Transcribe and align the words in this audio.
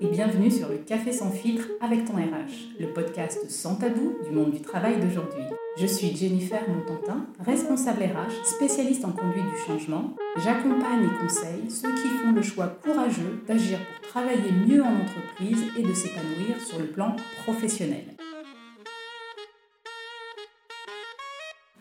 et 0.00 0.06
bienvenue 0.06 0.50
sur 0.50 0.68
le 0.68 0.76
Café 0.78 1.12
sans 1.12 1.30
filtre 1.30 1.66
avec 1.80 2.04
ton 2.04 2.14
RH, 2.14 2.78
le 2.78 2.92
podcast 2.92 3.50
sans 3.50 3.74
tabou 3.74 4.14
du 4.24 4.30
monde 4.30 4.52
du 4.52 4.60
travail 4.60 5.00
d'aujourd'hui. 5.00 5.42
Je 5.76 5.86
suis 5.86 6.14
Jennifer 6.14 6.60
Montantin, 6.68 7.26
responsable 7.40 8.04
RH, 8.04 8.44
spécialiste 8.44 9.04
en 9.04 9.10
conduite 9.10 9.44
du 9.44 9.58
changement. 9.66 10.14
J'accompagne 10.36 11.04
et 11.04 11.20
conseille 11.20 11.70
ceux 11.70 11.92
qui 11.94 12.08
font 12.08 12.32
le 12.32 12.42
choix 12.42 12.68
courageux 12.68 13.42
d'agir 13.48 13.78
pour 13.78 14.10
travailler 14.10 14.52
mieux 14.66 14.82
en 14.82 14.94
entreprise 14.94 15.64
et 15.76 15.82
de 15.82 15.92
s'épanouir 15.92 16.60
sur 16.64 16.78
le 16.78 16.86
plan 16.86 17.16
professionnel. 17.42 18.04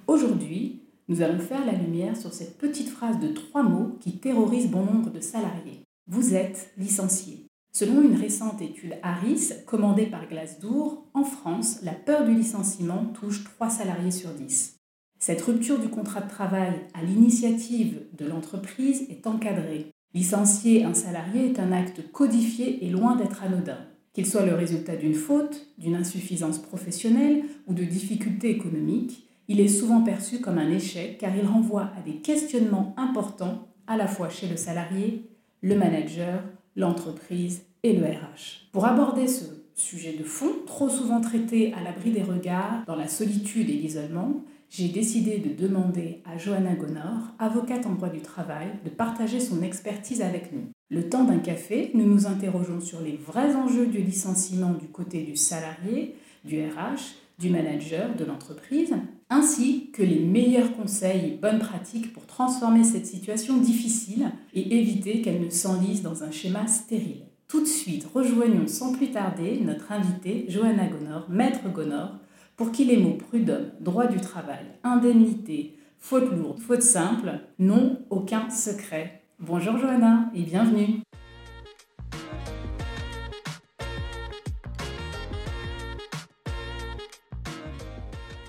Aujourd'hui, 0.07 0.81
nous 1.07 1.21
allons 1.21 1.39
faire 1.39 1.65
la 1.65 1.73
lumière 1.73 2.17
sur 2.17 2.33
cette 2.33 2.57
petite 2.57 2.89
phrase 2.89 3.19
de 3.19 3.27
trois 3.27 3.63
mots 3.63 3.97
qui 3.99 4.17
terrorise 4.17 4.69
bon 4.71 4.83
nombre 4.83 5.11
de 5.11 5.19
salariés. 5.19 5.83
Vous 6.07 6.33
êtes 6.33 6.71
licencié. 6.77 7.46
Selon 7.79 8.01
une 8.01 8.15
récente 8.15 8.59
étude 8.59 8.97
Harris 9.03 9.51
commandée 9.67 10.07
par 10.07 10.27
Glassdoor, 10.27 11.05
en 11.13 11.23
France, 11.23 11.77
la 11.83 11.91
peur 11.91 12.25
du 12.25 12.33
licenciement 12.33 13.05
touche 13.13 13.43
3 13.43 13.69
salariés 13.69 14.09
sur 14.09 14.31
10. 14.31 14.77
Cette 15.19 15.43
rupture 15.43 15.77
du 15.77 15.87
contrat 15.87 16.21
de 16.21 16.27
travail 16.27 16.73
à 16.95 17.03
l'initiative 17.03 18.01
de 18.17 18.25
l'entreprise 18.25 19.05
est 19.11 19.27
encadrée. 19.27 19.91
Licencier 20.15 20.85
un 20.85 20.95
salarié 20.95 21.51
est 21.51 21.59
un 21.59 21.71
acte 21.71 22.11
codifié 22.11 22.83
et 22.83 22.89
loin 22.89 23.15
d'être 23.15 23.43
anodin. 23.43 23.77
Qu'il 24.11 24.25
soit 24.25 24.47
le 24.47 24.55
résultat 24.55 24.95
d'une 24.95 25.13
faute, 25.13 25.67
d'une 25.77 25.97
insuffisance 25.97 26.57
professionnelle 26.57 27.43
ou 27.67 27.75
de 27.75 27.83
difficultés 27.83 28.49
économiques, 28.49 29.29
il 29.47 29.59
est 29.59 29.67
souvent 29.67 30.01
perçu 30.01 30.41
comme 30.41 30.57
un 30.57 30.71
échec 30.71 31.19
car 31.19 31.37
il 31.37 31.45
renvoie 31.45 31.91
à 31.95 32.01
des 32.03 32.21
questionnements 32.21 32.95
importants 32.97 33.67
à 33.85 33.97
la 33.97 34.07
fois 34.07 34.29
chez 34.29 34.47
le 34.47 34.57
salarié, 34.57 35.29
le 35.61 35.75
manager, 35.75 36.41
l'entreprise 36.75 37.66
et 37.83 37.93
le 37.93 38.05
RH. 38.05 38.69
Pour 38.71 38.85
aborder 38.85 39.27
ce 39.27 39.45
sujet 39.75 40.13
de 40.13 40.23
fond, 40.23 40.51
trop 40.65 40.89
souvent 40.89 41.21
traité 41.21 41.73
à 41.73 41.83
l'abri 41.83 42.11
des 42.11 42.23
regards, 42.23 42.83
dans 42.87 42.95
la 42.95 43.07
solitude 43.07 43.69
et 43.69 43.73
l'isolement, 43.73 44.43
j'ai 44.69 44.89
décidé 44.89 45.37
de 45.37 45.55
demander 45.55 46.21
à 46.25 46.37
Johanna 46.37 46.75
Gonor, 46.75 47.33
avocate 47.39 47.85
en 47.85 47.93
droit 47.93 48.09
du 48.09 48.19
travail, 48.19 48.67
de 48.83 48.89
partager 48.89 49.39
son 49.39 49.61
expertise 49.61 50.21
avec 50.21 50.51
nous. 50.51 50.67
Le 50.89 51.09
temps 51.09 51.23
d'un 51.23 51.39
café, 51.39 51.91
nous 51.93 52.05
nous 52.05 52.27
interrogeons 52.27 52.81
sur 52.81 52.99
les 52.99 53.15
vrais 53.15 53.55
enjeux 53.55 53.87
du 53.87 53.99
licenciement 53.99 54.73
du 54.73 54.87
côté 54.87 55.23
du 55.23 55.37
salarié, 55.37 56.15
du 56.43 56.61
RH, 56.61 57.15
du 57.39 57.49
manager, 57.49 58.15
de 58.15 58.25
l'entreprise, 58.25 58.93
ainsi 59.29 59.91
que 59.91 60.03
les 60.03 60.19
meilleurs 60.19 60.75
conseils 60.75 61.33
et 61.33 61.37
bonnes 61.37 61.59
pratiques 61.59 62.11
pour 62.13 62.25
transformer 62.25 62.83
cette 62.83 63.05
situation 63.05 63.57
difficile 63.57 64.31
et 64.53 64.79
éviter 64.79 65.21
qu'elle 65.21 65.41
ne 65.41 65.49
s'enlise 65.49 66.01
dans 66.01 66.23
un 66.23 66.31
schéma 66.31 66.67
stérile. 66.67 67.26
Tout 67.49 67.61
de 67.61 67.65
suite, 67.65 68.05
rejoignons 68.13 68.67
sans 68.67 68.91
plus 68.91 69.09
tarder 69.09 69.61
notre 69.63 69.93
invitée 69.93 70.47
Johanna 70.49 70.85
Gonor, 70.87 71.29
maître 71.29 71.69
Gonor, 71.69 72.09
pour 72.57 72.73
qui 72.73 72.83
les 72.83 72.97
mots 72.97 73.13
prud'homme, 73.13 73.71
droit 73.79 74.07
du 74.07 74.19
travail, 74.19 74.65
indemnité, 74.83 75.77
faute 75.97 76.29
lourde, 76.29 76.59
faute 76.59 76.81
simple 76.81 77.39
n'ont 77.57 77.99
aucun 78.09 78.49
secret. 78.49 79.21
Bonjour 79.39 79.77
Johanna 79.77 80.29
et 80.35 80.41
bienvenue. 80.41 80.99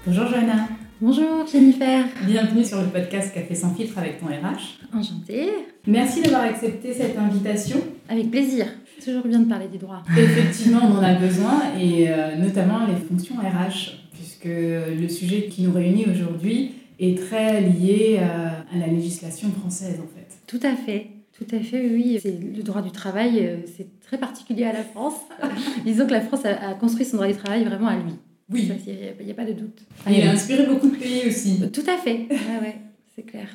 Bonjour 0.04 0.26
Johanna. 0.26 0.66
Bonjour 1.00 1.46
Jennifer. 1.46 2.04
Bienvenue 2.26 2.64
sur 2.64 2.82
le 2.82 2.88
podcast 2.88 3.32
Café 3.32 3.54
sans 3.54 3.72
filtre 3.72 3.96
avec 3.98 4.18
ton 4.18 4.26
RH. 4.26 4.80
Enchantée. 4.92 5.50
Merci 5.86 6.22
d'avoir 6.22 6.42
accepté 6.42 6.92
cette 6.92 7.16
invitation. 7.16 7.80
Avec 8.08 8.32
plaisir. 8.32 8.66
Toujours 9.04 9.26
bien 9.26 9.40
de 9.40 9.48
parler 9.48 9.68
des 9.68 9.78
droits. 9.78 10.02
Effectivement, 10.16 10.80
on 10.84 10.98
en 10.98 11.02
a 11.02 11.14
besoin 11.14 11.62
et 11.80 12.08
euh, 12.08 12.36
notamment 12.36 12.86
les 12.86 12.96
fonctions 12.96 13.36
RH, 13.36 13.96
puisque 14.12 14.44
le 14.46 15.08
sujet 15.08 15.46
qui 15.46 15.62
nous 15.62 15.72
réunit 15.72 16.06
aujourd'hui 16.10 16.72
est 16.98 17.18
très 17.18 17.60
lié 17.60 18.18
euh, 18.20 18.48
à 18.74 18.78
la 18.78 18.86
législation 18.88 19.50
française 19.52 20.00
en 20.00 20.08
fait. 20.08 20.38
Tout 20.46 20.60
à 20.66 20.74
fait. 20.74 21.08
Tout 21.32 21.54
à 21.54 21.60
fait, 21.60 21.88
oui. 21.88 22.18
C'est 22.20 22.36
le 22.40 22.62
droit 22.62 22.82
du 22.82 22.90
travail, 22.90 23.46
euh, 23.46 23.56
c'est 23.76 23.86
très 24.00 24.18
particulier 24.18 24.64
à 24.64 24.72
la 24.72 24.82
France. 24.82 25.14
Disons 25.84 26.06
que 26.06 26.12
la 26.12 26.20
France 26.20 26.44
a 26.44 26.74
construit 26.74 27.04
son 27.04 27.16
droit 27.16 27.28
du 27.28 27.36
travail 27.36 27.64
vraiment 27.64 27.86
à 27.86 27.96
lui. 27.96 28.14
Oui. 28.50 28.70
Il 28.86 29.24
n'y 29.24 29.30
a, 29.30 29.34
pas 29.34 29.44
de 29.44 29.52
doute. 29.52 29.82
il 30.10 30.22
a 30.22 30.32
inspiré 30.32 30.66
beaucoup 30.66 30.88
de 30.88 30.96
pays 30.96 31.28
aussi. 31.28 31.60
Tout 31.70 31.84
à 31.86 31.98
fait, 31.98 32.26
ouais, 32.30 32.60
ouais, 32.62 32.76
c'est 33.14 33.22
clair. 33.22 33.46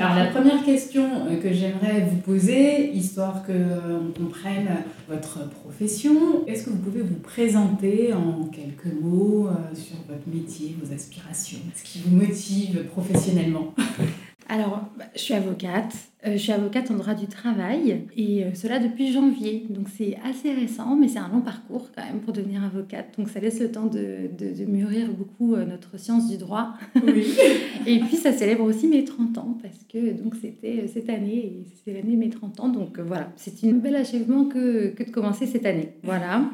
Alors 0.00 0.14
la 0.14 0.26
première 0.26 0.64
question 0.64 1.26
euh, 1.26 1.40
que 1.42 1.52
j'aimerais 1.52 2.06
vous 2.08 2.18
poser, 2.18 2.92
histoire 2.92 3.44
qu'on 3.44 3.52
euh, 3.52 3.98
comprenne 4.16 4.68
votre 5.08 5.48
profession, 5.50 6.46
est-ce 6.46 6.66
que 6.66 6.70
vous 6.70 6.76
pouvez 6.76 7.02
vous 7.02 7.16
présenter 7.16 8.14
en 8.14 8.44
quelques 8.44 8.94
mots 9.00 9.48
euh, 9.48 9.74
sur 9.74 9.96
votre 10.08 10.28
métier, 10.32 10.76
vos 10.80 10.94
aspirations, 10.94 11.58
ce 11.74 11.82
qui 11.82 11.98
vous 12.06 12.14
motive 12.14 12.84
professionnellement? 12.92 13.74
Alors, 14.48 14.88
je 15.14 15.20
suis 15.20 15.34
avocate. 15.34 15.94
Euh, 16.26 16.32
je 16.32 16.38
suis 16.38 16.52
avocate 16.52 16.90
en 16.90 16.94
droit 16.94 17.14
du 17.14 17.26
travail 17.26 18.06
et 18.16 18.44
euh, 18.44 18.54
cela 18.54 18.78
depuis 18.78 19.12
janvier. 19.12 19.66
Donc 19.68 19.88
c'est 19.94 20.18
assez 20.24 20.52
récent, 20.52 20.96
mais 20.96 21.06
c'est 21.06 21.18
un 21.18 21.28
long 21.28 21.42
parcours 21.42 21.90
quand 21.94 22.02
même 22.02 22.20
pour 22.20 22.32
devenir 22.32 22.64
avocate. 22.64 23.14
Donc 23.18 23.28
ça 23.28 23.40
laisse 23.40 23.60
le 23.60 23.70
temps 23.70 23.84
de, 23.86 24.30
de, 24.36 24.64
mûrir 24.64 25.12
beaucoup 25.12 25.54
euh, 25.54 25.66
notre 25.66 25.98
science 25.98 26.28
du 26.28 26.38
droit. 26.38 26.74
Oui. 26.96 27.26
et 27.86 28.00
puis 28.00 28.16
ça 28.16 28.32
célèbre 28.32 28.64
aussi 28.64 28.88
mes 28.88 29.04
30 29.04 29.38
ans 29.38 29.58
parce 29.62 29.84
que 29.84 30.12
donc 30.12 30.34
c'était 30.34 30.88
cette 30.88 31.10
année 31.10 31.36
et 31.36 31.66
c'est 31.84 31.92
l'année 31.92 32.14
de 32.14 32.20
mes 32.20 32.30
30 32.30 32.58
ans. 32.60 32.68
Donc 32.68 32.98
voilà, 32.98 33.30
c'est 33.36 33.52
un 33.68 33.74
bel 33.74 33.96
achèvement 33.96 34.46
que, 34.46 34.88
que, 34.88 35.04
de 35.04 35.10
commencer 35.10 35.46
cette 35.46 35.66
année. 35.66 35.92
Voilà. 36.02 36.50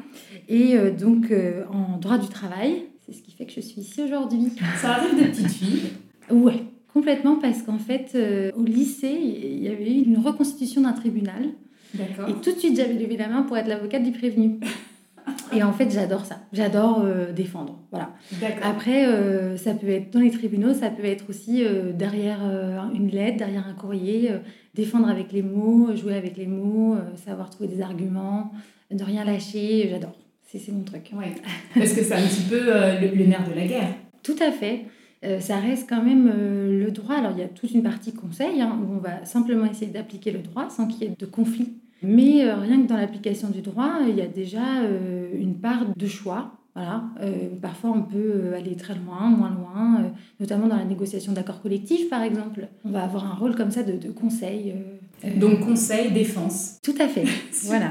Et 0.49 0.77
donc 0.91 1.33
en 1.71 1.97
droit 1.97 2.17
du 2.17 2.27
travail, 2.27 2.83
c'est 3.05 3.13
ce 3.13 3.21
qui 3.23 3.31
fait 3.31 3.45
que 3.45 3.53
je 3.53 3.61
suis 3.61 3.81
ici 3.81 4.03
aujourd'hui. 4.03 4.51
Ça 4.81 4.95
arrive 4.95 5.17
de 5.17 5.27
petites 5.29 5.51
filles? 5.51 5.91
Ouais. 6.29 6.61
Complètement, 6.95 7.35
parce 7.35 7.61
qu'en 7.61 7.77
fait, 7.77 8.13
euh, 8.15 8.53
au 8.55 8.63
lycée, 8.63 9.19
il 9.19 9.61
y 9.61 9.67
avait 9.67 9.91
eu 9.91 10.03
une 10.05 10.17
reconstitution 10.17 10.79
d'un 10.79 10.93
tribunal. 10.93 11.49
Et 11.93 12.33
tout 12.41 12.53
de 12.53 12.57
suite, 12.57 12.77
j'avais 12.77 12.93
levé 12.93 13.17
la 13.17 13.27
main 13.27 13.41
pour 13.41 13.57
être 13.57 13.67
l'avocate 13.67 14.01
du 14.01 14.13
prévenu. 14.13 14.61
Et 15.53 15.61
en 15.61 15.73
fait, 15.73 15.91
j'adore 15.91 16.23
ça. 16.23 16.39
J'adore 16.53 17.01
euh, 17.03 17.33
défendre. 17.33 17.79
Voilà. 17.91 18.13
Après, 18.63 19.07
euh, 19.07 19.57
ça 19.57 19.73
peut 19.73 19.89
être 19.89 20.13
dans 20.13 20.21
les 20.21 20.31
tribunaux, 20.31 20.73
ça 20.73 20.89
peut 20.89 21.03
être 21.03 21.29
aussi 21.29 21.65
derrière 21.93 22.39
une 22.93 23.09
lettre, 23.09 23.39
derrière 23.39 23.67
un 23.67 23.73
courrier, 23.73 24.31
défendre 24.73 25.09
avec 25.09 25.33
les 25.33 25.41
mots, 25.41 25.93
jouer 25.97 26.15
avec 26.15 26.37
les 26.37 26.47
mots, 26.47 26.95
savoir 27.25 27.49
trouver 27.49 27.67
des 27.67 27.81
arguments, 27.81 28.53
ne 28.89 29.03
rien 29.03 29.25
lâcher. 29.25 29.89
J'adore. 29.89 30.15
C'est 30.45 30.71
mon 30.71 30.83
truc. 30.83 31.11
Ouais. 31.13 31.33
Parce 31.73 31.91
que 31.91 32.01
c'est 32.01 32.13
un 32.13 32.21
petit 32.21 32.43
peu 32.49 32.61
le 32.61 33.25
nerf 33.25 33.49
de 33.49 33.53
la 33.53 33.67
guerre. 33.67 33.95
Tout 34.23 34.37
à 34.39 34.53
fait. 34.53 34.85
Euh, 35.25 35.39
ça 35.39 35.57
reste 35.57 35.89
quand 35.89 36.03
même 36.03 36.31
euh, 36.33 36.83
le 36.85 36.91
droit. 36.91 37.15
Alors 37.15 37.31
il 37.31 37.39
y 37.39 37.43
a 37.43 37.47
toute 37.47 37.71
une 37.71 37.83
partie 37.83 38.13
conseil 38.13 38.61
hein, 38.61 38.79
où 38.81 38.93
on 38.93 38.99
va 38.99 39.25
simplement 39.25 39.65
essayer 39.65 39.91
d'appliquer 39.91 40.31
le 40.31 40.39
droit 40.39 40.69
sans 40.69 40.87
qu'il 40.87 41.03
y 41.03 41.11
ait 41.11 41.15
de 41.17 41.25
conflit. 41.25 41.73
Mais 42.03 42.45
euh, 42.45 42.55
rien 42.55 42.81
que 42.81 42.87
dans 42.87 42.97
l'application 42.97 43.49
du 43.49 43.61
droit, 43.61 43.99
il 44.07 44.15
y 44.15 44.21
a 44.21 44.27
déjà 44.27 44.61
une 45.33 45.55
part 45.55 45.85
de 45.95 46.07
choix. 46.07 46.51
Voilà. 46.75 47.05
parfois, 47.61 47.91
on 47.91 48.01
peut 48.01 48.51
aller 48.53 48.75
très 48.75 48.95
loin, 48.95 49.29
moins 49.29 49.49
loin, 49.49 50.11
notamment 50.41 50.67
dans 50.67 50.75
la 50.75 50.83
négociation 50.83 51.31
d'accords 51.31 51.61
collectifs, 51.61 52.09
par 52.09 52.21
exemple. 52.21 52.67
On 52.83 52.89
va 52.89 53.03
avoir 53.03 53.25
un 53.25 53.33
rôle 53.33 53.55
comme 53.55 53.71
ça 53.71 53.81
de, 53.81 53.93
de 53.93 54.11
conseil. 54.11 54.75
Donc, 55.37 55.61
conseil, 55.61 56.11
défense. 56.11 56.79
Tout 56.83 56.95
à 56.99 57.07
fait. 57.07 57.23
voilà. 57.63 57.89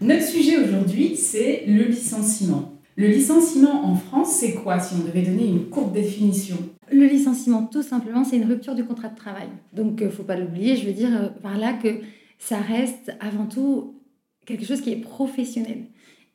Notre 0.00 0.22
sujet 0.22 0.56
aujourd'hui, 0.56 1.14
c'est 1.14 1.64
le 1.66 1.84
licenciement. 1.84 2.79
Le 2.96 3.06
licenciement 3.06 3.84
en 3.84 3.94
France, 3.94 4.32
c'est 4.32 4.54
quoi 4.54 4.78
si 4.80 4.94
on 4.94 5.06
devait 5.06 5.22
donner 5.22 5.46
une 5.46 5.66
courte 5.66 5.92
définition? 5.92 6.56
Le 6.92 7.06
licenciement, 7.06 7.64
tout 7.64 7.82
simplement, 7.82 8.24
c'est 8.24 8.36
une 8.36 8.48
rupture 8.48 8.74
du 8.74 8.84
contrat 8.84 9.08
de 9.08 9.16
travail. 9.16 9.48
Donc, 9.72 10.02
euh, 10.02 10.10
faut 10.10 10.24
pas 10.24 10.36
l'oublier, 10.36 10.76
je 10.76 10.86
veux 10.86 10.92
dire 10.92 11.10
euh, 11.16 11.28
par 11.28 11.56
là 11.56 11.72
que 11.72 12.00
ça 12.38 12.58
reste 12.58 13.12
avant 13.20 13.46
tout 13.46 13.94
quelque 14.44 14.64
chose 14.64 14.80
qui 14.80 14.90
est 14.90 15.00
professionnel. 15.00 15.84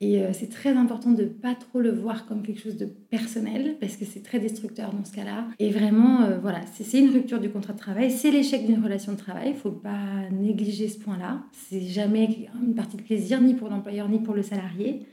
Et 0.02 0.22
euh, 0.22 0.32
c'est 0.34 0.50
très 0.50 0.72
important 0.72 1.12
de 1.12 1.24
ne 1.24 1.28
pas 1.28 1.56
trop 1.56 1.82
le 1.82 1.92
voir 1.92 2.26
comme 2.26 2.42
quelque 2.42 2.62
chose 2.62 2.78
de 2.78 2.86
personnel, 2.86 3.76
parce 3.80 3.98
que 3.98 4.06
c'est 4.06 4.24
très 4.24 4.40
destructeur 4.40 4.94
dans 4.94 5.04
ce 5.04 5.14
cas-là. 5.14 5.48
Et 5.60 5.70
vraiment, 5.72 6.28
voilà, 6.42 6.62
c'est 6.74 7.00
une 7.00 7.10
rupture 7.10 7.40
du 7.40 7.50
contrat 7.50 7.74
de 7.74 7.80
travail, 7.80 8.12
c'est 8.12 8.32
l'échec 8.32 8.66
d'une 8.66 8.84
relation 8.84 9.12
de 9.12 9.18
travail, 9.18 9.50
il 9.50 9.54
ne 9.54 9.60
faut 9.60 9.72
pas 9.72 10.30
négliger 10.32 10.88
ce 10.88 11.00
point-là. 11.00 11.44
C'est 11.52 11.82
jamais 11.82 12.48
une 12.62 12.76
partie 12.76 12.98
de 12.98 13.04
plaisir, 13.04 13.42
ni 13.42 13.54
pour 13.54 13.70
l'employeur, 13.70 14.10
ni 14.10 14.20
pour 14.20 14.34
le 14.34 14.44
salarié. 14.44 15.06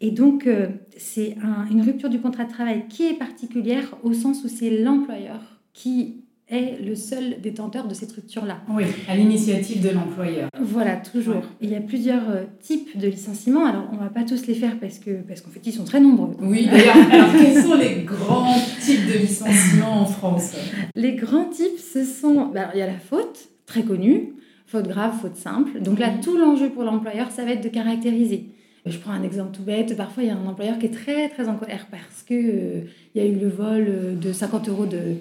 Et 0.00 0.10
donc, 0.10 0.46
euh, 0.46 0.68
c'est 0.96 1.36
une 1.70 1.82
rupture 1.82 2.10
du 2.10 2.20
contrat 2.20 2.44
de 2.44 2.50
travail 2.50 2.84
qui 2.88 3.06
est 3.06 3.14
particulière 3.14 3.96
au 4.02 4.12
sens 4.12 4.44
où 4.44 4.48
c'est 4.48 4.82
l'employeur 4.82 5.40
qui 5.72 6.22
est 6.48 6.80
le 6.80 6.94
seul 6.94 7.40
détenteur 7.40 7.88
de 7.88 7.94
cette 7.94 8.12
rupture-là. 8.12 8.58
Oui, 8.68 8.84
à 9.08 9.16
l'initiative 9.16 9.82
de 9.82 9.90
l'employeur. 9.90 10.48
Voilà, 10.60 10.96
toujours. 10.96 11.42
Il 11.60 11.70
y 11.70 11.74
a 11.74 11.80
plusieurs 11.80 12.30
euh, 12.30 12.44
types 12.60 12.96
de 12.96 13.08
licenciements. 13.08 13.64
Alors, 13.64 13.88
on 13.90 13.96
ne 13.96 14.00
va 14.00 14.10
pas 14.10 14.22
tous 14.22 14.46
les 14.46 14.54
faire 14.54 14.78
parce 14.78 14.98
que 15.00 15.22
parce 15.26 15.40
qu'en 15.40 15.50
fait, 15.50 15.60
ils 15.64 15.72
sont 15.72 15.84
très 15.84 16.00
nombreux. 16.00 16.36
Oui, 16.40 16.66
d'ailleurs, 16.70 16.94
quels 17.32 17.62
sont 17.62 17.74
les 17.74 18.02
grands 18.04 18.54
types 18.80 19.06
de 19.06 19.18
licenciements 19.18 20.02
en 20.02 20.06
France? 20.06 20.54
Les 20.94 21.14
grands 21.14 21.46
types, 21.46 21.78
ce 21.78 22.04
sont... 22.04 22.46
Bah, 22.54 22.70
il 22.74 22.78
y 22.78 22.82
a 22.82 22.86
la 22.86 22.98
faute, 22.98 23.48
très 23.66 23.82
connue. 23.82 24.34
faute 24.66 24.86
grave, 24.86 25.14
faute 25.20 25.36
simple. 25.36 25.80
Donc 25.80 25.98
là, 25.98 26.10
tout 26.22 26.36
l'enjeu 26.38 26.68
pour 26.68 26.84
l'employeur, 26.84 27.30
ça 27.32 27.44
va 27.44 27.52
être 27.52 27.64
de 27.64 27.68
caractériser. 27.68 28.50
Je 28.86 28.98
prends 28.98 29.12
un 29.12 29.22
exemple 29.22 29.56
tout 29.56 29.62
bête. 29.62 29.96
Parfois, 29.96 30.22
il 30.22 30.28
y 30.28 30.30
a 30.30 30.36
un 30.36 30.46
employeur 30.46 30.78
qui 30.78 30.86
est 30.86 30.94
très, 30.94 31.28
très 31.28 31.48
en 31.48 31.56
colère 31.56 31.86
parce 31.90 32.22
que 32.22 32.34
euh, 32.34 32.80
il 33.14 33.22
y 33.22 33.24
a 33.24 33.28
eu 33.28 33.34
le 33.34 33.48
vol 33.48 33.86
euh, 33.88 34.14
de 34.14 34.32
50 34.32 34.68
euros 34.68 34.86
de, 34.86 35.16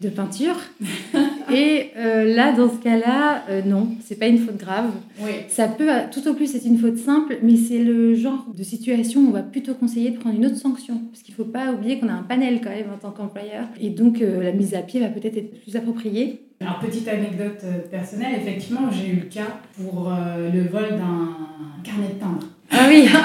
de 0.00 0.08
peinture. 0.08 0.56
Et 1.52 1.90
euh, 1.96 2.34
là, 2.34 2.52
dans 2.52 2.70
ce 2.70 2.78
cas-là, 2.78 3.44
euh, 3.48 3.62
non, 3.62 3.88
c'est 4.02 4.18
pas 4.18 4.26
une 4.26 4.38
faute 4.38 4.56
grave. 4.56 4.90
Oui. 5.20 5.30
Ça 5.48 5.68
peut, 5.68 5.88
tout 6.12 6.26
au 6.28 6.34
plus, 6.34 6.46
c'est 6.46 6.64
une 6.64 6.78
faute 6.78 6.98
simple, 6.98 7.38
mais 7.42 7.56
c'est 7.56 7.78
le 7.78 8.14
genre 8.14 8.46
de 8.56 8.62
situation 8.62 9.20
où 9.20 9.28
on 9.28 9.32
va 9.32 9.42
plutôt 9.42 9.74
conseiller 9.74 10.10
de 10.10 10.18
prendre 10.18 10.36
une 10.36 10.46
autre 10.46 10.56
sanction. 10.56 11.00
Parce 11.10 11.22
qu'il 11.22 11.32
ne 11.32 11.36
faut 11.36 11.50
pas 11.50 11.72
oublier 11.72 11.98
qu'on 11.98 12.08
a 12.08 12.12
un 12.12 12.22
panel 12.22 12.60
quand 12.62 12.70
même 12.70 12.90
en 12.94 12.98
tant 12.98 13.10
qu'employeur. 13.10 13.66
Et 13.80 13.90
donc, 13.90 14.20
euh, 14.20 14.42
la 14.42 14.52
mise 14.52 14.74
à 14.74 14.80
pied 14.80 15.00
va 15.00 15.08
peut-être 15.08 15.36
être 15.36 15.62
plus 15.62 15.76
appropriée. 15.76 16.40
Alors, 16.60 16.78
petite 16.78 17.06
anecdote 17.08 17.62
personnelle, 17.90 18.36
effectivement, 18.36 18.90
j'ai 18.90 19.08
eu 19.08 19.16
le 19.16 19.26
cas 19.26 19.58
pour 19.76 20.10
le 20.10 20.62
vol 20.62 20.96
d'un 20.96 21.36
carnet 21.82 22.08
de 22.14 22.20
timbre. 22.20 22.46
Ah 22.76 22.86
oui 22.88 23.06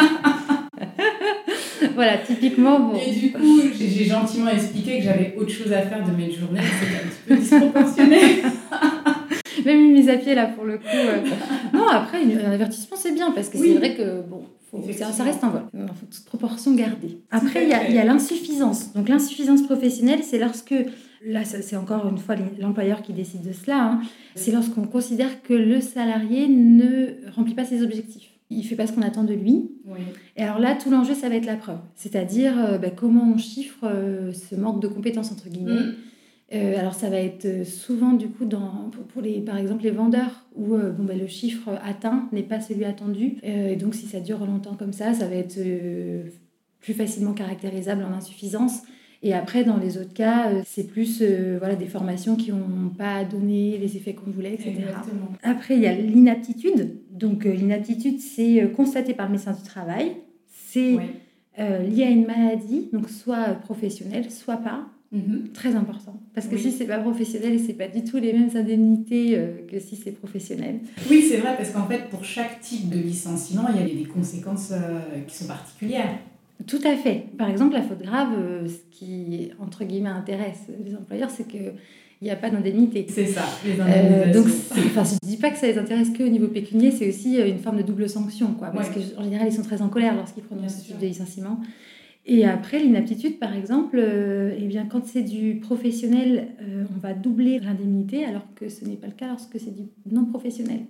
Voilà, 1.95 2.17
typiquement, 2.19 2.79
bon. 2.79 2.97
Et 2.97 3.11
du 3.11 3.31
coup, 3.31 3.59
j'ai 3.77 4.05
gentiment 4.05 4.49
expliqué 4.51 4.99
que 4.99 5.03
j'avais 5.03 5.33
autre 5.37 5.49
chose 5.51 5.71
à 5.73 5.81
faire 5.81 6.03
de 6.05 6.11
mes 6.15 6.31
journées, 6.31 6.61
c'était 6.79 6.95
un 6.95 7.09
petit 7.09 7.23
peu 7.27 7.35
disproportionné. 7.37 8.17
Même 9.65 9.79
une 9.85 9.93
mise 9.93 10.09
à 10.09 10.17
pied, 10.17 10.35
là, 10.35 10.45
pour 10.47 10.63
le 10.65 10.77
coup. 10.77 10.83
euh. 10.93 11.21
Non, 11.73 11.87
après, 11.89 12.19
un 12.23 12.51
avertissement, 12.51 12.95
c'est 12.97 13.13
bien, 13.13 13.31
parce 13.31 13.49
que 13.49 13.57
Oui. 13.57 13.71
c'est 13.73 13.77
vrai 13.79 13.95
que, 13.95 14.21
bon, 14.21 14.43
faut- 14.71 14.81
ça, 14.93 15.23
reste 15.23 15.43
un 15.43 15.49
vol. 15.49 15.63
Il 15.73 15.79
faut 15.87 16.05
toute 16.09 16.25
proportion 16.25 16.73
garder. 16.75 17.17
Après, 17.31 17.63
il 17.63 17.69
y 17.69 17.73
a, 17.99 18.05
l'insuffisance. 18.05 18.93
Donc, 18.93 19.09
l'insuffisance 19.09 19.63
professionnelle, 19.63 20.19
c'est 20.23 20.39
lorsque, 20.39 20.73
là, 21.25 21.43
c'est 21.43 21.75
encore 21.75 22.07
une 22.09 22.17
fois 22.17 22.35
l'employeur 22.59 23.01
qui 23.01 23.11
décide 23.13 23.41
de 23.45 23.51
cela, 23.53 23.83
hein. 23.83 23.99
c'est 24.35 24.51
lorsqu'on 24.51 24.83
considère 24.85 25.41
que 25.43 25.53
le 25.53 25.81
salarié 25.81 26.47
ne 26.47 27.07
remplit 27.35 27.55
pas 27.55 27.65
ses 27.65 27.83
objectifs. 27.83 28.28
Il 28.49 28.63
fait 28.63 28.75
pas 28.75 28.87
ce 28.87 28.93
qu'on 28.93 29.01
attend 29.03 29.23
de 29.23 29.33
lui. 29.33 29.71
Oui. 29.85 29.99
Et 30.35 30.43
alors 30.43 30.59
là, 30.59 30.75
tout 30.75 30.89
l'enjeu, 30.89 31.13
ça 31.13 31.29
va 31.29 31.35
être 31.35 31.45
la 31.45 31.55
preuve. 31.55 31.79
C'est-à-dire 31.95 32.53
euh, 32.57 32.77
bah, 32.77 32.89
comment 32.89 33.31
on 33.31 33.37
chiffre 33.37 33.85
euh, 33.85 34.31
ce 34.33 34.55
manque 34.55 34.81
de 34.81 34.87
compétences, 34.87 35.31
entre 35.31 35.49
guillemets. 35.49 35.73
Mm. 35.73 35.95
Euh, 36.51 36.79
alors 36.79 36.95
ça 36.95 37.11
va 37.11 37.17
être 37.17 37.63
souvent 37.63 38.13
du 38.13 38.27
coup 38.27 38.45
dans, 38.45 38.89
pour, 39.13 39.21
les, 39.21 39.39
par 39.39 39.55
exemple 39.55 39.83
les 39.83 39.91
vendeurs 39.91 40.47
où 40.55 40.69
bon, 40.69 41.03
bah, 41.03 41.13
le 41.13 41.27
chiffre 41.27 41.69
atteint 41.83 42.27
n'est 42.31 42.41
pas 42.41 42.59
celui 42.59 42.85
attendu. 42.85 43.37
Et 43.43 43.75
donc 43.75 43.93
si 43.93 44.07
ça 44.07 44.19
dure 44.19 44.43
longtemps 44.47 44.73
comme 44.73 44.93
ça, 44.93 45.13
ça 45.13 45.27
va 45.27 45.35
être 45.35 45.59
plus 46.79 46.95
facilement 46.95 47.33
caractérisable 47.33 48.03
en 48.03 48.13
insuffisance. 48.13 48.81
Et 49.21 49.33
après, 49.33 49.65
dans 49.65 49.75
les 49.77 49.97
autres 49.97 50.13
cas, 50.13 50.49
euh, 50.49 50.61
c'est 50.65 50.87
plus 50.87 51.19
euh, 51.21 51.57
voilà, 51.59 51.75
des 51.75 51.87
formations 51.87 52.37
qui 52.37 52.51
n'ont 52.53 52.89
pas 52.97 53.25
donné 53.25 53.77
les 53.77 53.97
effets 53.97 54.13
qu'on 54.13 54.31
voulait, 54.31 54.53
etc. 54.53 54.69
Exactement. 54.79 55.33
Après, 55.43 55.75
il 55.75 55.81
y 55.81 55.87
a 55.87 55.93
l'inaptitude. 55.93 56.95
Donc 57.11 57.45
euh, 57.45 57.53
l'inaptitude, 57.53 58.19
c'est 58.21 58.71
constaté 58.75 59.13
par 59.13 59.25
le 59.25 59.33
médecin 59.33 59.51
du 59.51 59.61
travail. 59.63 60.13
C'est 60.47 60.93
Oui. 60.95 61.03
euh, 61.59 61.79
lié 61.83 62.03
à 62.03 62.09
une 62.09 62.25
maladie, 62.25 62.87
donc 62.93 63.09
soit 63.09 63.55
professionnelle, 63.55 64.31
soit 64.31 64.57
pas. 64.57 64.85
Mhm. 65.11 65.49
Très 65.53 65.75
important. 65.75 66.15
Parce 66.35 66.47
que 66.47 66.55
Oui. 66.55 66.61
si 66.61 66.71
c'est 66.71 66.85
pas 66.85 66.99
professionnel, 66.99 67.59
c'est 67.59 67.73
pas 67.73 67.87
du 67.87 68.03
tout 68.03 68.17
les 68.17 68.31
mêmes 68.31 68.51
indemnités 68.55 69.37
que 69.67 69.79
si 69.79 69.95
c'est 69.97 70.11
professionnel. 70.11 70.79
Oui, 71.09 71.25
c'est 71.27 71.37
vrai, 71.37 71.55
parce 71.57 71.71
qu'en 71.71 71.87
fait, 71.87 72.09
pour 72.11 72.23
chaque 72.23 72.61
type 72.61 72.89
de 72.89 72.99
licenciement, 72.99 73.63
il 73.73 73.81
y 73.81 73.83
a 73.83 73.95
des 74.03 74.05
conséquences 74.07 74.71
qui 75.27 75.35
sont 75.35 75.47
particulières. 75.47 76.19
Tout 76.67 76.81
à 76.83 76.95
fait. 76.95 77.25
Par 77.37 77.49
exemple, 77.49 77.73
la 77.73 77.81
faute 77.81 78.01
grave, 78.01 78.29
euh, 78.37 78.67
ce 78.67 78.77
qui, 78.91 79.49
entre 79.59 79.83
guillemets, 79.85 80.09
intéresse 80.09 80.67
les 80.83 80.95
employeurs, 80.95 81.29
c'est 81.29 81.47
qu'il 81.47 81.73
n'y 82.21 82.29
a 82.29 82.35
pas 82.35 82.49
d'indemnité. 82.49 83.05
C'est 83.09 83.27
ça, 83.27 83.43
les 83.65 83.79
Euh, 83.79 84.33
donc, 84.33 84.45
enfin, 84.45 85.03
je 85.05 85.13
ne 85.25 85.29
dis 85.29 85.37
pas 85.37 85.51
que 85.51 85.57
ça 85.57 85.67
les 85.67 85.77
intéresse 85.77 86.09
qu'au 86.15 86.27
niveau 86.27 86.47
pécunier, 86.47 86.91
c'est 86.91 87.07
aussi 87.07 87.39
euh, 87.39 87.47
une 87.47 87.59
forme 87.59 87.77
de 87.77 87.83
double 87.83 88.09
sanction, 88.09 88.53
quoi. 88.53 88.69
Parce 88.71 88.89
Ouais. 88.89 88.95
qu'en 89.15 89.23
général, 89.23 89.47
ils 89.47 89.53
sont 89.53 89.61
très 89.63 89.81
en 89.81 89.87
colère 89.89 90.15
lorsqu'ils 90.15 90.43
prononcent 90.43 90.79
ce 90.81 90.87
type 90.87 90.99
de 90.99 91.07
licenciement. 91.07 91.59
Et 92.25 92.45
après, 92.45 92.79
l'inaptitude, 92.79 93.39
par 93.39 93.55
exemple, 93.55 93.97
euh, 93.97 94.53
eh 94.59 94.65
bien, 94.67 94.85
quand 94.85 95.05
c'est 95.05 95.23
du 95.23 95.55
professionnel, 95.55 96.49
on 96.95 96.99
va 96.99 97.13
doubler 97.13 97.59
l'indemnité, 97.59 98.25
alors 98.25 98.45
que 98.55 98.67
ce 98.69 98.83
n'est 98.85 98.97
pas 98.97 99.07
le 99.07 99.13
cas 99.13 99.27
lorsque 99.29 99.57
c'est 99.59 99.73
du 99.73 99.83
non 100.11 100.25
professionnel. 100.25 100.81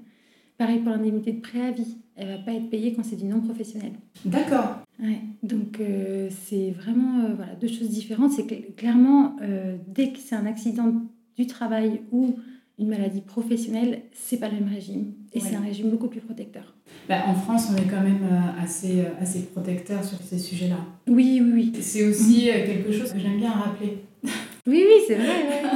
Pareil 0.59 0.79
pour 0.79 0.91
l'indemnité 0.91 1.31
de 1.31 1.39
préavis, 1.39 1.95
elle 2.17 2.27
va 2.27 2.37
pas 2.37 2.51
être 2.51 2.69
payée 2.69 2.91
quand 2.93 3.01
c'est 3.05 3.15
du 3.15 3.23
non 3.23 3.39
professionnel. 3.39 3.93
D'accord. 4.25 4.81
Ouais, 5.01 5.19
donc 5.41 5.79
euh, 5.79 6.27
c'est 6.45 6.71
vraiment 6.71 7.23
euh, 7.23 7.33
voilà, 7.33 7.55
deux 7.55 7.69
choses 7.69 7.89
différentes. 7.89 8.33
C'est 8.33 8.45
que 8.45 8.55
clairement, 8.73 9.37
euh, 9.41 9.77
dès 9.87 10.09
que 10.09 10.19
c'est 10.19 10.35
un 10.35 10.45
accident 10.45 10.91
du 11.37 11.47
travail 11.47 12.01
ou 12.11 12.35
une 12.77 12.89
maladie 12.89 13.21
professionnelle, 13.21 14.01
c'est 14.11 14.35
pas 14.37 14.49
le 14.49 14.55
même 14.55 14.67
régime. 14.67 15.13
Et 15.31 15.39
Ouais. 15.39 15.45
c'est 15.49 15.55
un 15.55 15.61
régime 15.61 15.91
beaucoup 15.91 16.09
plus 16.09 16.19
protecteur. 16.19 16.75
Bah, 17.07 17.23
en 17.27 17.35
France, 17.35 17.69
on 17.71 17.77
est 17.77 17.87
quand 17.89 18.01
même 18.01 18.27
assez, 18.61 19.05
assez 19.21 19.43
protecteur 19.43 20.03
sur 20.03 20.17
ces 20.21 20.39
sujets-là. 20.39 20.79
Oui, 21.07 21.39
oui, 21.41 21.51
oui. 21.53 21.81
C'est 21.81 22.03
aussi 22.03 22.45
quelque 22.47 22.91
chose 22.91 23.13
que 23.13 23.19
j'aime 23.19 23.37
bien 23.37 23.51
rappeler. 23.51 23.99
Oui, 24.67 24.83
oui, 24.85 25.03
c'est 25.07 25.15
vrai. 25.15 25.25
ouais. 25.25 25.69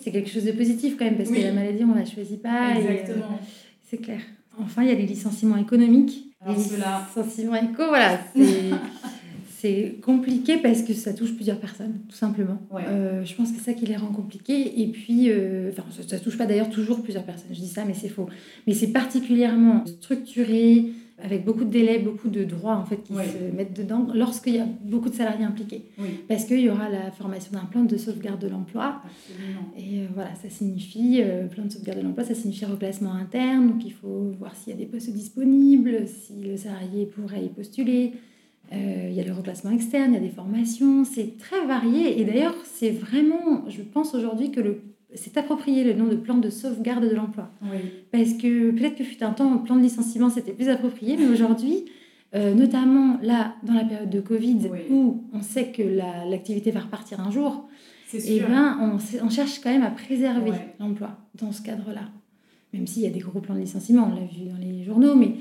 C'est 0.00 0.10
quelque 0.12 0.30
chose 0.30 0.44
de 0.44 0.52
positif 0.52 0.96
quand 0.96 1.04
même, 1.04 1.16
parce 1.16 1.28
Oui. 1.28 1.38
que 1.38 1.42
la 1.42 1.52
maladie, 1.52 1.84
on 1.84 1.94
la 1.94 2.04
choisit 2.04 2.40
pas. 2.40 2.74
et, 2.78 2.78
Exactement. 2.84 3.38
C'est 3.88 3.98
clair. 3.98 4.20
Enfin, 4.60 4.82
il 4.82 4.88
y 4.88 4.92
a 4.92 4.94
les 4.94 5.06
licenciements 5.06 5.56
économiques. 5.56 6.24
Alors 6.42 6.56
les 6.58 6.76
licenciements 6.76 7.54
éco, 7.56 7.82
voilà. 7.88 8.18
c'est- 8.34 8.70
C'est 9.58 9.96
compliqué 10.02 10.58
parce 10.58 10.82
que 10.82 10.92
ça 10.92 11.14
touche 11.14 11.34
plusieurs 11.34 11.58
personnes, 11.58 11.94
tout 12.10 12.14
simplement. 12.16 12.58
Ouais. 12.70 12.82
Euh, 12.88 13.24
je 13.24 13.34
pense 13.34 13.50
que 13.50 13.58
c'est 13.58 13.64
ça 13.64 13.72
qui 13.72 13.86
les 13.86 13.96
rend 13.96 14.08
compliqués. 14.12 14.82
Et 14.82 14.86
puis, 14.88 15.30
euh, 15.30 15.70
enfin, 15.72 15.82
ça, 15.90 16.06
ça 16.06 16.18
touche 16.20 16.36
pas 16.36 16.44
d'ailleurs 16.44 16.68
toujours 16.68 17.02
plusieurs 17.02 17.24
personnes. 17.24 17.48
Je 17.52 17.60
dis 17.60 17.66
ça, 17.68 17.84
mais 17.86 17.94
c'est 17.94 18.10
faux. 18.10 18.28
Mais 18.66 18.74
c'est 18.74 18.88
particulièrement 18.92 19.82
structuré, 19.86 20.84
avec 21.22 21.44
beaucoup 21.44 21.64
de 21.64 21.70
délais, 21.70 21.98
beaucoup 21.98 22.28
de 22.28 22.44
droits 22.44 22.76
en 22.76 22.84
fait 22.84 23.02
qui 23.02 23.14
se 23.14 23.56
mettent 23.56 23.76
dedans, 23.76 24.06
lorsqu'il 24.14 24.56
y 24.56 24.58
a 24.58 24.66
beaucoup 24.84 25.08
de 25.08 25.14
salariés 25.14 25.44
impliqués. 25.44 25.86
Oui, 25.98 26.08
Parce 26.28 26.44
qu'il 26.44 26.60
y 26.60 26.68
aura 26.68 26.90
la 26.90 27.10
formation 27.10 27.52
d'un 27.52 27.64
plan 27.64 27.84
de 27.84 27.96
sauvegarde 27.96 28.40
de 28.40 28.48
l'emploi. 28.48 29.00
Et 29.78 30.00
euh, 30.00 30.06
voilà, 30.14 30.34
ça 30.34 30.50
signifie, 30.50 31.20
euh, 31.22 31.46
plan 31.46 31.64
de 31.64 31.72
sauvegarde 31.72 32.00
de 32.00 32.04
l'emploi, 32.04 32.24
ça 32.24 32.34
signifie 32.34 32.66
reclassement 32.66 33.14
interne. 33.14 33.68
Donc 33.68 33.84
il 33.84 33.92
faut 33.92 34.32
voir 34.38 34.54
s'il 34.54 34.74
y 34.74 34.76
a 34.76 34.78
des 34.78 34.86
postes 34.86 35.10
disponibles, 35.10 36.06
si 36.06 36.34
le 36.42 36.56
salarié 36.56 37.06
pourrait 37.06 37.44
y 37.44 37.48
postuler. 37.48 38.12
Euh, 38.72 39.08
il 39.08 39.16
y 39.16 39.20
a 39.20 39.24
le 39.24 39.32
reclassement 39.32 39.70
externe, 39.70 40.10
il 40.10 40.14
y 40.14 40.18
a 40.18 40.20
des 40.20 40.28
formations, 40.28 41.04
c'est 41.04 41.38
très 41.38 41.64
varié. 41.66 42.20
Et 42.20 42.24
d'ailleurs, 42.24 42.54
c'est 42.64 42.90
vraiment, 42.90 43.64
je 43.68 43.80
pense 43.82 44.14
aujourd'hui 44.14 44.50
que 44.50 44.60
le, 44.60 44.80
c'est 45.16 45.36
approprié 45.36 45.82
le 45.84 45.92
nom 45.94 46.06
de 46.06 46.14
plan 46.16 46.36
de 46.38 46.48
sauvegarde 46.50 47.08
de 47.08 47.14
l'emploi. 47.14 47.50
Oui. 47.62 47.78
Parce 48.12 48.34
que 48.34 48.70
peut-être 48.70 48.96
que 48.96 49.04
fut 49.04 49.22
un 49.24 49.32
temps, 49.32 49.52
le 49.54 49.62
plan 49.62 49.76
de 49.76 49.82
licenciement, 49.82 50.30
c'était 50.30 50.52
plus 50.52 50.68
approprié, 50.68 51.16
mais 51.16 51.26
aujourd'hui, 51.26 51.84
euh, 52.34 52.54
notamment 52.54 53.18
là, 53.22 53.54
dans 53.62 53.72
la 53.74 53.84
période 53.84 54.10
de 54.10 54.20
Covid, 54.20 54.58
Oui. 54.70 54.78
où 54.90 55.24
on 55.32 55.42
sait 55.42 55.72
que 55.72 55.82
la- 55.82 56.24
l'activité 56.24 56.70
va 56.70 56.80
repartir 56.80 57.20
un 57.20 57.30
jour, 57.30 57.68
C'est 58.08 58.22
eh 58.28 58.40
ben, 58.40 58.78
on, 59.22 59.28
cherche 59.30 59.60
quand 59.60 59.70
même 59.70 59.82
à 59.82 59.90
préserver 59.90 60.50
Ouais. 60.50 60.74
l'emploi 60.78 61.18
dans 61.34 61.50
ce 61.52 61.60
cadre-là. 61.62 62.02
Même 62.72 62.86
s'il 62.86 63.02
y 63.02 63.06
a 63.06 63.10
des 63.10 63.20
gros 63.20 63.40
plans 63.40 63.54
de 63.54 63.60
licenciement, 63.60 64.08
on 64.12 64.14
l'a 64.14 64.26
vu 64.26 64.48
dans 64.50 64.58
les 64.60 64.84
journaux, 64.84 65.14
mais 65.14 65.32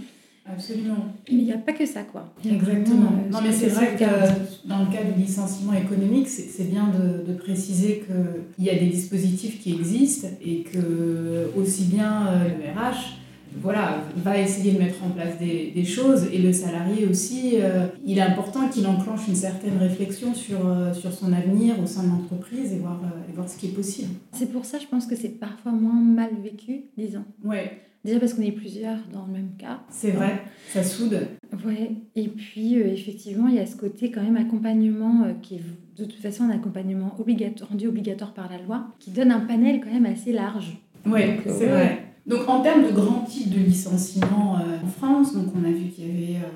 Absolument. 0.47 1.07
mais 1.31 1.37
il 1.37 1.43
n'y 1.43 1.51
a 1.53 1.57
pas 1.57 1.73
que 1.73 1.85
ça, 1.85 2.03
quoi. 2.03 2.33
Exactement. 2.45 3.11
euh, 3.13 3.31
non, 3.31 3.39
mais 3.43 3.51
c'est 3.51 3.67
vrai 3.67 3.95
que 3.97 4.03
euh, 4.03 4.27
dans 4.65 4.79
le 4.79 4.91
cas 4.91 5.03
du 5.03 5.19
licenciement 5.19 5.73
économique, 5.73 6.27
c'est 6.27 6.43
c'est 6.49 6.69
bien 6.69 6.89
de, 6.89 7.23
de 7.29 7.37
préciser 7.37 8.03
qu'il 8.05 8.63
y 8.65 8.69
a 8.69 8.75
des 8.75 8.87
dispositifs 8.87 9.59
qui 9.61 9.73
existent 9.73 10.27
et 10.43 10.61
que 10.61 11.49
aussi 11.57 11.85
bien 11.85 12.27
euh, 12.27 12.47
le 12.59 12.79
RH 12.79 13.17
voilà, 13.61 14.03
va 14.17 14.37
essayer 14.37 14.73
de 14.73 14.79
mettre 14.79 15.03
en 15.03 15.09
place 15.09 15.37
des, 15.39 15.71
des 15.73 15.85
choses 15.85 16.27
et 16.31 16.39
le 16.39 16.51
salarié 16.51 17.05
aussi, 17.07 17.53
euh, 17.55 17.87
il 18.05 18.17
est 18.17 18.21
important 18.21 18.67
qu'il 18.67 18.85
enclenche 18.87 19.27
une 19.27 19.35
certaine 19.35 19.77
réflexion 19.77 20.33
sur, 20.33 20.67
euh, 20.67 20.93
sur 20.93 21.11
son 21.11 21.31
avenir 21.31 21.79
au 21.81 21.85
sein 21.85 22.03
de 22.03 22.09
l'entreprise 22.09 22.73
et 22.73 22.79
voir, 22.79 22.99
euh, 23.03 23.31
et 23.31 23.33
voir 23.33 23.47
ce 23.47 23.57
qui 23.57 23.67
est 23.67 23.73
possible. 23.73 24.09
C'est 24.33 24.51
pour 24.51 24.65
ça, 24.65 24.77
je 24.79 24.87
pense 24.87 25.05
que 25.05 25.15
c'est 25.15 25.39
parfois 25.39 25.71
moins 25.71 25.93
mal 25.93 26.31
vécu, 26.43 26.83
disons. 26.97 27.23
Ouais, 27.43 27.79
Déjà 28.05 28.19
parce 28.19 28.33
qu'on 28.35 28.43
est 28.43 28.51
plusieurs 28.51 28.99
dans 29.11 29.25
le 29.25 29.33
même 29.33 29.49
cas. 29.57 29.81
c'est 29.89 30.11
vrai, 30.11 30.43
ça 30.69 30.83
soude. 30.83 31.27
Ouais. 31.65 31.91
Et 32.15 32.27
puis, 32.29 32.79
euh, 32.79 32.93
effectivement, 32.93 33.47
il 33.47 33.55
y 33.55 33.59
a 33.59 33.65
ce 33.65 33.75
côté 33.75 34.11
quand 34.11 34.21
même 34.21 34.37
accompagnement 34.37 35.23
euh, 35.23 35.33
qui 35.41 35.55
est 35.55 35.61
de 35.97 36.05
toute 36.05 36.21
façon 36.21 36.43
un 36.43 36.51
accompagnement 36.51 37.15
obligatoire, 37.19 37.69
rendu 37.69 37.87
obligatoire 37.87 38.33
par 38.33 38.49
la 38.49 38.59
loi, 38.59 38.87
qui 38.99 39.11
donne 39.11 39.31
un 39.31 39.41
panel 39.41 39.81
quand 39.83 39.91
même 39.91 40.05
assez 40.05 40.31
large. 40.31 40.77
Oui, 41.05 41.21
euh, 41.21 41.35
c'est 41.45 41.65
ouais. 41.65 41.67
vrai. 41.67 42.05
Donc 42.25 42.49
en 42.49 42.61
termes 42.61 42.85
de 42.85 42.91
grands 42.91 43.21
types 43.21 43.51
de 43.51 43.59
licenciements 43.59 44.57
euh, 44.57 44.83
en 44.83 44.87
France, 44.87 45.33
donc 45.33 45.47
on 45.55 45.63
a 45.63 45.71
vu 45.71 45.89
qu'il 45.89 46.07
y 46.07 46.11
avait 46.11 46.39
euh, 46.39 46.49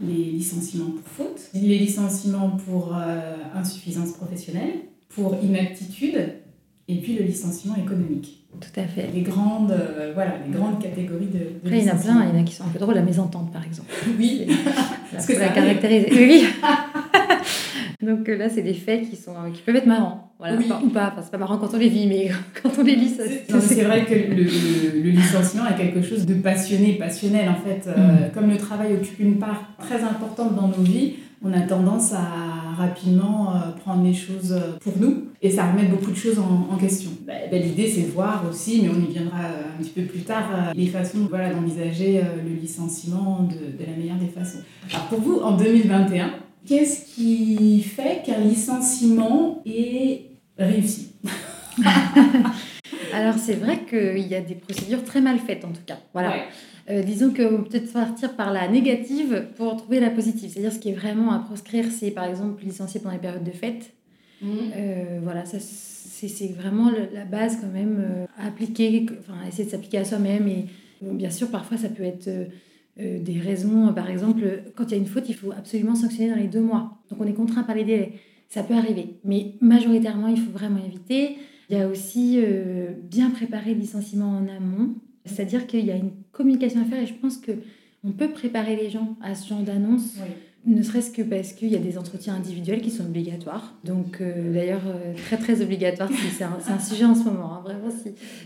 les 0.00 0.32
licenciements 0.32 0.90
pour 0.90 1.26
faute, 1.26 1.50
les 1.54 1.78
licenciements 1.78 2.50
pour 2.66 2.96
euh, 2.96 3.36
insuffisance 3.54 4.12
professionnelle, 4.12 4.80
pour 5.10 5.36
inaptitude, 5.42 6.16
et 6.92 7.00
puis 7.00 7.14
le 7.14 7.24
licenciement 7.24 7.76
économique. 7.76 8.38
Tout 8.60 8.80
à 8.80 8.84
fait. 8.84 9.08
Les 9.14 9.22
grandes, 9.22 9.72
euh, 9.72 10.12
voilà, 10.14 10.34
les 10.46 10.52
grandes 10.52 10.80
catégories 10.80 11.26
de, 11.26 11.38
de 11.38 11.60
Après, 11.64 11.78
il 11.78 11.84
y 11.84 11.90
en 11.90 11.94
a 11.94 11.96
plein, 11.96 12.26
il 12.28 12.36
y 12.36 12.38
en 12.38 12.42
a 12.42 12.44
qui 12.44 12.54
sont 12.54 12.64
un 12.64 12.68
peu 12.68 12.78
drôles, 12.78 12.94
la 12.94 13.02
mésentente 13.02 13.50
par 13.52 13.64
exemple. 13.64 13.88
Oui, 14.18 14.46
Parce 15.12 15.26
que 15.26 15.34
ça 15.34 15.48
caractériser. 15.48 16.08
Oui, 16.12 16.26
oui. 16.28 16.46
Donc 18.06 18.26
là, 18.26 18.48
c'est 18.48 18.62
des 18.62 18.74
faits 18.74 19.08
qui, 19.08 19.16
sont, 19.16 19.32
qui 19.54 19.62
peuvent 19.62 19.76
être 19.76 19.86
marrants. 19.86 20.34
Voilà, 20.38 20.56
ou 20.56 20.88
pas, 20.88 21.12
enfin, 21.12 21.22
c'est 21.22 21.30
pas 21.30 21.38
marrant 21.38 21.56
quand 21.56 21.72
on 21.72 21.78
les 21.78 21.88
vit, 21.88 22.06
mais 22.08 22.30
quand 22.62 22.70
on 22.78 22.82
les 22.82 22.96
lit, 22.96 23.08
ça, 23.08 23.22
c'est 23.60 23.84
vrai 23.84 24.04
que 24.04 24.14
le, 24.14 24.42
le, 25.00 25.10
licenciement 25.10 25.64
est 25.68 25.76
quelque 25.76 26.02
chose 26.02 26.26
de 26.26 26.34
passionné, 26.34 26.94
passionnel 26.94 27.48
en 27.48 27.54
fait. 27.54 27.88
Mm. 27.88 28.32
comme 28.34 28.50
le 28.50 28.56
travail 28.56 28.94
occupe 28.94 29.20
une 29.20 29.38
part 29.38 29.76
très 29.78 30.02
importante 30.02 30.56
dans 30.56 30.66
nos 30.66 30.82
vies, 30.82 31.14
on 31.44 31.52
a 31.52 31.60
tendance 31.60 32.12
à 32.12 32.72
rapidement 32.76 33.54
euh, 33.54 33.70
prendre 33.72 34.04
les 34.04 34.14
choses 34.14 34.52
euh, 34.52 34.78
pour 34.80 34.94
nous 34.98 35.24
et 35.40 35.50
ça 35.50 35.70
remet 35.70 35.84
beaucoup 35.84 36.10
de 36.10 36.16
choses 36.16 36.38
en, 36.38 36.76
question. 36.76 37.10
Bah, 37.26 37.32
bah, 37.50 37.58
l'idée 37.58 37.88
c'est 37.88 38.02
de 38.02 38.10
voir 38.10 38.44
aussi, 38.48 38.80
mais 38.82 38.88
on 38.88 39.00
y 39.00 39.12
viendra 39.12 39.38
euh, 39.38 39.76
un 39.78 39.82
petit 39.82 39.90
peu 39.90 40.02
plus 40.02 40.20
tard, 40.20 40.72
les 40.74 40.86
façons 40.86 41.26
voilà, 41.28 41.52
d'envisager 41.52 42.22
le 42.44 42.54
licenciement 42.54 43.42
de, 43.42 43.54
de, 43.54 43.90
la 43.90 43.96
meilleure 43.96 44.16
des 44.16 44.26
façons. 44.26 44.58
Alors 44.92 45.06
pour 45.06 45.20
vous, 45.20 45.40
en 45.40 45.56
2021, 45.56 46.32
qu'est-ce 46.66 47.14
qui 47.14 47.82
fait 47.82 48.22
qu'un 48.24 48.38
licenciement 48.38 49.62
est 49.66 50.30
réussi? 50.58 51.12
Alors 53.12 53.34
c'est 53.38 53.54
vrai 53.54 53.84
qu'il 53.88 54.26
y 54.26 54.34
a 54.34 54.40
des 54.40 54.54
procédures 54.54 55.04
très 55.04 55.20
mal 55.20 55.38
faites 55.38 55.64
en 55.64 55.72
tout 55.72 55.82
cas. 55.86 55.98
Voilà. 56.12 56.34
Euh, 56.90 57.02
disons 57.02 57.30
que 57.30 57.62
peut-être 57.62 57.92
partir 57.92 58.34
par 58.34 58.52
la 58.52 58.66
négative 58.68 59.46
pour 59.56 59.76
trouver 59.76 60.00
la 60.00 60.10
positive. 60.10 60.50
C'est-à-dire 60.50 60.72
ce 60.72 60.78
qui 60.78 60.90
est 60.90 60.94
vraiment 60.94 61.32
à 61.32 61.38
proscrire, 61.38 61.84
c'est 61.90 62.10
par 62.10 62.24
exemple 62.24 62.64
licencier 62.64 63.00
pendant 63.00 63.14
les 63.14 63.20
périodes 63.20 63.44
de 63.44 63.52
fête. 63.52 63.92
Mmh. 64.40 64.46
Euh, 64.76 65.20
voilà, 65.22 65.44
ça 65.44 65.58
c'est 65.60 66.52
vraiment 66.52 66.88
la 67.12 67.24
base 67.24 67.58
quand 67.60 67.72
même 67.72 67.98
euh, 68.00 68.26
à 68.38 68.46
appliquer, 68.46 69.06
enfin 69.18 69.34
essayer 69.48 69.64
de 69.64 69.70
s'appliquer 69.70 69.98
à 69.98 70.04
soi-même. 70.04 70.46
Et 70.48 70.66
bien 71.02 71.30
sûr, 71.30 71.48
parfois 71.48 71.76
ça 71.76 71.88
peut 71.88 72.04
être 72.04 72.30
des 72.96 73.40
raisons, 73.40 73.92
par 73.92 74.08
exemple, 74.10 74.42
quand 74.76 74.84
il 74.84 74.90
y 74.90 74.94
a 74.94 74.98
une 74.98 75.06
faute, 75.06 75.24
il 75.28 75.34
faut 75.34 75.50
absolument 75.50 75.94
sanctionner 75.94 76.30
dans 76.30 76.36
les 76.36 76.46
deux 76.46 76.60
mois. 76.60 76.98
Donc 77.10 77.20
on 77.20 77.26
est 77.26 77.32
contraint 77.32 77.62
par 77.64 77.74
les 77.74 77.84
délais. 77.84 78.12
Ça 78.48 78.62
peut 78.62 78.74
arriver, 78.74 79.16
mais 79.24 79.54
majoritairement, 79.60 80.28
il 80.28 80.38
faut 80.38 80.50
vraiment 80.50 80.80
éviter. 80.84 81.38
Il 81.70 81.76
y 81.76 81.80
a 81.80 81.88
aussi 81.88 82.38
bien 83.10 83.30
préparer 83.30 83.74
le 83.74 83.80
licenciement 83.80 84.30
en 84.30 84.48
amont. 84.48 84.94
C'est-à-dire 85.24 85.66
qu'il 85.66 85.84
y 85.84 85.90
a 85.90 85.96
une 85.96 86.10
communication 86.32 86.82
à 86.82 86.84
faire 86.84 87.02
et 87.02 87.06
je 87.06 87.14
pense 87.14 87.38
qu'on 87.38 88.12
peut 88.12 88.30
préparer 88.30 88.76
les 88.76 88.90
gens 88.90 89.16
à 89.22 89.34
ce 89.34 89.48
genre 89.48 89.62
d'annonce. 89.62 90.16
Ne 90.64 90.80
serait-ce 90.80 91.10
que 91.10 91.22
parce 91.22 91.52
qu'il 91.54 91.70
y 91.70 91.74
a 91.74 91.80
des 91.80 91.98
entretiens 91.98 92.36
individuels 92.36 92.82
qui 92.82 92.92
sont 92.92 93.04
obligatoires. 93.04 93.74
Donc, 93.82 94.20
euh, 94.20 94.54
d'ailleurs, 94.54 94.82
euh, 94.86 95.12
très, 95.16 95.36
très 95.36 95.60
obligatoires. 95.60 96.08
c'est 96.38 96.44
un, 96.44 96.78
sujet 96.78 97.04
en 97.04 97.16
ce 97.16 97.24
moment. 97.24 97.54
Hein. 97.54 97.62
Vraiment, 97.64 97.88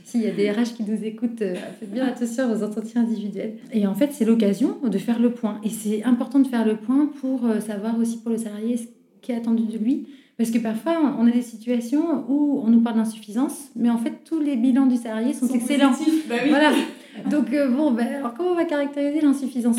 s'il 0.02 0.22
y 0.22 0.26
a 0.26 0.30
des 0.30 0.50
RH 0.50 0.76
qui 0.76 0.84
nous 0.84 1.04
écoutent, 1.04 1.42
euh, 1.42 1.54
faites 1.78 1.92
bien 1.92 2.06
attention 2.06 2.50
aux 2.50 2.62
entretiens 2.62 3.02
individuels. 3.02 3.56
Et 3.70 3.86
en 3.86 3.94
fait, 3.94 4.12
c'est 4.14 4.24
l'occasion 4.24 4.78
de 4.82 4.96
faire 4.96 5.20
le 5.20 5.32
point. 5.32 5.60
Et 5.62 5.68
c'est 5.68 6.04
important 6.04 6.38
de 6.38 6.48
faire 6.48 6.64
le 6.64 6.76
point 6.76 7.06
pour 7.20 7.42
savoir 7.60 7.98
aussi 7.98 8.16
pour 8.18 8.30
le 8.30 8.38
salarié 8.38 8.78
ce 8.78 8.86
qui 9.20 9.32
est 9.32 9.36
attendu 9.36 9.64
de 9.64 9.76
lui. 9.76 10.06
Parce 10.38 10.50
que 10.50 10.58
parfois, 10.58 11.16
on 11.18 11.26
a 11.26 11.30
des 11.30 11.42
situations 11.42 12.24
où 12.28 12.60
on 12.62 12.68
nous 12.68 12.80
parle 12.80 12.96
d'insuffisance, 12.96 13.70
mais 13.74 13.88
en 13.88 13.96
fait, 13.96 14.12
tous 14.24 14.38
les 14.38 14.56
bilans 14.56 14.86
du 14.86 14.96
salarié 14.96 15.32
sont, 15.32 15.48
excellents. 15.48 15.92
Bah 16.28 16.36
oui. 16.42 16.50
Voilà. 16.50 16.72
Donc, 17.30 17.52
euh, 17.54 17.70
bon, 17.70 17.92
ben, 17.92 18.06
alors 18.06 18.34
comment 18.34 18.50
on 18.50 18.54
va 18.54 18.66
caractériser 18.66 19.22
l'insuffisance? 19.22 19.78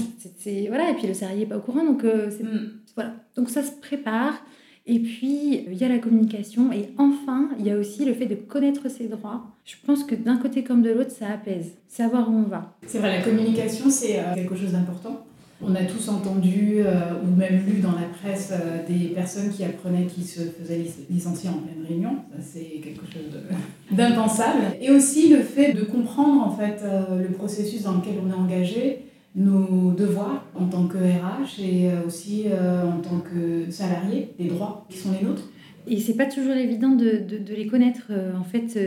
Voilà, 0.67 0.89
Et 0.89 0.93
puis 0.95 1.05
le 1.05 1.13
salarié 1.13 1.41
n'est 1.41 1.45
pas 1.45 1.57
au 1.57 1.61
courant, 1.61 1.83
donc 1.83 2.03
euh, 2.03 2.31
c'est, 2.35 2.43
mm. 2.43 2.71
voilà. 2.95 3.13
Donc 3.35 3.49
ça 3.49 3.61
se 3.61 3.71
prépare. 3.71 4.43
Et 4.89 4.99
puis, 4.99 5.65
il 5.67 5.75
y 5.75 5.83
a 5.83 5.89
la 5.89 5.99
communication. 5.99 6.71
Et 6.71 6.89
enfin, 6.97 7.49
il 7.59 7.67
y 7.67 7.71
a 7.71 7.77
aussi 7.77 8.05
le 8.05 8.13
fait 8.13 8.25
de 8.25 8.35
connaître 8.35 8.89
ses 8.89 9.07
droits. 9.07 9.43
Je 9.65 9.75
pense 9.85 10.05
que 10.05 10.15
d'un 10.15 10.37
côté 10.37 10.63
comme 10.63 10.81
de 10.81 10.89
l'autre, 10.89 11.11
ça 11.11 11.27
apaise. 11.27 11.73
Savoir 11.89 12.31
où 12.31 12.33
on 12.33 12.43
va. 12.43 12.77
C'est 12.85 12.99
vrai, 12.99 13.19
la 13.19 13.23
communication, 13.23 13.89
c'est 13.89 14.17
euh, 14.17 14.33
quelque 14.33 14.55
chose 14.55 14.71
d'important. 14.71 15.26
On 15.61 15.73
a 15.73 15.83
tous 15.83 16.09
entendu 16.09 16.81
ou 17.23 17.35
même 17.35 17.65
lu 17.65 17.79
dans 17.81 17.93
la 17.93 18.07
presse 18.21 18.53
des 18.87 19.07
personnes 19.07 19.49
qui 19.49 19.63
apprenaient 19.63 20.05
qu'ils 20.05 20.25
se 20.25 20.41
faisaient 20.41 20.85
licencier 21.09 21.49
en 21.49 21.53
pleine 21.53 21.83
réunion. 21.87 22.17
C'est 22.39 22.79
quelque 22.83 23.05
chose 23.11 23.41
d'impensable. 23.91 24.61
Et 24.79 24.91
aussi 24.91 25.29
le 25.29 25.41
fait 25.41 25.73
de 25.73 25.83
comprendre 25.83 26.45
en 26.45 26.51
fait 26.51 26.83
le 27.19 27.29
processus 27.29 27.83
dans 27.83 27.95
lequel 27.95 28.15
on 28.23 28.29
est 28.29 28.35
engagé, 28.35 29.05
nos 29.35 29.91
devoirs 29.93 30.45
en 30.53 30.67
tant 30.67 30.85
que 30.85 30.97
RH 30.97 31.59
et 31.59 31.89
aussi 32.05 32.45
en 32.51 32.99
tant 33.01 33.19
que 33.19 33.71
salarié, 33.71 34.29
les 34.37 34.49
droits 34.49 34.85
qui 34.89 34.99
sont 34.99 35.11
les 35.11 35.27
nôtres. 35.27 35.49
Et 35.87 35.99
c'est 35.99 36.15
pas 36.15 36.27
toujours 36.27 36.53
évident 36.53 36.91
de, 36.91 37.17
de, 37.17 37.55
les 37.55 37.65
connaître. 37.65 38.11
en 38.39 38.43
fait, 38.43 38.77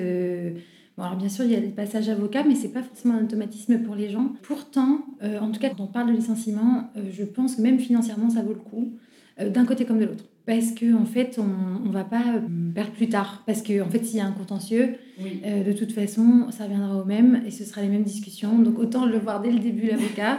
Bon, 1.00 1.06
alors 1.06 1.16
bien 1.16 1.30
sûr, 1.30 1.46
il 1.46 1.52
y 1.52 1.56
a 1.56 1.60
des 1.60 1.68
passages 1.68 2.10
avocats, 2.10 2.44
mais 2.44 2.54
c'est 2.54 2.68
pas 2.68 2.82
forcément 2.82 3.14
un 3.14 3.24
automatisme 3.24 3.78
pour 3.78 3.94
les 3.94 4.10
gens. 4.10 4.34
Pourtant, 4.42 5.06
en 5.22 5.50
tout 5.50 5.58
cas, 5.58 5.70
quand 5.70 5.84
on 5.84 5.86
parle 5.86 6.08
de 6.08 6.12
licenciement, 6.12 6.90
je 7.10 7.24
pense 7.24 7.56
que 7.56 7.62
même 7.62 7.78
financièrement, 7.78 8.28
ça 8.28 8.42
vaut 8.42 8.52
le 8.52 8.60
coup, 8.60 8.92
d'un 9.38 9.64
côté 9.64 9.86
comme 9.86 9.98
de 9.98 10.04
l'autre 10.04 10.24
parce 10.50 10.72
qu'en 10.72 11.02
en 11.02 11.04
fait, 11.04 11.38
on 11.38 11.86
ne 11.86 11.92
va 11.92 12.02
pas 12.02 12.24
euh, 12.34 12.40
perdre 12.74 12.90
plus 12.90 13.08
tard. 13.08 13.44
Parce 13.46 13.62
qu'en 13.62 13.86
en 13.86 13.88
fait, 13.88 14.04
s'il 14.04 14.16
y 14.16 14.20
a 14.20 14.26
un 14.26 14.32
contentieux, 14.32 14.96
euh, 15.20 15.62
de 15.62 15.72
toute 15.72 15.92
façon, 15.92 16.46
ça 16.50 16.64
reviendra 16.64 16.96
au 16.96 17.04
même 17.04 17.42
et 17.46 17.52
ce 17.52 17.64
sera 17.64 17.82
les 17.82 17.88
mêmes 17.88 18.02
discussions. 18.02 18.58
Donc 18.58 18.78
autant 18.78 19.06
le 19.06 19.16
voir 19.16 19.40
dès 19.40 19.52
le 19.52 19.60
début, 19.60 19.86
l'avocat, 19.86 20.38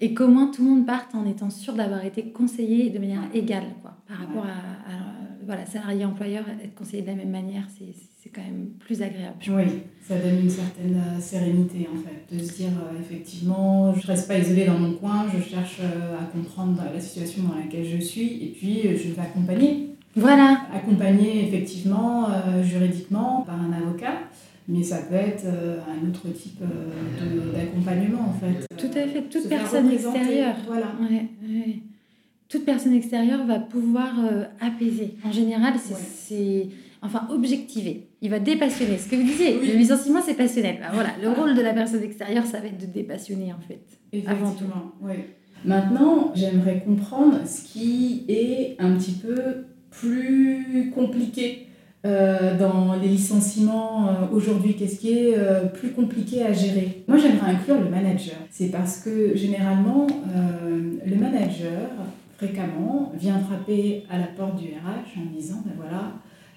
et 0.00 0.14
comment 0.14 0.50
tout 0.50 0.64
le 0.64 0.70
monde 0.70 0.86
parte 0.86 1.14
en 1.14 1.24
étant 1.26 1.48
sûr 1.48 1.74
d'avoir 1.74 2.04
été 2.04 2.24
conseillé 2.32 2.90
de 2.90 2.98
manière 2.98 3.22
égale 3.34 3.66
quoi, 3.82 3.96
par 4.08 4.18
rapport 4.18 4.44
à, 4.44 5.44
voilà, 5.46 5.64
salarié-employeur, 5.66 6.44
être 6.64 6.74
conseillé 6.74 7.02
de 7.02 7.08
la 7.08 7.14
même 7.14 7.30
manière, 7.30 7.66
c'est 7.68 7.94
quand 8.34 8.42
même 8.42 8.70
plus 8.78 9.02
agréable. 9.02 9.36
Oui, 9.48 9.64
ça 10.00 10.18
donne 10.18 10.40
une 10.42 10.50
certaine 10.50 10.96
euh, 10.96 11.20
sérénité 11.20 11.88
en 11.92 11.96
fait, 11.96 12.34
de 12.34 12.42
se 12.42 12.54
dire 12.54 12.70
effectivement, 13.00 13.94
je 13.94 14.02
ne 14.02 14.06
reste 14.06 14.28
pas 14.28 14.38
isolée 14.38 14.66
dans 14.66 14.78
mon 14.78 14.94
coin, 14.94 15.26
je 15.32 15.42
cherche 15.42 15.80
à 15.80 16.24
comprendre 16.24 16.82
la 16.92 17.00
situation 17.00 17.42
dans 17.44 17.56
laquelle 17.56 17.84
je 17.84 18.02
suis 18.02 18.44
et 18.44 18.54
puis 18.56 18.82
je 18.82 19.12
vais 19.12 19.22
accompagner. 19.22 19.92
Voilà. 20.14 20.62
Accompagner 20.72 21.46
effectivement 21.46 22.28
euh, 22.28 22.62
juridiquement 22.62 23.42
par 23.46 23.60
un 23.60 23.72
avocat, 23.72 24.18
mais 24.68 24.82
ça 24.82 24.98
peut 24.98 25.14
être 25.14 25.44
euh, 25.46 25.78
un 25.88 26.08
autre 26.08 26.28
type 26.28 26.60
euh, 26.62 27.52
d'accompagnement 27.52 28.28
en 28.28 28.32
fait. 28.32 28.66
Tout 28.76 28.98
à 28.98 29.06
fait, 29.06 29.22
toute 29.22 29.48
personne 29.48 29.90
extérieure. 29.90 30.56
Voilà. 30.66 30.92
Toute 32.48 32.66
personne 32.66 32.92
extérieure 32.92 33.46
va 33.46 33.60
pouvoir 33.60 34.12
apaiser. 34.60 35.14
En 35.24 35.32
général, 35.32 35.74
c'est. 35.78 36.68
Enfin, 37.04 37.26
objectiver. 37.30 38.08
Il 38.20 38.30
va 38.30 38.38
dépassionner. 38.38 38.96
Ce 38.96 39.08
que 39.08 39.16
vous 39.16 39.24
disiez, 39.24 39.54
le 39.54 39.76
licenciement, 39.76 40.20
c'est 40.24 40.34
passionnel. 40.34 40.76
Bah, 40.80 40.90
voilà, 40.92 41.10
le 41.20 41.30
rôle 41.30 41.56
de 41.56 41.60
la 41.60 41.72
personne 41.72 42.02
extérieure, 42.02 42.46
ça 42.46 42.60
va 42.60 42.66
être 42.66 42.78
de 42.78 42.86
dépassionner 42.86 43.52
en 43.52 43.60
fait. 43.60 43.82
Avant 44.26 44.52
tout. 44.52 44.64
Oui. 45.00 45.14
Maintenant, 45.64 46.32
j'aimerais 46.34 46.80
comprendre 46.80 47.40
ce 47.46 47.62
qui 47.64 48.24
est 48.28 48.76
un 48.78 48.94
petit 48.96 49.12
peu 49.12 49.64
plus 49.90 50.90
compliqué 50.94 51.68
euh, 52.04 52.58
dans 52.58 52.94
les 53.00 53.06
licenciements 53.06 54.08
euh, 54.08 54.12
aujourd'hui 54.32 54.74
Qu'est-ce 54.74 54.98
qui 54.98 55.16
est 55.16 55.38
euh, 55.38 55.66
plus 55.66 55.92
compliqué 55.92 56.42
à 56.42 56.52
gérer? 56.52 57.04
Moi, 57.06 57.16
j'aimerais 57.16 57.52
inclure 57.52 57.80
le 57.80 57.88
manager. 57.88 58.34
C'est 58.50 58.72
parce 58.72 58.98
que 58.98 59.36
généralement, 59.36 60.08
le 61.06 61.16
manager, 61.16 61.90
fréquemment, 62.38 63.12
vient 63.14 63.38
frapper 63.38 64.04
à 64.10 64.18
la 64.18 64.26
porte 64.26 64.56
du 64.56 64.68
RH 64.70 65.20
en 65.20 65.32
disant, 65.32 65.62
ben 65.64 65.74
voilà, 65.76 66.01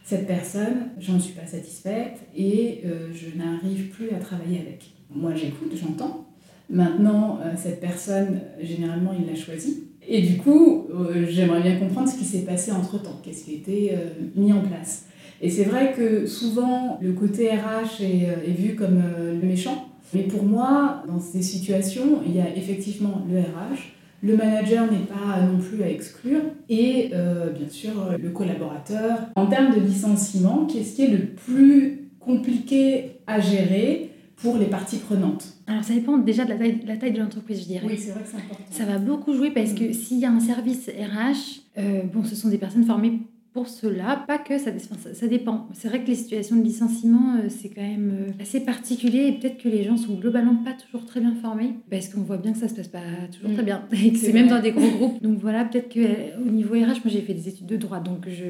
cette 0.05 0.27
personne, 0.27 0.91
j'en 0.99 1.19
suis 1.19 1.33
pas 1.33 1.47
satisfaite 1.47 2.19
et 2.37 2.83
je 3.11 3.37
n'arrive 3.37 3.89
plus 3.89 4.11
à 4.11 4.19
travailler 4.19 4.59
avec. 4.59 4.91
Moi, 5.09 5.33
j'écoute, 5.33 5.73
j'entends. 5.75 6.27
Maintenant, 6.69 7.39
cette 7.57 7.81
personne, 7.81 8.39
généralement, 8.61 9.13
il 9.19 9.25
l'a 9.25 9.35
choisie. 9.35 9.85
Et 10.07 10.21
du 10.21 10.37
coup, 10.37 10.87
euh, 10.93 11.25
j'aimerais 11.27 11.61
bien 11.61 11.77
comprendre 11.77 12.07
ce 12.07 12.17
qui 12.17 12.25
s'est 12.25 12.43
passé 12.43 12.71
entre-temps, 12.71 13.19
qu'est-ce 13.23 13.45
qui 13.45 13.51
a 13.51 13.53
été 13.55 13.91
euh, 13.93 14.09
mis 14.35 14.53
en 14.53 14.61
place? 14.61 15.05
Et 15.41 15.49
c'est 15.49 15.63
vrai 15.63 15.93
que 15.97 16.25
souvent, 16.27 16.99
le 17.01 17.13
côté 17.13 17.49
RH 17.49 18.01
euh, 18.01 18.35
est 18.47 18.51
vu 18.51 18.75
comme 18.75 19.01
le 19.31 19.47
méchant. 19.47 19.89
Mais 20.13 20.23
pour 20.23 20.43
moi, 20.43 21.03
dans 21.07 21.19
ces 21.19 21.41
situations, 21.41 22.21
il 22.25 22.35
y 22.35 22.39
a 22.39 22.55
effectivement 22.55 23.25
le 23.29 23.39
RH, 23.39 23.93
le 24.21 24.37
manager 24.37 24.91
n'est 24.91 25.05
pas 25.05 25.41
non 25.41 25.59
plus 25.59 25.83
à 25.83 25.89
exclure, 25.89 26.41
et 26.69 27.11
bien 27.57 27.69
sûr 27.69 27.91
le 28.21 28.29
collaborateur. 28.29 29.19
En 29.35 29.47
termes 29.47 29.75
de 29.75 29.79
licenciement, 29.79 30.65
qu'est-ce 30.65 30.95
qui 30.95 31.03
est 31.03 31.11
le 31.11 31.25
plus 31.25 32.09
compliqué 32.19 33.19
à 33.27 33.39
gérer 33.39 34.09
pour 34.37 34.57
les 34.57 34.65
parties 34.65 34.97
prenantes? 34.97 35.53
Alors 35.67 35.83
ça 35.83 35.93
dépend 35.93 36.17
déjà 36.17 36.43
de 36.43 36.49
la 36.49 36.57
taille, 36.57 36.81
la 36.85 36.97
taille 36.97 37.13
de 37.13 37.19
l'entreprise, 37.19 37.61
je 37.61 37.65
dirais. 37.65 37.85
Oui, 37.87 37.97
c'est 37.97 38.11
vrai 38.11 38.21
que 38.21 38.29
c'est 38.29 38.37
important. 38.37 38.63
Ça 38.69 38.85
va 38.85 38.97
beaucoup 38.97 39.33
jouer 39.33 39.51
parce 39.51 39.73
que 39.73 39.93
s'il 39.93 40.19
y 40.19 40.25
a 40.25 40.31
un 40.31 40.39
service 40.39 40.89
RH, 40.89 41.61
euh, 41.77 42.03
bon, 42.11 42.23
ce 42.23 42.35
sont 42.35 42.49
des 42.49 42.57
personnes 42.57 42.83
formées 42.83 43.19
pour 43.55 43.69
cela, 43.69 44.21
pas 44.27 44.37
que 44.37 44.57
ça, 44.57 44.71
ça, 45.13 45.27
dépend. 45.27 45.69
C'est 45.71 45.87
vrai 45.87 46.03
que 46.03 46.07
les 46.07 46.15
situations 46.15 46.57
de 46.57 46.61
licenciement, 46.61 47.37
euh, 47.37 47.47
c'est 47.47 47.69
quand 47.69 47.81
même 47.81 48.11
euh, 48.13 48.41
assez 48.41 48.59
particulier 48.59 49.27
et 49.27 49.31
peut-être 49.31 49.63
que 49.63 49.69
les 49.69 49.85
gens 49.85 49.95
sont 49.95 50.15
globalement 50.15 50.57
pas 50.57 50.73
toujours 50.73 51.05
très 51.05 51.21
bien 51.21 51.33
formés 51.35 51.75
parce 51.89 52.09
qu'on 52.09 52.19
voit 52.19 52.35
bien 52.35 52.51
que 52.51 52.57
ça 52.57 52.67
se 52.67 52.73
passe 52.73 52.89
pas 52.89 52.99
toujours 53.31 53.53
très 53.53 53.61
mm. 53.61 53.65
bien 53.65 53.83
et 53.93 54.11
que 54.11 54.17
c'est 54.17 54.33
même 54.33 54.49
dans 54.49 54.61
des 54.61 54.73
gros 54.73 54.89
groupes. 54.89 55.23
Donc 55.23 55.39
voilà, 55.39 55.63
peut-être 55.63 55.87
qu'au 55.87 56.49
niveau 56.49 56.73
RH, 56.73 56.99
moi 56.99 57.05
j'ai 57.05 57.21
fait 57.21 57.33
des 57.33 57.47
études 57.47 57.67
de 57.67 57.77
droit, 57.77 58.01
donc 58.01 58.27
je, 58.27 58.43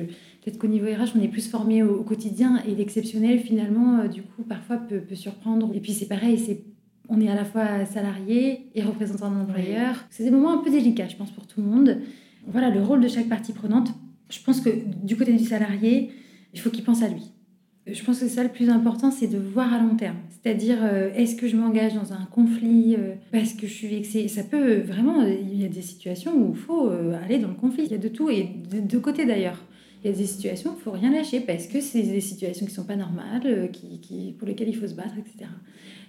peut-être 0.44 0.58
qu'au 0.58 0.66
niveau 0.66 0.88
RH, 0.88 1.16
on 1.16 1.22
est 1.22 1.28
plus 1.28 1.48
formé 1.48 1.84
au, 1.84 2.02
quotidien 2.02 2.64
et 2.68 2.74
l'exceptionnel 2.74 3.38
finalement, 3.38 4.00
euh, 4.00 4.08
du 4.08 4.24
coup, 4.24 4.42
parfois 4.42 4.78
peut, 4.78 5.02
peut 5.02 5.14
surprendre. 5.14 5.70
Et 5.76 5.82
puis 5.82 5.92
c'est 5.92 6.08
pareil, 6.08 6.40
c'est 6.40 6.64
on 7.10 7.22
est 7.22 7.30
à 7.30 7.36
la 7.36 7.46
fois 7.46 7.86
salarié 7.86 8.72
et 8.74 8.82
représentant 8.82 9.30
d'un 9.30 9.42
employeur. 9.42 10.04
C'est 10.10 10.24
des 10.24 10.32
moments 10.32 10.60
un 10.60 10.64
peu 10.64 10.72
délicats, 10.72 11.08
je 11.08 11.16
pense, 11.16 11.30
pour 11.30 11.46
tout 11.46 11.62
le 11.62 11.68
monde. 11.68 11.98
Voilà, 12.48 12.72
le 12.72 12.82
rôle 12.82 13.02
de 13.02 13.08
chaque 13.08 13.30
partie 13.30 13.54
prenante 13.54 13.90
Je 14.30 14.40
pense 14.44 14.62
que 14.62 14.70
du 15.04 15.16
côté 15.16 15.34
du 15.34 15.46
salarié, 15.46 16.12
il 16.54 16.60
faut 16.60 16.70
qu'il 16.70 16.84
pense 16.84 17.04
à 17.04 17.08
lui. 17.08 17.32
Je 17.88 18.04
pense 18.04 18.20
que 18.20 18.28
ça 18.28 18.42
le 18.42 18.50
plus 18.50 18.70
important, 18.70 19.12
c'est 19.12 19.28
de 19.28 19.38
voir 19.38 19.72
à 19.72 19.80
long 19.80 19.96
terme. 19.96 20.18
C'est-à-dire, 20.30 20.80
euh, 20.82 21.14
est-ce 21.14 21.36
que 21.36 21.48
je 21.48 21.56
m'engage 21.56 21.94
dans 21.94 22.14
un 22.14 22.26
conflit 22.26 22.96
euh, 22.98 23.14
parce 23.32 23.54
que 23.54 23.68
je 23.68 23.74
suis 23.74 23.88
vexée? 23.88 24.28
Ça 24.28 24.44
peut 24.44 24.78
vraiment, 24.78 25.22
il 25.22 25.62
y 25.62 25.66
a 25.66 25.68
des 25.68 25.84
situations 25.84 26.36
où 26.36 26.54
il 26.54 26.58
faut 26.58 26.90
euh, 26.90 27.16
aller 27.24 27.38
dans 27.38 27.50
le 27.50 27.54
conflit. 27.54 27.84
Il 27.86 27.92
y 27.92 27.96
a 27.96 28.00
de 28.00 28.08
tout, 28.08 28.32
et 28.32 28.50
de 28.72 28.80
deux 28.80 29.00
côtés 29.00 29.26
d'ailleurs. 29.26 29.64
Il 30.04 30.10
y 30.10 30.14
a 30.14 30.18
des 30.18 30.26
situations 30.26 30.72
où 30.72 30.76
il 30.80 30.82
faut 30.82 30.92
rien 30.92 31.12
lâcher 31.12 31.42
parce 31.42 31.68
que 31.68 31.80
c'est 31.80 32.02
des 32.02 32.22
situations 32.22 32.66
qui 32.66 32.74
sont 32.74 32.86
pas 32.86 32.96
normales, 32.96 33.70
qui, 33.72 34.36
pour 34.38 34.48
lesquelles 34.48 34.70
il 34.70 34.76
faut 34.76 34.88
se 34.88 34.94
battre, 34.94 35.16
etc. 35.18 35.50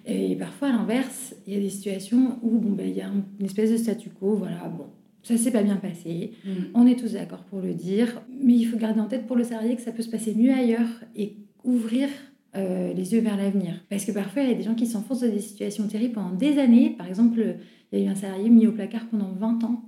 Et 0.06 0.36
parfois, 0.36 0.68
à 0.68 0.72
l'inverse, 0.72 1.34
il 1.46 1.54
y 1.54 1.56
a 1.56 1.60
des 1.60 1.70
situations 1.70 2.38
où 2.42 2.58
bon, 2.58 2.72
ben, 2.72 2.86
il 2.86 2.96
y 2.96 3.02
a 3.02 3.10
une 3.40 3.46
espèce 3.46 3.70
de 3.70 3.76
statu 3.76 4.10
quo, 4.10 4.36
voilà, 4.36 4.68
bon, 4.68 4.86
ça 5.26 5.36
s'est 5.36 5.50
pas 5.50 5.62
bien 5.62 5.76
passé, 5.76 6.32
mm. 6.44 6.50
on 6.74 6.86
est 6.86 6.96
tous 6.96 7.14
d'accord 7.14 7.42
pour 7.44 7.60
le 7.60 7.74
dire, 7.74 8.22
mais 8.40 8.54
il 8.54 8.64
faut 8.64 8.76
garder 8.76 9.00
en 9.00 9.06
tête 9.06 9.26
pour 9.26 9.36
le 9.36 9.42
salarié 9.42 9.74
que 9.74 9.82
ça 9.82 9.90
peut 9.90 10.02
se 10.02 10.08
passer 10.08 10.34
mieux 10.34 10.52
ailleurs 10.52 10.86
et 11.16 11.36
ouvrir 11.64 12.08
euh, 12.56 12.92
les 12.94 13.12
yeux 13.12 13.20
vers 13.20 13.36
l'avenir. 13.36 13.74
Parce 13.90 14.04
que 14.04 14.12
parfois, 14.12 14.42
il 14.42 14.50
y 14.50 14.52
a 14.52 14.54
des 14.54 14.62
gens 14.62 14.74
qui 14.74 14.86
s'enfoncent 14.86 15.22
dans 15.22 15.32
des 15.32 15.40
situations 15.40 15.86
terribles 15.88 16.14
pendant 16.14 16.30
des 16.30 16.58
années. 16.58 16.90
Par 16.96 17.08
exemple, 17.08 17.56
il 17.90 17.98
y 17.98 18.02
a 18.02 18.06
eu 18.06 18.08
un 18.08 18.14
salarié 18.14 18.48
mis 18.48 18.68
au 18.68 18.72
placard 18.72 19.06
pendant 19.10 19.32
20 19.32 19.64
ans. 19.64 19.82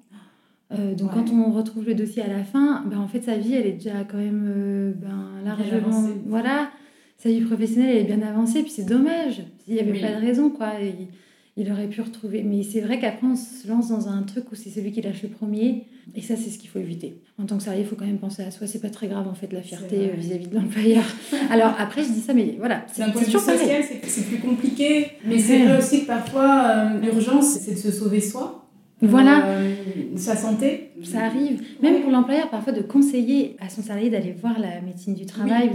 Euh, 0.73 0.95
donc 0.95 1.15
quand 1.15 1.31
on 1.31 1.51
retrouve 1.53 1.87
le 1.87 1.95
dossier 1.95 2.23
à 2.23 2.29
la 2.29 2.45
fin, 2.45 2.85
ben, 2.85 2.99
en 2.99 3.09
fait, 3.09 3.23
sa 3.23 3.37
vie, 3.37 3.55
elle 3.55 3.67
est 3.67 3.73
déjà 3.73 4.05
quand 4.05 4.19
même 4.19 4.45
euh, 4.49 4.93
ben, 4.93 5.31
largement... 5.45 6.05
Voilà, 6.27 6.71
sa 7.17 7.31
vie 7.31 7.41
professionnelle, 7.43 7.97
elle 7.97 8.03
est 8.03 8.17
bien 8.17 8.27
avancée. 8.27 8.63
Puis 8.63 8.73
c'est 8.73 8.87
dommage. 8.87 9.43
Il 9.69 9.75
n'y 9.75 9.81
avait 9.81 10.01
pas 10.01 10.21
de 10.21 10.27
raison, 10.27 10.51
quoi 10.51 10.73
il 11.59 11.71
aurait 11.73 11.89
pu 11.89 12.01
retrouver. 12.01 12.43
Mais 12.45 12.63
c'est 12.63 12.81
vrai 12.81 13.01
qu'après, 13.01 13.27
on 13.27 13.35
se 13.35 13.67
lance 13.67 13.89
dans 13.89 14.09
un 14.09 14.23
truc 14.23 14.45
où 14.53 14.55
c'est 14.55 14.71
celui 14.71 14.93
qui 14.93 15.03
lâche 15.03 15.23
le 15.23 15.29
premier. 15.29 15.87
Et 16.15 16.23
ça, 16.23 16.37
c'est 16.37 16.51
ce 16.51 16.59
qu'il 16.59 16.71
faut 16.71 16.79
éviter. 16.79 17.21
En 17.37 17.47
tant 17.47 17.57
que 17.57 17.65
salarié, 17.65 17.85
il 17.85 17.89
faut 17.89 17.97
quand 17.97 18.07
même 18.07 18.19
penser 18.19 18.43
à 18.43 18.51
soi. 18.51 18.67
C'est 18.69 18.81
pas 18.81 18.91
très 18.91 19.09
grave, 19.09 19.27
en 19.27 19.35
fait, 19.35 19.53
la 19.53 19.61
fierté 19.61 20.11
vis-à-vis 20.17 20.47
de 20.47 20.55
l'employeur. 20.55 21.05
Alors 21.51 21.75
après, 21.79 22.05
je 22.05 22.13
dis 22.13 22.21
ça, 22.21 22.33
mais 22.33 22.55
voilà. 22.59 22.87
C'est 22.93 23.03
point 23.13 23.23
de 23.23 23.27
social, 23.27 23.83
c'est 24.03 24.27
plus 24.27 24.39
compliqué. 24.39 25.09
Mais 25.27 25.39
c'est 25.39 25.65
vrai 25.65 25.79
aussi 25.79 26.03
que 26.03 26.07
parfois, 26.07 26.65
euh, 26.65 27.01
l'urgence, 27.01 27.59
c'est 27.59 27.73
de 27.73 27.79
se 27.79 27.91
sauver 27.91 28.21
soi. 28.21 28.65
Voilà. 29.03 29.47
Euh, 29.47 29.75
sa 30.17 30.37
santé. 30.37 30.91
Ça 31.03 31.25
arrive. 31.25 31.61
Même 31.83 32.03
pour 32.03 32.11
l'employeur, 32.11 32.49
parfois, 32.51 32.73
de 32.73 32.83
conseiller 32.83 33.57
à 33.61 33.69
son 33.69 33.83
salarié 33.83 34.11
d'aller 34.11 34.33
voir 34.33 34.59
la 34.61 34.81
médecine 34.81 35.15
du 35.15 35.27
travail. 35.27 35.71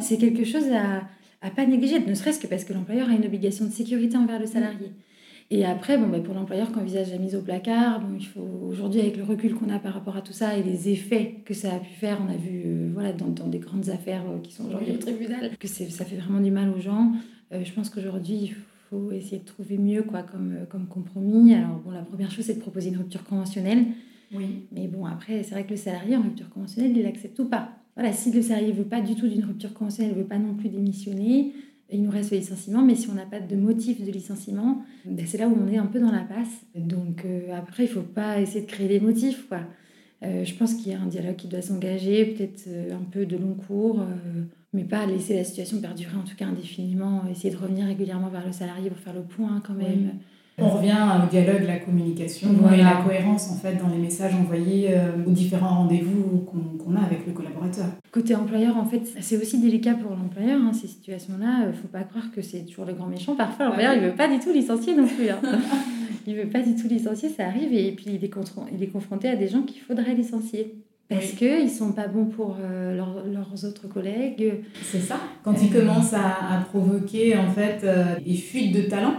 c'est 0.00 0.18
quelque 0.18 0.44
chose 0.44 0.66
à, 0.72 1.02
à 1.46 1.50
pas 1.50 1.66
négliger, 1.66 2.00
ne 2.00 2.14
serait-ce 2.14 2.38
que 2.38 2.46
parce 2.46 2.64
que 2.64 2.72
l'employeur 2.72 3.10
a 3.10 3.12
une 3.12 3.26
obligation 3.26 3.66
de 3.66 3.70
sécurité 3.70 4.16
envers 4.16 4.40
le 4.40 4.46
salarié. 4.46 4.92
Et 5.50 5.64
après, 5.64 5.98
bon, 5.98 6.08
bah, 6.08 6.20
pour 6.20 6.34
l'employeur 6.34 6.72
qui 6.72 6.78
envisage 6.78 7.10
la 7.10 7.18
mise 7.18 7.34
au 7.34 7.42
placard, 7.42 8.00
bon, 8.00 8.16
il 8.18 8.26
faut 8.26 8.40
aujourd'hui, 8.68 9.00
avec 9.00 9.16
le 9.16 9.24
recul 9.24 9.54
qu'on 9.54 9.68
a 9.68 9.78
par 9.78 9.94
rapport 9.94 10.16
à 10.16 10.22
tout 10.22 10.32
ça 10.32 10.56
et 10.56 10.62
les 10.62 10.88
effets 10.88 11.42
que 11.44 11.54
ça 11.54 11.74
a 11.74 11.78
pu 11.78 11.92
faire, 11.92 12.18
on 12.26 12.32
a 12.32 12.36
vu 12.36 12.62
euh, 12.64 12.90
voilà, 12.92 13.12
dans, 13.12 13.28
dans, 13.28 13.46
des 13.46 13.58
grandes 13.58 13.88
affaires 13.90 14.24
euh, 14.28 14.40
qui 14.42 14.52
sont 14.52 14.66
aujourd'hui 14.66 14.94
au 14.94 14.98
tribunal, 14.98 15.56
que 15.58 15.68
ça 15.68 16.04
fait 16.04 16.16
vraiment 16.16 16.40
du 16.40 16.50
mal 16.50 16.70
aux 16.70 16.80
gens. 16.80 17.12
Euh, 17.52 17.62
je 17.62 17.72
pense 17.72 17.90
qu'aujourd'hui, 17.90 18.34
il 18.34 18.54
faut 18.88 19.12
essayer 19.12 19.38
de 19.38 19.44
trouver 19.44 19.76
mieux 19.76 20.02
quoi, 20.02 20.22
comme, 20.22 20.66
comme 20.70 20.86
compromis. 20.86 21.54
Alors, 21.54 21.78
bon, 21.84 21.90
la 21.90 22.02
première 22.02 22.30
chose, 22.30 22.46
c'est 22.46 22.54
de 22.54 22.60
proposer 22.60 22.88
une 22.88 22.96
rupture 22.96 23.22
conventionnelle. 23.24 23.84
Oui. 24.34 24.66
Mais 24.72 24.88
bon, 24.88 25.04
après, 25.04 25.42
c'est 25.42 25.52
vrai 25.52 25.64
que 25.64 25.70
le 25.70 25.76
salarié 25.76 26.16
en 26.16 26.22
rupture 26.22 26.48
conventionnelle, 26.48 26.96
il 26.96 27.02
l'accepte 27.02 27.38
ou 27.38 27.44
pas. 27.44 27.70
Voilà, 27.96 28.12
si 28.12 28.32
le 28.32 28.42
salarié 28.42 28.68
ne 28.68 28.72
veut 28.72 28.84
pas 28.84 29.00
du 29.00 29.14
tout 29.14 29.28
d'une 29.28 29.44
rupture 29.44 29.72
conventionnelle, 29.72 30.14
ne 30.14 30.18
veut 30.18 30.26
pas 30.26 30.38
non 30.38 30.54
plus 30.54 30.68
démissionner, 30.68 31.52
il 31.90 32.02
nous 32.02 32.10
reste 32.10 32.30
le 32.30 32.38
licenciement, 32.38 32.82
mais 32.82 32.94
si 32.94 33.08
on 33.10 33.14
n'a 33.14 33.26
pas 33.26 33.40
de 33.40 33.56
motif 33.56 34.04
de 34.04 34.10
licenciement, 34.10 34.82
ben 35.04 35.26
c'est 35.26 35.38
là 35.38 35.48
où 35.48 35.56
on 35.56 35.68
est 35.68 35.76
un 35.76 35.86
peu 35.86 36.00
dans 36.00 36.10
la 36.10 36.22
passe. 36.22 36.64
Donc 36.74 37.24
euh, 37.24 37.54
après, 37.54 37.84
il 37.84 37.88
ne 37.88 37.92
faut 37.92 38.02
pas 38.02 38.40
essayer 38.40 38.62
de 38.62 38.70
créer 38.70 38.88
des 38.88 39.00
motifs. 39.00 39.52
Euh, 40.22 40.44
je 40.44 40.54
pense 40.54 40.74
qu'il 40.74 40.92
y 40.92 40.94
a 40.94 41.00
un 41.00 41.06
dialogue 41.06 41.36
qui 41.36 41.48
doit 41.48 41.60
s'engager, 41.60 42.24
peut-être 42.26 42.64
euh, 42.68 42.94
un 42.94 43.04
peu 43.10 43.26
de 43.26 43.36
long 43.36 43.54
cours, 43.54 44.00
mais 44.72 44.84
pas 44.84 45.04
laisser 45.06 45.34
la 45.34 45.44
situation 45.44 45.80
perdurer 45.80 46.16
en 46.16 46.24
tout 46.24 46.36
cas 46.36 46.46
indéfiniment, 46.46 47.22
essayer 47.30 47.54
de 47.54 47.58
revenir 47.58 47.86
régulièrement 47.86 48.28
vers 48.28 48.46
le 48.46 48.52
salarié 48.52 48.88
pour 48.88 48.98
faire 48.98 49.14
le 49.14 49.22
point 49.22 49.62
quand 49.64 49.74
même. 49.74 50.18
On 50.56 50.68
revient 50.68 50.96
au 51.24 51.28
dialogue, 51.28 51.64
la 51.66 51.78
communication 51.78 52.48
et 52.72 52.76
la 52.76 53.02
cohérence 53.04 53.50
en 53.50 53.56
fait 53.56 53.74
dans 53.74 53.88
les 53.88 53.98
messages 53.98 54.34
envoyés 54.34 54.90
euh, 54.90 55.24
aux 55.26 55.32
différents 55.32 55.82
rendez-vous 55.82 56.46
qu'on 56.46 56.94
a 56.94 57.00
avec 57.00 57.26
le 57.26 57.32
collaborateur. 57.32 57.86
Côté 58.12 58.36
employeur, 58.36 58.76
en 58.76 58.84
fait, 58.84 59.02
c'est 59.20 59.36
aussi 59.36 59.58
délicat 59.58 59.94
pour 59.94 60.12
l'employeur, 60.12 60.60
hein, 60.60 60.72
ces 60.72 60.86
situations-là. 60.86 61.62
Il 61.62 61.68
ne 61.68 61.72
faut 61.72 61.88
pas 61.88 62.04
croire 62.04 62.30
que 62.30 62.40
c'est 62.40 62.64
toujours 62.64 62.84
le 62.84 62.92
grand 62.92 63.08
méchant. 63.08 63.34
Parfois, 63.34 63.66
l'employeur, 63.66 63.94
il 63.94 64.02
ne 64.02 64.08
veut 64.10 64.14
pas 64.14 64.28
du 64.28 64.38
tout 64.38 64.52
licencier 64.52 64.94
non 64.94 65.06
plus. 65.08 65.28
Hein. 65.28 65.40
il 66.26 66.36
ne 66.36 66.42
veut 66.42 66.48
pas 66.48 66.60
du 66.60 66.76
tout 66.76 66.86
licencier, 66.86 67.30
ça 67.30 67.46
arrive. 67.46 67.72
Et 67.72 67.90
puis, 67.90 68.06
il 68.06 68.24
est, 68.24 68.30
il 68.72 68.82
est 68.82 68.88
confronté 68.88 69.28
à 69.28 69.34
des 69.34 69.48
gens 69.48 69.62
qu'il 69.62 69.80
faudrait 69.80 70.14
licencier. 70.14 70.84
Parce 71.08 71.32
qu'ils 71.32 71.64
ne 71.64 71.68
sont 71.68 71.92
pas 71.92 72.06
bons 72.08 72.24
pour 72.24 72.56
euh, 72.60 72.96
leurs 72.96 73.64
autres 73.64 73.88
collègues. 73.88 74.64
C'est 74.82 75.00
ça. 75.00 75.16
Quand 75.42 75.54
ils 75.60 75.70
commencent 75.70 76.14
à, 76.14 76.54
à, 76.54 76.60
provoquer 76.62 77.36
en 77.36 77.50
fait 77.50 77.80
euh, 77.84 78.18
des 78.24 78.34
fuites 78.34 78.74
de 78.74 78.82
talent, 78.82 79.14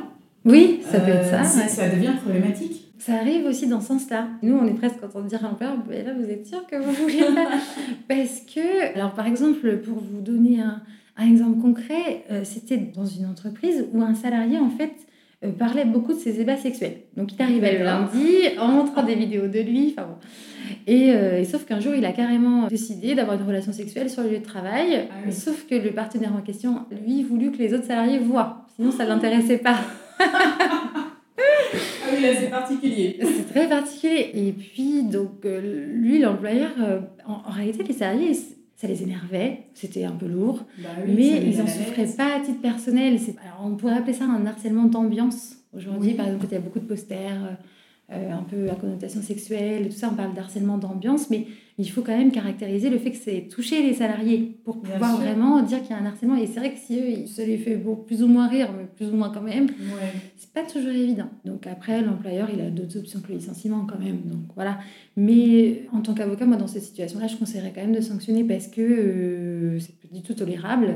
oui, 0.45 0.81
ça 0.83 0.99
peut 0.99 1.11
être 1.11 1.25
ça. 1.25 1.41
Euh, 1.41 1.67
ça 1.67 1.89
devient 1.89 2.13
problématique. 2.23 2.93
Ça 2.99 3.15
arrive 3.15 3.45
aussi 3.45 3.67
dans 3.67 3.81
ce 3.81 3.87
sens-là. 3.87 4.27
Nous, 4.43 4.55
on 4.55 4.65
est 4.67 4.73
presque 4.75 4.99
quand 5.01 5.09
on 5.15 5.21
dit 5.21 5.35
à 5.35 5.41
l'employeur, 5.41 5.75
là, 5.89 6.13
vous 6.17 6.29
êtes 6.29 6.45
sûr 6.45 6.65
que 6.67 6.75
vous 6.75 6.91
voulez 6.91 7.19
pas? 7.19 7.49
Parce 8.07 8.41
que, 8.41 8.95
alors 8.95 9.13
par 9.13 9.25
exemple, 9.25 9.77
pour 9.79 9.95
vous 9.99 10.21
donner 10.21 10.61
un, 10.61 10.81
un 11.17 11.31
exemple 11.31 11.59
concret, 11.61 12.25
euh, 12.31 12.41
c'était 12.43 12.77
dans 12.77 13.05
une 13.05 13.25
entreprise 13.25 13.85
où 13.91 14.01
un 14.01 14.13
salarié, 14.13 14.59
en 14.59 14.69
fait, 14.69 14.93
euh, 15.43 15.51
parlait 15.51 15.85
beaucoup 15.85 16.13
de 16.13 16.19
ses 16.19 16.39
ébats 16.39 16.57
sexuels. 16.57 16.97
Donc 17.17 17.33
il 17.33 17.41
arrivait 17.41 17.79
le 17.79 17.83
lundi 17.83 18.57
en 18.59 18.67
montrant 18.67 19.03
des 19.03 19.15
vidéos 19.15 19.47
de 19.47 19.59
lui. 19.59 19.95
Enfin 19.97 20.07
bon. 20.07 20.15
Et, 20.87 21.43
sauf 21.45 21.65
qu'un 21.65 21.79
jour, 21.79 21.93
il 21.95 22.05
a 22.05 22.11
carrément 22.11 22.67
décidé 22.67 23.13
d'avoir 23.13 23.39
une 23.39 23.45
relation 23.45 23.71
sexuelle 23.71 24.09
sur 24.09 24.23
le 24.23 24.29
lieu 24.29 24.39
de 24.39 24.43
travail. 24.43 25.07
Ah 25.11 25.31
sauf 25.31 25.67
que 25.67 25.75
le 25.75 25.91
partenaire 25.91 26.33
en 26.35 26.41
question, 26.41 26.85
lui, 27.03 27.23
voulut 27.23 27.51
que 27.51 27.57
les 27.57 27.73
autres 27.73 27.85
salariés 27.85 28.19
voient. 28.19 28.65
Sinon, 28.75 28.91
ça 28.91 29.03
ne 29.03 29.09
l'intéressait 29.09 29.59
pas 29.59 29.77
ah 30.19 31.11
oui, 32.13 32.21
là, 32.21 32.29
c'est 32.39 32.49
particulier. 32.49 33.19
C'est 33.21 33.53
très 33.53 33.69
particulier. 33.69 34.31
Et 34.33 34.51
puis, 34.51 35.03
donc, 35.03 35.45
euh, 35.45 35.85
lui, 35.93 36.19
l'employeur, 36.19 36.71
euh, 36.79 37.01
en, 37.25 37.51
réalité, 37.51 37.83
les 37.83 37.93
salariés, 37.93 38.33
ça 38.75 38.87
les 38.87 39.03
énervait, 39.03 39.67
c'était 39.73 40.03
un 40.03 40.11
peu 40.11 40.27
lourd, 40.27 40.65
bah 40.79 40.89
mais 41.07 41.41
ils 41.45 41.57
n'en 41.57 41.67
souffraient 41.67 42.07
pas 42.07 42.35
à 42.35 42.39
titre 42.41 42.61
personnel. 42.61 43.17
Alors, 43.43 43.65
on 43.65 43.75
pourrait 43.75 43.95
appeler 43.95 44.13
ça 44.13 44.25
un 44.25 44.45
harcèlement 44.45 44.85
d'ambiance. 44.85 45.55
Aujourd'hui, 45.75 46.13
par 46.13 46.27
exemple, 46.27 46.45
il 46.49 46.53
y 46.53 46.57
a 46.57 46.59
beaucoup 46.59 46.79
de 46.79 46.85
posters 46.85 47.57
euh, 48.11 48.31
un 48.31 48.43
peu 48.43 48.69
à 48.69 48.75
connotation 48.75 49.21
sexuelle, 49.21 49.89
tout 49.89 49.95
ça, 49.95 50.09
on 50.11 50.15
parle 50.15 50.35
d'harcèlement 50.35 50.77
d'ambiance, 50.77 51.31
mais 51.31 51.47
il 51.77 51.89
faut 51.91 52.01
quand 52.01 52.17
même 52.17 52.31
caractériser 52.31 52.89
le 52.89 52.97
fait 52.97 53.11
que 53.11 53.17
c'est 53.17 53.49
toucher 53.49 53.83
les 53.83 53.93
salariés 53.93 54.57
pour 54.63 54.81
pouvoir 54.81 55.17
vraiment 55.17 55.61
dire 55.61 55.81
qu'il 55.81 55.91
y 55.91 55.93
a 55.93 55.97
un 55.97 56.05
harcèlement. 56.05 56.37
Et 56.37 56.47
c'est 56.47 56.59
vrai 56.59 56.73
que 56.73 56.79
si 56.79 56.97
eux, 56.99 57.27
ça 57.27 57.43
les 57.43 57.57
fait 57.57 57.77
plus 58.07 58.23
ou 58.23 58.27
moins 58.27 58.47
rire, 58.47 58.69
mais 58.77 58.85
plus 58.85 59.13
ou 59.13 59.17
moins 59.17 59.29
quand 59.29 59.41
même, 59.41 59.65
ouais. 59.65 60.13
c'est 60.37 60.51
pas 60.51 60.63
toujours 60.63 60.91
évident. 60.91 61.27
Donc 61.43 61.67
après, 61.67 62.01
l'employeur, 62.01 62.47
il 62.53 62.61
a 62.61 62.69
d'autres 62.69 62.97
options 62.97 63.19
que 63.19 63.27
le 63.27 63.35
licenciement 63.35 63.85
quand 63.85 63.99
même. 63.99 64.21
Donc 64.25 64.45
voilà. 64.55 64.79
Mais 65.17 65.83
en 65.91 66.01
tant 66.01 66.13
qu'avocat, 66.13 66.45
moi, 66.45 66.55
dans 66.55 66.67
cette 66.67 66.83
situation-là, 66.83 67.27
je 67.27 67.35
conseillerais 67.35 67.73
quand 67.75 67.81
même 67.81 67.95
de 67.95 68.01
sanctionner 68.01 68.45
parce 68.45 68.67
que 68.67 68.81
euh, 68.81 69.79
c'est 69.79 69.99
pas 69.99 70.07
du 70.13 70.21
tout 70.21 70.33
tolérable. 70.33 70.95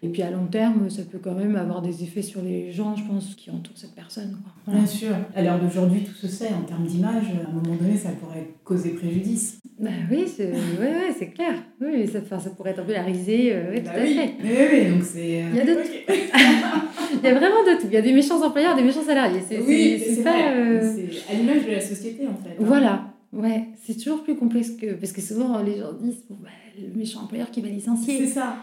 Et 0.00 0.08
puis 0.08 0.22
à 0.22 0.30
long 0.30 0.46
terme, 0.46 0.88
ça 0.88 1.02
peut 1.02 1.18
quand 1.18 1.34
même 1.34 1.56
avoir 1.56 1.82
des 1.82 2.04
effets 2.04 2.22
sur 2.22 2.40
les 2.40 2.70
gens, 2.70 2.94
je 2.94 3.02
pense, 3.02 3.34
qui 3.34 3.50
entourent 3.50 3.76
cette 3.76 3.96
personne. 3.96 4.36
Bien 4.68 4.86
sûr. 4.86 5.10
À 5.34 5.42
l'heure 5.42 5.58
d'aujourd'hui, 5.58 6.02
tout 6.04 6.14
se 6.14 6.28
sait. 6.28 6.50
En 6.52 6.62
termes 6.62 6.86
d'image, 6.86 7.24
à 7.44 7.50
un 7.50 7.52
moment 7.52 7.74
donné, 7.74 7.96
ça 7.96 8.10
pourrait 8.10 8.46
causer 8.62 8.90
préjudice. 8.90 9.58
Bah 9.80 9.90
oui, 10.08 10.24
c'est 10.26 10.52
ouais, 10.52 11.14
ouais, 11.20 11.26
clair. 11.34 11.54
Oui, 11.80 12.06
ça, 12.06 12.20
ça 12.38 12.50
pourrait 12.50 12.70
être 12.70 12.80
un 12.80 12.84
peu 12.84 12.92
la 12.92 13.02
risée. 13.02 13.52
Euh, 13.52 13.72
oui, 13.72 13.78
tout 13.78 13.86
bah 13.86 13.92
à 13.92 14.06
fait. 14.06 14.34
Oui, 14.42 14.50
oui, 14.72 14.90
donc 14.90 15.02
c'est. 15.02 15.44
Il 15.50 15.56
y 15.56 15.60
a 15.60 15.64
de 15.64 15.74
tout. 15.74 15.88
Il 17.14 17.24
y 17.24 17.28
a 17.28 17.34
vraiment 17.34 17.64
de 17.64 17.80
tout. 17.80 17.86
Il 17.86 17.94
y 17.94 17.96
a 17.96 18.02
des 18.02 18.12
méchants 18.12 18.40
employeurs, 18.40 18.76
des 18.76 18.82
méchants 18.82 19.02
salariés. 19.02 19.40
C'est, 19.48 19.60
oui, 19.60 20.00
c'est, 20.04 20.22
pas. 20.22 20.52
Euh, 20.52 20.94
c'est 20.94 21.32
à 21.32 21.36
l'image 21.36 21.64
de 21.64 21.72
la 21.72 21.80
société, 21.80 22.26
en 22.26 22.36
fait. 22.42 22.50
Hein. 22.50 22.60
Voilà. 22.60 23.14
Ouais, 23.32 23.64
c'est 23.84 23.96
toujours 23.96 24.22
plus 24.22 24.36
complexe 24.36 24.70
que. 24.70 24.94
Parce 24.94 25.12
que 25.12 25.20
souvent, 25.20 25.60
les 25.60 25.78
gens 25.78 25.92
disent 26.00 26.24
bon, 26.30 26.36
bah, 26.40 26.50
le 26.80 26.96
méchant 26.96 27.22
employeur 27.22 27.50
qui 27.50 27.60
va 27.60 27.68
licencier. 27.68 28.18
C'est 28.18 28.26
ça. 28.26 28.56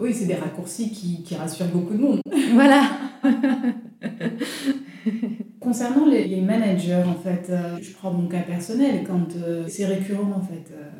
Oui, 0.00 0.14
c'est 0.14 0.26
des 0.26 0.34
raccourcis 0.34 0.90
qui, 0.90 1.22
qui, 1.22 1.34
rassurent 1.34 1.68
beaucoup 1.68 1.94
de 1.94 2.00
monde. 2.00 2.20
Voilà. 2.54 2.82
Concernant 5.60 6.06
les, 6.06 6.26
les, 6.26 6.40
managers, 6.40 7.02
en 7.06 7.14
fait, 7.14 7.48
euh, 7.50 7.78
je 7.80 7.92
prends 7.92 8.10
mon 8.12 8.26
cas 8.26 8.40
personnel, 8.40 9.04
quand 9.06 9.36
euh, 9.36 9.66
c'est 9.68 9.84
récurrent, 9.84 10.32
en 10.34 10.40
fait, 10.40 10.72
euh, 10.72 10.90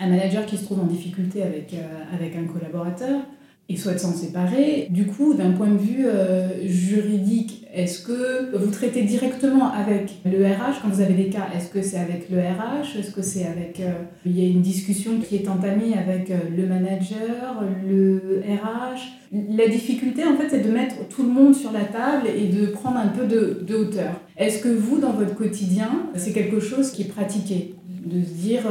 un 0.00 0.08
manager 0.08 0.46
qui 0.46 0.56
se 0.56 0.64
trouve 0.64 0.80
en 0.80 0.86
difficulté 0.86 1.42
avec, 1.42 1.74
avec 2.12 2.34
un 2.36 2.44
collaborateur, 2.44 3.20
et 3.68 3.76
souhaitent 3.76 4.00
s'en 4.00 4.12
séparer. 4.12 4.86
Du 4.90 5.06
coup, 5.06 5.34
d'un 5.34 5.50
point 5.50 5.66
de 5.66 5.78
vue 5.78 6.06
euh, 6.06 6.66
juridique, 6.66 7.66
est-ce 7.74 8.00
que 8.00 8.56
vous 8.56 8.70
traitez 8.70 9.02
directement 9.02 9.72
avec 9.72 10.20
le 10.24 10.46
RH 10.46 10.82
quand 10.82 10.88
vous 10.88 11.00
avez 11.00 11.14
des 11.14 11.28
cas? 11.28 11.48
Est-ce 11.54 11.70
que 11.70 11.82
c'est 11.82 11.98
avec 11.98 12.30
le 12.30 12.38
RH 12.38 12.98
Est-ce 12.98 13.10
que 13.10 13.22
c'est 13.22 13.44
avec... 13.44 13.80
Euh, 13.80 13.92
il 14.24 14.38
y 14.38 14.46
a 14.46 14.48
une 14.48 14.62
discussion 14.62 15.18
qui 15.18 15.36
est 15.36 15.48
entamée 15.48 15.94
avec 15.94 16.30
euh, 16.30 16.36
le 16.56 16.66
manager, 16.66 17.64
le 17.88 18.40
RH 18.48 19.00
La 19.56 19.66
difficulté, 19.66 20.22
en 20.24 20.36
fait, 20.36 20.48
c'est 20.48 20.62
de 20.62 20.70
mettre 20.70 21.08
tout 21.08 21.24
le 21.24 21.30
monde 21.30 21.54
sur 21.54 21.72
la 21.72 21.84
table 21.84 22.28
et 22.28 22.46
de 22.46 22.66
prendre 22.66 22.98
un 22.98 23.08
peu 23.08 23.26
de, 23.26 23.64
de 23.66 23.74
hauteur. 23.74 24.20
Est-ce 24.36 24.62
que 24.62 24.68
vous, 24.68 24.98
dans 24.98 25.12
votre 25.12 25.34
quotidien, 25.34 25.90
c'est 26.14 26.32
quelque 26.32 26.60
chose 26.60 26.92
qui 26.92 27.02
est 27.02 27.06
pratiqué? 27.06 27.74
De 28.04 28.22
se 28.22 28.30
dire 28.30 28.62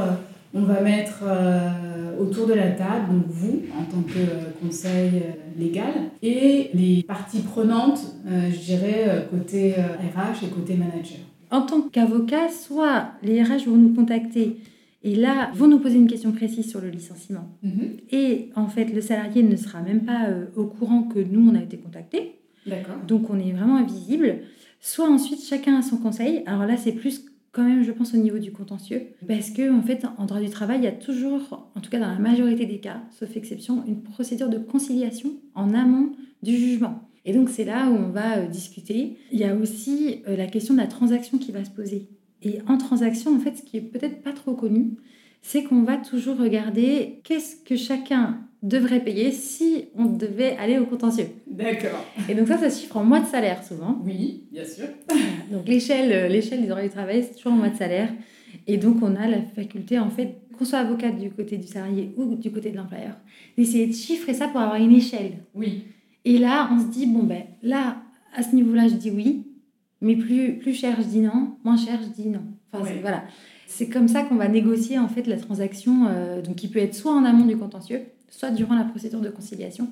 On 0.58 0.62
va 0.62 0.80
mettre 0.80 1.24
euh, 1.24 2.18
autour 2.18 2.48
de 2.48 2.54
la 2.54 2.72
table, 2.72 3.12
donc 3.12 3.26
vous, 3.28 3.63
en 3.78 3.84
tant 3.84 4.02
que 4.04 4.20
euh, 4.20 4.52
conseil 4.62 5.12
euh, 5.15 5.60
légal, 5.60 5.94
et 6.24 6.70
les 6.74 7.04
parties 7.04 7.41
prenantes, 7.41 8.00
je 8.26 8.58
dirais, 8.58 9.28
côté 9.30 9.74
RH 9.74 10.46
et 10.46 10.50
côté 10.50 10.76
manager. 10.76 11.20
En 11.52 11.62
tant 11.62 11.82
qu'avocat, 11.82 12.50
soit 12.50 13.10
les 13.22 13.44
RH 13.44 13.68
vont 13.68 13.76
nous 13.76 13.94
contacter 13.94 14.58
et 15.04 15.15
là 15.15 15.52
vont 15.54 15.68
nous 15.68 15.80
poser 15.80 15.98
une 15.98 16.08
question 16.08 16.32
précise 16.32 16.70
sur 16.70 16.82
le 16.82 16.89
licenciement. 16.89 17.48
Mhm. 17.62 17.98
Et 18.12 18.50
en 18.56 18.68
fait, 18.68 18.86
le 18.86 19.02
salarié 19.02 19.44
ne 19.44 19.56
sera 19.56 19.82
même 19.82 20.02
pas 20.02 20.30
au 20.56 20.65
courant 20.65 21.04
que 21.04 21.20
nous, 21.20 21.52
on 21.52 21.56
a 21.56 21.62
été 21.62 21.78
contacté. 21.78 22.39
D'accord. 22.65 22.96
Donc 23.08 23.30
on 23.30 23.38
est 23.38 23.52
vraiment 23.52 23.78
invisible. 23.78 24.38
Soit 24.82 25.10
ensuite, 25.10 25.44
chacun 25.44 25.78
a 25.78 25.82
son 25.82 25.98
conseil. 25.98 26.44
Alors 26.48 26.65
là, 26.65 26.78
c'est 26.78 26.94
plus 26.94 27.26
quand 27.56 27.63
même, 27.63 27.84
je 27.84 27.91
pense, 27.94 28.13
au 28.13 28.18
niveau 28.18 28.38
du 28.38 28.52
contentieux. 28.52 29.08
Parce 29.26 29.50
que, 29.50 29.72
en 29.72 29.82
fait, 29.82 30.06
en 30.18 30.26
droit 30.26 30.41
du 30.41 30.50
travail, 30.50 30.80
il 30.80 30.84
y 30.84 30.88
a 30.88 30.91
toujours, 30.91 31.70
en 31.74 31.80
tout 31.80 31.89
cas 31.89 32.00
dans 32.00 32.10
la 32.10 32.20
majorité 32.20 32.65
des 32.65 32.80
cas, 32.80 33.02
sauf 33.18 33.36
exception, 33.38 33.82
une 33.88 34.02
procédure 34.02 34.50
de 34.50 34.58
conciliation 34.58 35.32
en 35.54 35.74
amont 35.74 36.12
du 36.44 36.58
jugement. 36.58 37.08
Et 37.24 37.32
donc, 37.32 37.50
c'est 37.50 37.63
là 37.63 37.89
où 37.89 37.94
on 37.94 38.10
va 38.10 38.39
euh, 38.39 38.48
discuter. 38.48 39.18
Il 39.32 39.39
y 39.39 39.46
a 39.46 39.56
aussi 39.56 40.22
euh, 40.28 40.36
la 40.36 40.48
question 40.48 40.74
de 40.74 40.80
la 40.80 40.88
transaction 40.88 41.38
qui 41.38 41.54
va 41.54 41.63
se 41.63 41.72
poser. 41.72 42.10
Et 42.44 42.60
en 42.68 42.78
transaction, 42.78 43.34
en 43.34 43.39
fait, 43.39 43.56
ce 43.56 43.63
qui 43.63 43.78
est 43.78 43.82
peut-être 43.82 44.22
pas 44.22 44.34
trop 44.34 44.54
connu, 44.54 44.98
c'est 45.41 45.63
qu'on 45.63 45.84
va 45.84 45.96
toujours 45.96 46.38
regarder 46.38 47.22
qu'est-ce 47.24 47.56
que 47.56 47.78
chacun 47.78 48.41
devrait 48.65 48.99
payer 48.99 49.32
si 49.32 49.86
on 49.95 50.06
devait 50.06 50.58
aller 50.58 50.80
au 50.80 50.86
contentieux. 50.86 51.28
D'accord. 51.47 52.04
Et 52.28 52.34
donc 52.34 52.47
ça, 52.47 52.58
ça 52.58 52.69
se 52.69 52.82
chiffre 52.82 52.97
en 52.97 53.04
mois 53.04 53.19
de 53.19 53.28
salaire 53.28 53.63
souvent. 53.63 54.01
Oui, 54.04 54.43
bien 54.51 54.65
sûr. 54.65 54.88
Donc 55.51 55.67
l'échelle, 55.67 56.12
euh, 56.12 56.28
l'échelle 56.28 56.62
des 56.62 56.67
droits 56.67 56.82
du 56.82 56.89
travail, 56.89 57.23
c'est 57.23 57.36
toujours 57.36 57.54
en 57.54 57.58
mois 57.58 57.69
de 57.69 57.78
salaire. 57.78 58.12
Et 58.65 58.78
donc 58.78 58.97
on 59.04 59.15
a 59.15 59.28
la 59.28 59.41
faculté, 59.43 59.99
en 59.99 60.10
fait, 60.10 60.39
qu'on 60.58 60.65
soit 60.65 60.80
avocate 60.80 61.17
du 61.17 61.30
côté 61.30 61.58
du 61.58 61.67
salarié 61.67 62.12
ou 62.17 62.36
du 62.36 62.51
côté 62.51 62.71
de 62.71 62.78
l'employeur, 62.78 63.15
d'essayer 63.58 63.86
de 63.86 63.93
chiffrer 63.93 64.34
ça 64.34 64.47
pour 64.47 64.60
avoir 64.60 64.82
une 64.82 64.93
échelle. 64.93 65.43
Oui. 65.54 65.84
Et 66.23 66.39
là, 66.39 66.69
on 66.71 66.80
se 66.80 66.88
dit, 66.88 67.06
bon 67.06 67.23
ben 67.23 67.43
là, 67.62 68.01
à 68.34 68.41
ce 68.41 68.56
niveau-là, 68.56 68.88
je 68.88 68.95
dis 68.95 69.12
oui, 69.12 69.45
mais 70.01 70.15
plus, 70.15 70.58
plus 70.58 70.73
cher, 70.73 70.95
je 70.97 71.06
dis 71.06 71.19
non, 71.19 71.58
moins 71.63 71.78
cher, 71.78 71.99
je 72.01 72.21
dis 72.21 72.30
non. 72.30 72.41
Enfin, 72.71 72.91
voilà. 73.01 73.25
C'est 73.67 73.89
comme 73.89 74.08
ça 74.08 74.23
qu'on 74.23 74.36
va 74.36 74.47
négocier 74.47 74.97
en 74.97 75.08
fait 75.08 75.28
la 75.28 75.38
transaction, 75.38 76.08
euh, 76.08 76.41
donc 76.41 76.56
qui 76.56 76.67
peut 76.67 76.80
être 76.80 76.95
soit 76.95 77.13
en 77.13 77.25
amont 77.25 77.45
du 77.45 77.58
contentieux, 77.58 78.01
soit 78.38 78.52
durant 78.52 78.76
la 78.76 78.84
procédure 78.84 79.21
de 79.21 79.30
conciliation. 79.30 79.88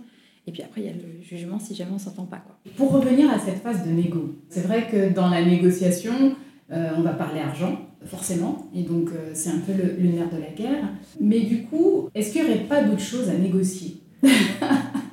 Et 0.45 0.51
puis 0.51 0.61
après, 0.61 0.81
il 0.81 0.87
y 0.87 0.89
a 0.89 0.93
le 0.93 1.23
jugement 1.23 1.59
si 1.59 1.73
jamais 1.73 1.91
on 1.91 1.95
ne 1.95 1.99
s'entend 1.99 2.25
pas. 2.25 2.43
Quoi. 2.45 2.57
Pour 2.75 2.91
revenir 2.91 3.29
à 3.31 3.39
cette 3.39 3.61
phase 3.61 3.85
de 3.85 3.91
négo, 3.91 4.35
c'est 4.49 4.65
vrai 4.65 4.87
que 4.91 5.13
dans 5.13 5.29
la 5.29 5.43
négociation, 5.43 6.35
euh, 6.71 6.89
on 6.97 7.01
va 7.01 7.11
parler 7.11 7.39
argent, 7.39 7.79
forcément, 8.05 8.69
et 8.75 8.81
donc 8.81 9.09
euh, 9.09 9.31
c'est 9.33 9.49
un 9.49 9.59
peu 9.59 9.71
le, 9.71 10.09
nerf 10.09 10.29
de 10.29 10.41
la 10.41 10.49
guerre. 10.49 10.83
Mais 11.21 11.41
du 11.41 11.63
coup, 11.63 12.09
est-ce 12.13 12.33
qu'il 12.33 12.43
n'y 12.43 12.49
aurait 12.49 12.59
pas 12.59 12.83
d'autres 12.83 12.99
choses 12.99 13.29
à 13.29 13.33
négocier? 13.33 13.97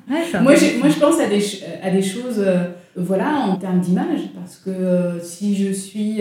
Moi, 0.09 0.19
moi, 0.43 0.89
je 0.89 0.99
pense 0.99 1.21
à 1.21 1.29
des, 1.29 1.41
à 1.81 1.91
des 1.93 2.03
choses, 2.03 2.45
voilà, 2.97 3.47
en 3.47 3.55
termes 3.55 3.79
d'image, 3.79 4.23
parce 4.35 4.57
que 4.57 5.21
si 5.23 5.55
je 5.55 5.71
suis, 5.71 6.21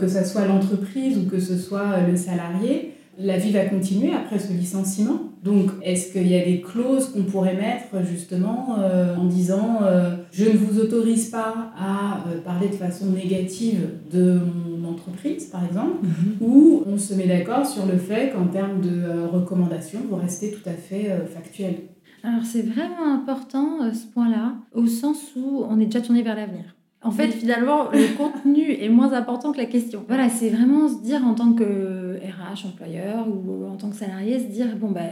que 0.00 0.08
ce 0.08 0.24
soit 0.24 0.44
l'entreprise 0.46 1.16
ou 1.18 1.30
que 1.30 1.38
ce 1.38 1.56
soit 1.56 2.00
le 2.00 2.16
salarié, 2.16 2.94
la 3.18 3.38
vie 3.38 3.52
va 3.52 3.64
continuer 3.66 4.12
après 4.12 4.38
ce 4.38 4.52
licenciement. 4.52 5.20
Donc, 5.42 5.70
est-ce 5.82 6.12
qu'il 6.12 6.26
y 6.26 6.40
a 6.40 6.44
des 6.44 6.62
clauses 6.62 7.10
qu'on 7.10 7.24
pourrait 7.24 7.54
mettre 7.54 8.04
justement 8.06 8.76
euh, 8.78 9.14
en 9.14 9.24
disant 9.24 9.80
euh, 9.82 10.16
je 10.32 10.46
ne 10.46 10.56
vous 10.56 10.80
autorise 10.80 11.28
pas 11.28 11.72
à 11.78 12.24
euh, 12.28 12.40
parler 12.40 12.68
de 12.68 12.74
façon 12.74 13.06
négative 13.06 13.90
de 14.10 14.38
mon 14.38 14.88
entreprise, 14.88 15.44
par 15.46 15.64
exemple, 15.64 16.02
mhm. 16.02 16.36
ou 16.40 16.82
on 16.86 16.96
se 16.96 17.12
met 17.14 17.26
d'accord 17.26 17.66
sur 17.66 17.84
le 17.84 17.98
fait 17.98 18.32
qu'en 18.32 18.46
termes 18.46 18.80
de 18.80 19.26
recommandations, 19.30 20.00
vous 20.08 20.16
restez 20.16 20.50
tout 20.50 20.66
à 20.66 20.72
fait 20.72 21.10
factuel? 21.34 21.74
Alors, 22.22 22.44
c'est 22.44 22.62
vraiment 22.62 23.12
important 23.12 23.92
ce 23.92 24.06
point-là, 24.06 24.54
au 24.72 24.86
sens 24.86 25.18
où 25.36 25.64
on 25.68 25.78
est 25.78 25.86
déjà 25.86 26.00
tourné 26.00 26.22
vers 26.22 26.36
l'avenir. 26.36 26.74
En 27.04 27.10
fait, 27.10 27.28
finalement, 27.28 27.90
le 27.92 28.16
contenu 28.16 28.72
est 28.72 28.88
moins 28.88 29.12
important 29.12 29.52
que 29.52 29.58
la 29.58 29.66
question. 29.66 30.04
Voilà, 30.08 30.28
c'est 30.28 30.48
vraiment 30.48 30.88
se 30.88 31.02
dire 31.02 31.24
en 31.24 31.34
tant 31.34 31.52
que 31.52 32.18
RH, 32.18 32.66
employeur 32.66 33.28
ou 33.28 33.66
en 33.66 33.76
tant 33.76 33.90
que 33.90 33.96
salarié, 33.96 34.38
se 34.38 34.46
dire 34.46 34.74
bon, 34.76 34.90
bah, 34.90 35.02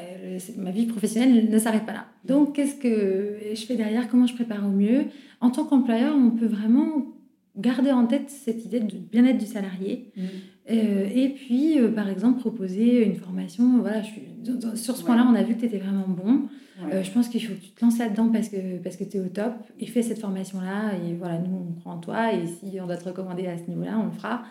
ma 0.56 0.70
vie 0.70 0.86
professionnelle 0.86 1.50
ne 1.50 1.58
s'arrête 1.58 1.84
pas 1.84 1.92
là. 1.92 2.06
Donc, 2.24 2.54
qu'est-ce 2.54 2.76
que 2.76 3.36
je 3.54 3.66
fais 3.66 3.76
derrière? 3.76 4.08
Comment 4.08 4.26
je 4.26 4.34
prépare 4.34 4.66
au 4.66 4.70
mieux? 4.70 5.04
En 5.40 5.50
tant 5.50 5.64
qu'employeur, 5.64 6.14
on 6.16 6.30
peut 6.30 6.46
vraiment 6.46 7.06
garder 7.56 7.92
en 7.92 8.06
tête 8.06 8.30
cette 8.30 8.64
idée 8.64 8.80
de 8.80 8.96
bien-être 8.96 9.38
du 9.38 9.46
salarié. 9.46 10.10
Mmh. 10.16 10.22
Euh, 10.70 11.08
et 11.12 11.30
puis, 11.30 11.78
euh, 11.78 11.90
par 11.90 12.08
exemple, 12.08 12.40
proposer 12.40 13.04
une 13.04 13.16
formation. 13.16 13.80
Voilà, 13.80 14.02
je 14.02 14.08
suis, 14.08 14.22
sur 14.76 14.96
ce 14.96 15.04
point-là, 15.04 15.26
on 15.28 15.34
a 15.34 15.42
vu 15.42 15.54
que 15.54 15.60
tu 15.60 15.66
étais 15.66 15.78
vraiment 15.78 16.06
bon. 16.08 16.42
Euh, 16.92 17.02
je 17.02 17.10
pense 17.10 17.28
qu'il 17.28 17.44
faut 17.44 17.54
que 17.54 17.60
tu 17.60 17.70
te 17.70 17.84
lances 17.84 17.98
là-dedans 17.98 18.28
parce 18.32 18.48
que, 18.48 18.78
parce 18.78 18.96
que 18.96 19.04
tu 19.04 19.16
es 19.16 19.20
au 19.20 19.28
top 19.28 19.54
et 19.78 19.86
fais 19.86 20.02
cette 20.02 20.20
formation-là. 20.20 20.92
Et 21.04 21.14
voilà, 21.14 21.38
nous, 21.38 21.68
on 21.68 21.80
croit 21.80 21.92
en 21.92 21.98
toi. 21.98 22.32
Et 22.32 22.46
si 22.46 22.80
on 22.80 22.86
doit 22.86 22.96
te 22.96 23.04
recommander 23.04 23.46
à 23.46 23.58
ce 23.58 23.64
niveau-là, 23.68 23.98
on 24.00 24.06
le 24.06 24.12
fera. 24.12 24.42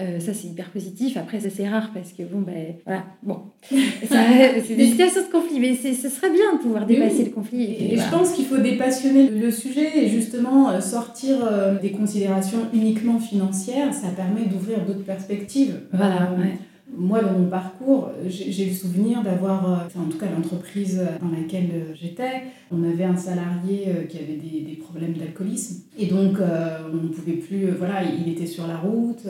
Euh, 0.00 0.20
ça, 0.20 0.32
c'est 0.32 0.48
hyper 0.48 0.70
positif. 0.70 1.16
Après, 1.16 1.40
ça, 1.40 1.48
c'est 1.54 1.68
rare 1.68 1.90
parce 1.92 2.12
que, 2.12 2.22
bon, 2.22 2.40
ben, 2.40 2.74
voilà, 2.86 3.04
bon. 3.22 3.40
c'est 3.70 4.74
des 4.74 4.86
situations 4.86 5.22
de 5.22 5.30
conflit, 5.30 5.60
mais 5.60 5.74
ce 5.74 6.08
serait 6.08 6.30
bien 6.30 6.54
de 6.54 6.62
pouvoir 6.62 6.86
dépasser 6.86 7.24
le 7.24 7.30
conflit. 7.30 7.64
Et, 7.64 7.96
je 7.96 8.10
pense 8.10 8.32
qu'il 8.32 8.46
faut 8.46 8.56
dépassionner 8.56 9.28
le 9.28 9.50
sujet 9.50 10.04
et 10.04 10.08
justement 10.08 10.70
euh, 10.70 10.80
sortir 10.80 11.36
des 11.80 11.92
considérations 11.92 12.66
uniquement 12.72 13.18
financières. 13.18 13.92
Ça 13.92 14.08
permet 14.08 14.46
d'ouvrir 14.46 14.84
d'autres 14.84 15.04
perspectives. 15.04 15.80
Voilà, 15.92 16.32
ouais. 16.38 16.56
Moi, 16.94 17.22
dans 17.22 17.38
mon 17.38 17.48
parcours, 17.48 18.10
j'ai 18.26 18.66
le 18.66 18.72
souvenir 18.72 19.22
d'avoir, 19.22 19.64
euh, 19.70 20.00
en 20.00 20.10
tout 20.10 20.18
cas 20.18 20.26
l'entreprise 20.30 21.00
dans 21.20 21.30
laquelle 21.30 21.70
euh, 21.72 21.94
j'étais, 21.94 22.42
on 22.70 22.82
avait 22.84 23.04
un 23.04 23.16
salarié 23.16 23.88
euh, 23.88 24.04
qui 24.04 24.18
avait 24.18 24.36
des, 24.36 24.60
des 24.60 24.76
problèmes 24.76 25.14
d'alcoolisme. 25.14 25.82
Et 25.98 26.06
donc, 26.06 26.38
on 26.40 26.96
ne 26.96 27.08
pouvait 27.08 27.34
plus, 27.34 27.70
voilà, 27.70 28.02
il 28.02 28.30
était 28.30 28.46
sur 28.46 28.66
la 28.66 28.76
route, 28.76 29.24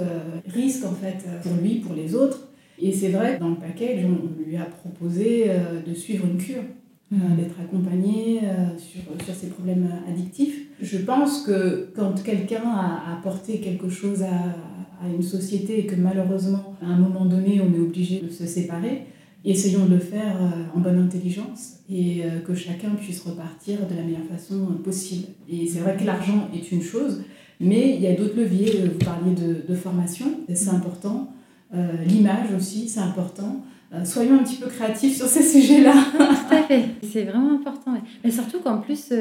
risque 0.47 0.85
en 0.85 0.93
fait 0.93 1.25
pour 1.43 1.53
lui, 1.63 1.77
pour 1.77 1.95
les 1.95 2.15
autres. 2.15 2.49
Et 2.79 2.93
c'est 2.93 3.11
vrai 3.11 3.39
dans 3.39 3.51
le 3.51 3.57
package, 3.57 4.05
on 4.05 4.43
lui 4.43 4.57
a 4.57 4.65
proposé 4.65 5.51
de 5.87 5.95
suivre 5.95 6.25
une 6.27 6.39
cure, 6.39 6.63
mmh. 7.11 7.19
d'être 7.37 7.61
accompagné 7.61 8.41
sur, 8.79 9.03
sur 9.25 9.35
ses 9.35 9.49
problèmes 9.49 9.89
addictifs. 10.09 10.67
Je 10.81 10.99
pense 10.99 11.43
que 11.43 11.91
quand 11.95 12.23
quelqu'un 12.23 12.65
a 12.65 13.13
apporté 13.19 13.59
quelque 13.59 13.89
chose 13.89 14.23
à, 14.23 14.57
à 15.03 15.09
une 15.09 15.23
société 15.23 15.81
et 15.81 15.87
que 15.87 15.97
malheureusement, 15.97 16.77
à 16.83 16.87
un 16.87 16.97
moment 16.97 17.25
donné, 17.25 17.61
on 17.61 17.75
est 17.75 17.81
obligé 17.81 18.21
de 18.21 18.31
se 18.31 18.47
séparer, 18.47 19.07
essayons 19.45 19.87
de 19.87 19.95
le 19.95 19.99
faire 19.99 20.37
euh, 20.41 20.77
en 20.77 20.81
bonne 20.81 20.99
intelligence 20.99 21.81
et 21.91 22.23
euh, 22.25 22.41
que 22.41 22.55
chacun 22.55 22.91
puisse 22.91 23.21
repartir 23.23 23.79
de 23.89 23.95
la 23.97 24.03
meilleure 24.03 24.27
façon 24.31 24.67
possible. 24.85 25.27
Et 25.49 25.67
c'est 25.67 25.81
vrai 25.81 25.97
que 25.97 26.05
l'argent 26.05 26.49
est 26.55 26.71
une 26.71 26.83
chose, 26.83 27.23
mais 27.61 27.97
il 27.97 28.01
y 28.01 28.07
a 28.07 28.15
d'autres 28.15 28.37
leviers. 28.37 28.85
Vous 28.85 29.05
parliez 29.05 29.35
de, 29.35 29.67
de 29.69 29.75
formation, 29.75 30.27
c'est 30.53 30.71
important. 30.71 31.33
Euh, 31.75 32.05
l'image 32.07 32.53
aussi, 32.57 32.89
c'est 32.89 33.01
important. 33.01 33.65
Soyons 34.05 34.37
un 34.37 34.43
petit 34.43 34.57
peu 34.57 34.69
créatifs 34.69 35.17
sur 35.17 35.27
ces 35.27 35.43
sujets-là. 35.43 35.95
Tout 36.17 36.55
à 36.55 36.63
fait, 36.63 36.85
c'est 37.03 37.25
vraiment 37.25 37.53
important. 37.53 37.95
Mais 38.25 38.31
surtout 38.31 38.61
qu'en 38.61 38.79
plus, 38.79 39.13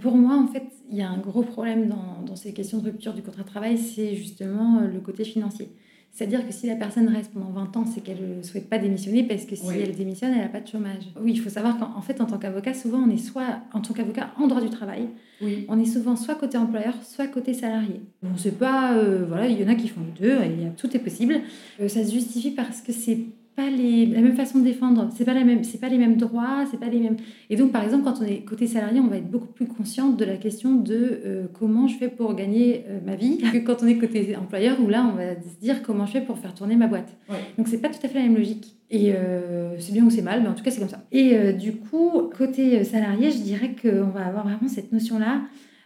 pour 0.00 0.16
moi, 0.16 0.36
en 0.36 0.46
fait, 0.46 0.64
il 0.90 0.96
y 0.96 1.02
a 1.02 1.08
un 1.08 1.18
gros 1.18 1.42
problème 1.42 1.88
dans, 1.88 2.22
dans, 2.24 2.36
ces 2.36 2.52
questions 2.52 2.78
de 2.78 2.84
rupture 2.84 3.12
du 3.12 3.22
contrat 3.22 3.42
de 3.42 3.48
travail, 3.48 3.78
c'est 3.78 4.14
justement 4.14 4.78
euh, 4.78 4.88
le 4.88 5.00
côté 5.00 5.24
financier. 5.24 5.70
C'est-à-dire 6.12 6.46
que 6.46 6.52
si 6.52 6.66
la 6.66 6.76
personne 6.76 7.08
reste 7.08 7.32
pendant 7.32 7.50
20 7.50 7.76
ans, 7.76 7.84
c'est 7.84 8.00
qu'elle 8.00 8.38
ne 8.38 8.42
souhaite 8.42 8.70
pas 8.70 8.78
démissionner 8.78 9.24
parce 9.24 9.44
que 9.44 9.54
si 9.54 9.68
elle 9.68 9.94
démissionne, 9.94 10.32
elle 10.32 10.40
n'a 10.40 10.48
pas 10.48 10.60
de 10.60 10.66
chômage. 10.66 11.02
Oui, 11.20 11.32
il 11.32 11.40
faut 11.40 11.50
savoir 11.50 11.78
qu'en 11.78 12.00
fait, 12.00 12.22
en 12.22 12.24
tant 12.24 12.38
qu'avocat, 12.38 12.72
souvent, 12.72 13.00
on 13.06 13.10
est 13.10 13.18
soit, 13.18 13.60
en 13.74 13.82
tant 13.82 13.92
qu'avocat 13.92 14.30
en 14.38 14.46
droit 14.46 14.62
du 14.62 14.70
travail, 14.70 15.08
oui. 15.42 15.66
on 15.68 15.78
est 15.78 15.84
souvent 15.84 16.16
soit 16.16 16.36
côté 16.36 16.56
employeur, 16.56 16.94
soit 17.02 17.26
côté 17.26 17.52
salarié. 17.52 18.00
On 18.22 18.30
ne 18.30 18.38
sait 18.38 18.52
pas, 18.52 18.94
euh, 18.94 19.26
voilà, 19.28 19.46
il 19.46 19.60
y 19.60 19.64
en 19.64 19.68
a 19.68 19.74
qui 19.74 19.88
font 19.88 20.00
les 20.00 20.26
deux, 20.26 20.42
et 20.42 20.70
tout 20.78 20.96
est 20.96 21.00
possible. 21.00 21.40
Euh, 21.80 21.88
ça 21.88 22.02
se 22.02 22.10
justifie 22.10 22.52
parce 22.52 22.80
que 22.80 22.92
c'est 22.92 23.18
pas 23.56 23.70
les, 23.70 24.04
la 24.06 24.20
même 24.20 24.36
façon 24.36 24.58
de 24.58 24.64
défendre, 24.64 25.08
c'est 25.16 25.24
pas 25.24 25.32
la 25.32 25.42
même, 25.42 25.64
c'est 25.64 25.80
pas 25.80 25.88
les 25.88 25.96
mêmes 25.96 26.16
droits, 26.16 26.64
c'est 26.70 26.78
pas 26.78 26.88
les 26.88 27.00
mêmes. 27.00 27.16
Et 27.48 27.56
donc 27.56 27.72
par 27.72 27.82
exemple 27.82 28.04
quand 28.04 28.20
on 28.20 28.24
est 28.24 28.40
côté 28.44 28.66
salarié, 28.66 29.00
on 29.00 29.06
va 29.06 29.16
être 29.16 29.30
beaucoup 29.30 29.52
plus 29.52 29.66
conscient 29.66 30.10
de 30.10 30.24
la 30.24 30.36
question 30.36 30.74
de 30.74 31.20
euh, 31.24 31.46
comment 31.58 31.88
je 31.88 31.96
fais 31.96 32.08
pour 32.08 32.34
gagner 32.34 32.84
euh, 32.88 32.98
ma 33.04 33.16
vie 33.16 33.38
que 33.38 33.58
quand 33.58 33.82
on 33.82 33.86
est 33.86 33.96
côté 33.96 34.36
employeur 34.36 34.76
où 34.80 34.88
là 34.88 35.10
on 35.10 35.16
va 35.16 35.34
se 35.34 35.58
dire 35.58 35.82
comment 35.82 36.04
je 36.04 36.12
fais 36.12 36.20
pour 36.20 36.38
faire 36.38 36.54
tourner 36.54 36.76
ma 36.76 36.86
boîte. 36.86 37.16
Donc 37.56 37.68
c'est 37.68 37.80
pas 37.80 37.88
tout 37.88 37.98
à 38.04 38.08
fait 38.08 38.18
la 38.18 38.24
même 38.24 38.36
logique. 38.36 38.76
Et 38.90 39.12
euh, 39.14 39.76
c'est 39.80 39.92
bien 39.92 40.04
ou 40.04 40.10
c'est 40.10 40.22
mal, 40.22 40.42
mais 40.42 40.48
en 40.48 40.54
tout 40.54 40.62
cas 40.62 40.70
c'est 40.70 40.80
comme 40.80 40.90
ça. 40.90 41.02
Et 41.10 41.52
du 41.54 41.72
coup 41.72 42.30
côté 42.36 42.84
salarié, 42.84 43.30
je 43.30 43.38
dirais 43.38 43.74
qu'on 43.80 44.10
va 44.10 44.26
avoir 44.26 44.44
vraiment 44.44 44.68
cette 44.68 44.92
notion 44.92 45.18
là. 45.18 45.40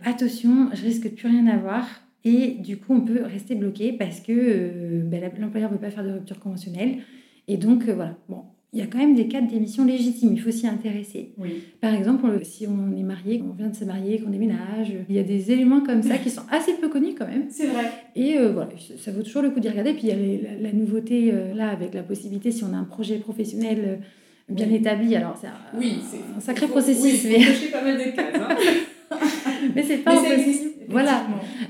Attention, 0.05 0.71
je 0.73 0.83
risque 0.83 1.05
de 1.05 1.09
plus 1.11 1.29
rien 1.29 1.47
avoir. 1.47 1.87
Et 2.23 2.57
du 2.59 2.77
coup, 2.77 2.95
on 2.95 3.01
peut 3.01 3.23
rester 3.23 3.55
bloqué 3.55 3.93
parce 3.93 4.21
que 4.21 5.03
ben, 5.05 5.23
l'employeur 5.39 5.71
ne 5.71 5.77
veut 5.77 5.81
pas 5.81 5.91
faire 5.91 6.05
de 6.05 6.11
rupture 6.11 6.39
conventionnelle. 6.39 6.99
Et 7.49 7.57
donc, 7.57 7.89
euh, 7.89 7.95
voilà. 7.95 8.17
Bon, 8.29 8.45
il 8.73 8.79
y 8.79 8.83
a 8.83 8.87
quand 8.87 8.99
même 8.99 9.17
des 9.17 9.27
cas 9.27 9.41
de 9.41 9.51
démission 9.51 9.85
légitimes, 9.85 10.31
il 10.33 10.41
faut 10.41 10.53
s'y 10.53 10.67
intéresser. 10.69 11.33
Oui. 11.39 11.63
Par 11.81 11.93
exemple, 11.93 12.29
si 12.45 12.69
on 12.69 12.97
est 12.97 13.03
marié, 13.03 13.41
qu'on 13.41 13.51
vient 13.51 13.69
de 13.69 13.75
se 13.75 13.85
marier, 13.85 14.21
qu'on 14.21 14.31
déménage, 14.31 14.93
il 15.09 15.15
y 15.15 15.19
a 15.19 15.25
des 15.25 15.51
éléments 15.51 15.81
comme 15.81 16.03
ça 16.03 16.19
qui 16.19 16.31
sont 16.31 16.43
assez 16.51 16.75
peu 16.75 16.89
connus 16.89 17.15
quand 17.19 17.27
même. 17.27 17.47
C'est 17.49 17.67
vrai. 17.67 17.91
Et 18.15 18.39
euh, 18.39 18.53
voilà, 18.53 18.71
ça 18.97 19.11
vaut 19.11 19.23
toujours 19.23 19.43
le 19.43 19.51
coup 19.51 19.59
d'y 19.59 19.69
regarder. 19.69 19.93
Puis 19.93 20.05
il 20.05 20.09
y 20.09 20.47
a 20.47 20.61
la, 20.61 20.73
nouveauté 20.73 21.31
euh, 21.33 21.53
là 21.53 21.71
avec 21.71 21.95
la 21.95 22.05
possibilité, 22.05 22.53
si 22.53 22.63
on 22.63 22.73
a 22.73 22.77
un 22.77 22.85
projet 22.85 23.17
professionnel 23.17 23.83
euh, 23.85 23.97
bien 24.49 24.71
établi, 24.71 25.17
alors 25.17 25.37
c'est 25.41 25.49
un, 25.49 25.79
oui, 25.79 25.97
un 26.37 26.41
sacré 26.41 26.69
processus. 26.69 27.25
Oui, 27.25 27.39
mais... 27.39 27.71
pas 27.73 27.83
mal 27.83 27.99
de 27.99 28.15
cases. 28.15 28.35
Hein. 28.37 28.57
mais 29.75 29.83
c'est 29.83 29.99
pas 29.99 30.23
mais 30.23 30.53
ça 30.53 30.65
Voilà. 30.89 31.27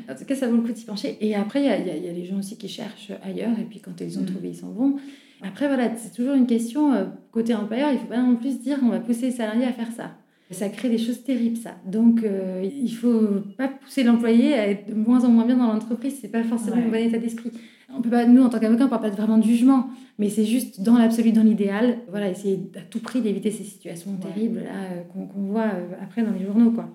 En 0.06 0.14
tout 0.14 0.24
cas, 0.26 0.35
ça 0.35 0.48
vaut 0.48 0.56
le 0.56 0.62
coup 0.62 0.72
d'y 0.72 0.85
pencher. 0.85 1.16
Et 1.22 1.35
après, 1.35 1.61
il 1.61 1.66
y 1.66 1.70
a, 1.70 1.78
y 1.78 2.09
a, 2.11 2.12
les 2.12 2.26
gens 2.26 2.38
aussi 2.38 2.59
qui 2.59 2.68
cherchent 2.68 3.12
ailleurs. 3.22 3.59
Et 3.59 3.64
puis 3.64 3.80
quand 3.80 3.98
ils 4.02 4.18
ont 4.18 4.22
mm. 4.22 4.26
trouvé, 4.26 4.48
ils 4.50 4.56
s'en 4.56 4.70
vont. 4.70 4.96
Après, 5.42 5.66
voilà, 5.66 5.94
c'est 5.96 6.14
toujours 6.14 6.35
une 6.35 6.46
question, 6.46 6.92
euh, 6.92 7.05
côté 7.33 7.55
employeur, 7.55 7.90
il 7.90 7.94
ne 7.94 7.98
faut 7.98 8.07
pas 8.07 8.20
non 8.20 8.37
plus 8.37 8.59
dire 8.59 8.79
on 8.83 8.88
va 8.88 9.00
pousser 9.00 9.26
les 9.26 9.33
salariés 9.33 9.64
à 9.64 9.72
faire 9.72 9.90
ça. 9.92 10.12
Ça 10.50 10.68
crée 10.68 10.88
des 10.88 10.98
choses 10.98 11.22
terribles, 11.22 11.57
ça. 11.57 11.76
Donc, 11.87 12.24
euh, 12.24 12.61
il 12.64 12.85
ne 12.85 12.88
faut 12.88 13.29
pas 13.57 13.68
pousser 13.68 14.03
l'employé 14.03 14.55
à 14.55 14.68
être 14.68 14.88
de 14.88 14.94
moins 14.94 15.24
en 15.24 15.29
moins 15.29 15.46
bien 15.46 15.57
dans 15.57 15.72
l'entreprise. 15.72 16.18
Ce 16.18 16.26
n'est 16.26 16.33
pas 16.33 16.42
forcément 16.42 16.76
un 16.76 16.88
bon 16.88 16.96
état 16.96 17.18
d'esprit. 17.18 17.53
On 17.96 18.03
peut 18.03 18.11
pas, 18.11 18.26
nous, 18.26 18.42
en 18.42 18.48
tant 18.48 18.59
qu'avocat, 18.59 18.83
on 18.83 18.87
ne 18.87 18.90
parle 18.90 19.03
pas 19.03 19.11
vraiment 19.11 19.38
de 19.38 19.44
jugement, 19.44 19.88
mais 20.18 20.29
c'est 20.29 20.44
juste 20.44 20.81
dans 20.81 20.98
l'absolu, 20.98 21.31
dans 21.31 21.42
l'idéal, 21.42 21.98
voilà, 22.09 22.29
essayer 22.29 22.61
à 22.76 22.81
tout 22.81 22.98
prix 22.98 23.20
d'éviter 23.20 23.53
ces 23.53 23.64
situations 23.64 24.16
terribles 24.16 24.61
là, 24.64 24.92
euh, 24.92 25.03
qu'on 25.12 25.42
voit 25.42 25.70
après 26.03 26.22
dans 26.22 26.33
les 26.33 26.44
journaux, 26.44 26.72
quoi. 26.72 26.88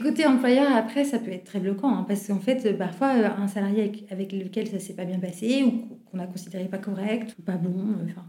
Côté 0.00 0.24
employeur, 0.26 0.74
après, 0.74 1.04
ça 1.04 1.18
peut 1.18 1.30
être 1.30 1.44
très 1.44 1.60
bloquant, 1.60 1.94
hein, 1.94 2.04
parce 2.08 2.26
qu'en 2.26 2.40
fait, 2.40 2.76
parfois, 2.78 3.08
un 3.10 3.46
salarié 3.46 3.92
avec, 4.10 4.32
lequel 4.32 4.66
ça 4.66 4.78
s'est 4.78 4.94
pas 4.94 5.04
bien 5.04 5.18
passé, 5.18 5.64
ou 5.64 5.98
qu'on 6.10 6.18
a 6.18 6.26
considéré 6.26 6.64
pas 6.64 6.78
correct, 6.78 7.36
ou 7.38 7.42
pas 7.42 7.56
bon, 7.56 7.96
enfin, 8.04 8.24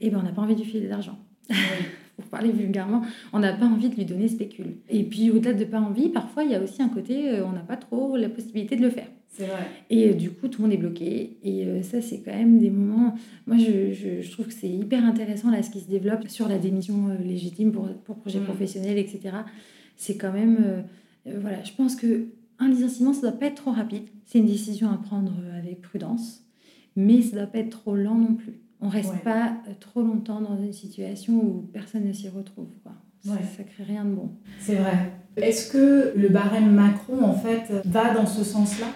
et 0.00 0.06
eh 0.06 0.10
ben 0.10 0.18
on 0.18 0.22
n'a 0.24 0.32
pas 0.32 0.42
envie 0.42 0.54
de 0.54 0.60
lui 0.60 0.66
filer 0.68 0.84
de 0.84 0.88
l'argent. 0.88 1.18
Pour 2.16 2.24
parler 2.26 2.50
vulgairement, 2.50 3.02
on 3.32 3.38
n'a 3.38 3.52
pas 3.52 3.66
envie 3.66 3.88
de 3.88 3.94
lui 3.94 4.04
donner 4.04 4.28
spécule. 4.28 4.76
Et 4.88 5.04
puis, 5.04 5.30
au-delà 5.30 5.54
de 5.54 5.64
pas 5.64 5.80
envie, 5.80 6.08
parfois, 6.08 6.44
il 6.44 6.50
y 6.50 6.54
a 6.54 6.62
aussi 6.62 6.82
un 6.82 6.88
côté, 6.88 7.30
euh, 7.30 7.46
on 7.46 7.52
n'a 7.52 7.60
pas 7.60 7.76
trop 7.76 8.16
la 8.16 8.28
possibilité 8.28 8.76
de 8.76 8.82
le 8.82 8.90
faire. 8.90 9.06
C'est 9.28 9.46
vrai. 9.46 9.62
Et 9.90 10.10
euh, 10.10 10.14
du 10.14 10.30
coup, 10.30 10.48
tout 10.48 10.60
le 10.60 10.68
monde 10.68 10.74
est 10.74 10.80
bloqué. 10.80 11.38
Et 11.42 11.66
euh, 11.66 11.82
ça, 11.82 12.02
c'est 12.02 12.20
quand 12.20 12.32
même 12.32 12.58
des 12.58 12.70
moments. 12.70 13.14
Moi, 13.46 13.56
je, 13.58 13.92
je, 13.92 14.30
trouve 14.30 14.48
que 14.48 14.52
c'est 14.52 14.68
hyper 14.68 15.04
intéressant 15.04 15.50
là, 15.50 15.62
ce 15.62 15.70
qui 15.70 15.80
se 15.80 15.88
développe 15.88 16.28
sur 16.28 16.48
la 16.48 16.58
démission 16.58 17.08
légitime 17.24 17.70
pour, 17.70 17.88
pour 18.04 18.16
projet 18.16 18.40
mmh. 18.40 18.44
professionnel, 18.44 18.98
etc. 18.98 19.36
C'est 19.96 20.16
quand 20.16 20.32
même 20.32 20.84
euh, 21.26 21.38
voilà, 21.40 21.62
je 21.62 21.72
pense 21.72 21.96
que 21.96 22.26
un 22.58 22.68
licenciement, 22.68 23.12
ça 23.12 23.26
ne 23.26 23.30
doit 23.30 23.40
pas 23.40 23.46
être 23.46 23.56
trop 23.56 23.72
rapide. 23.72 24.04
C'est 24.24 24.38
une 24.38 24.46
décision 24.46 24.90
à 24.90 24.96
prendre 24.96 25.32
euh, 25.42 25.58
avec 25.58 25.82
prudence, 25.82 26.44
mais 26.96 27.22
ça 27.22 27.36
ne 27.36 27.40
doit 27.42 27.50
pas 27.50 27.58
être 27.58 27.70
trop 27.70 27.96
lent 27.96 28.16
non 28.16 28.34
plus. 28.34 28.60
On 28.80 28.86
ne 28.86 28.90
reste 28.92 29.22
pas 29.22 29.52
euh, 29.68 29.72
trop 29.78 30.02
longtemps 30.02 30.40
dans 30.40 30.56
une 30.56 30.72
situation 30.72 31.34
où 31.34 31.68
personne 31.72 32.04
ne 32.04 32.12
s'y 32.12 32.28
retrouve. 32.28 32.70
Quoi. 32.82 32.92
Ça, 33.24 33.34
ne 33.34 33.64
crée 33.64 33.84
rien 33.84 34.04
de 34.04 34.14
bon. 34.14 34.30
C'est 34.58 34.74
vrai. 34.74 35.12
Est-ce 35.36 35.72
que 35.72 36.12
le 36.16 36.28
barème 36.28 36.72
Macron, 36.72 37.22
en 37.22 37.34
fait, 37.34 37.72
va 37.84 38.12
dans 38.12 38.26
ce 38.26 38.42
sens-là? 38.42 38.88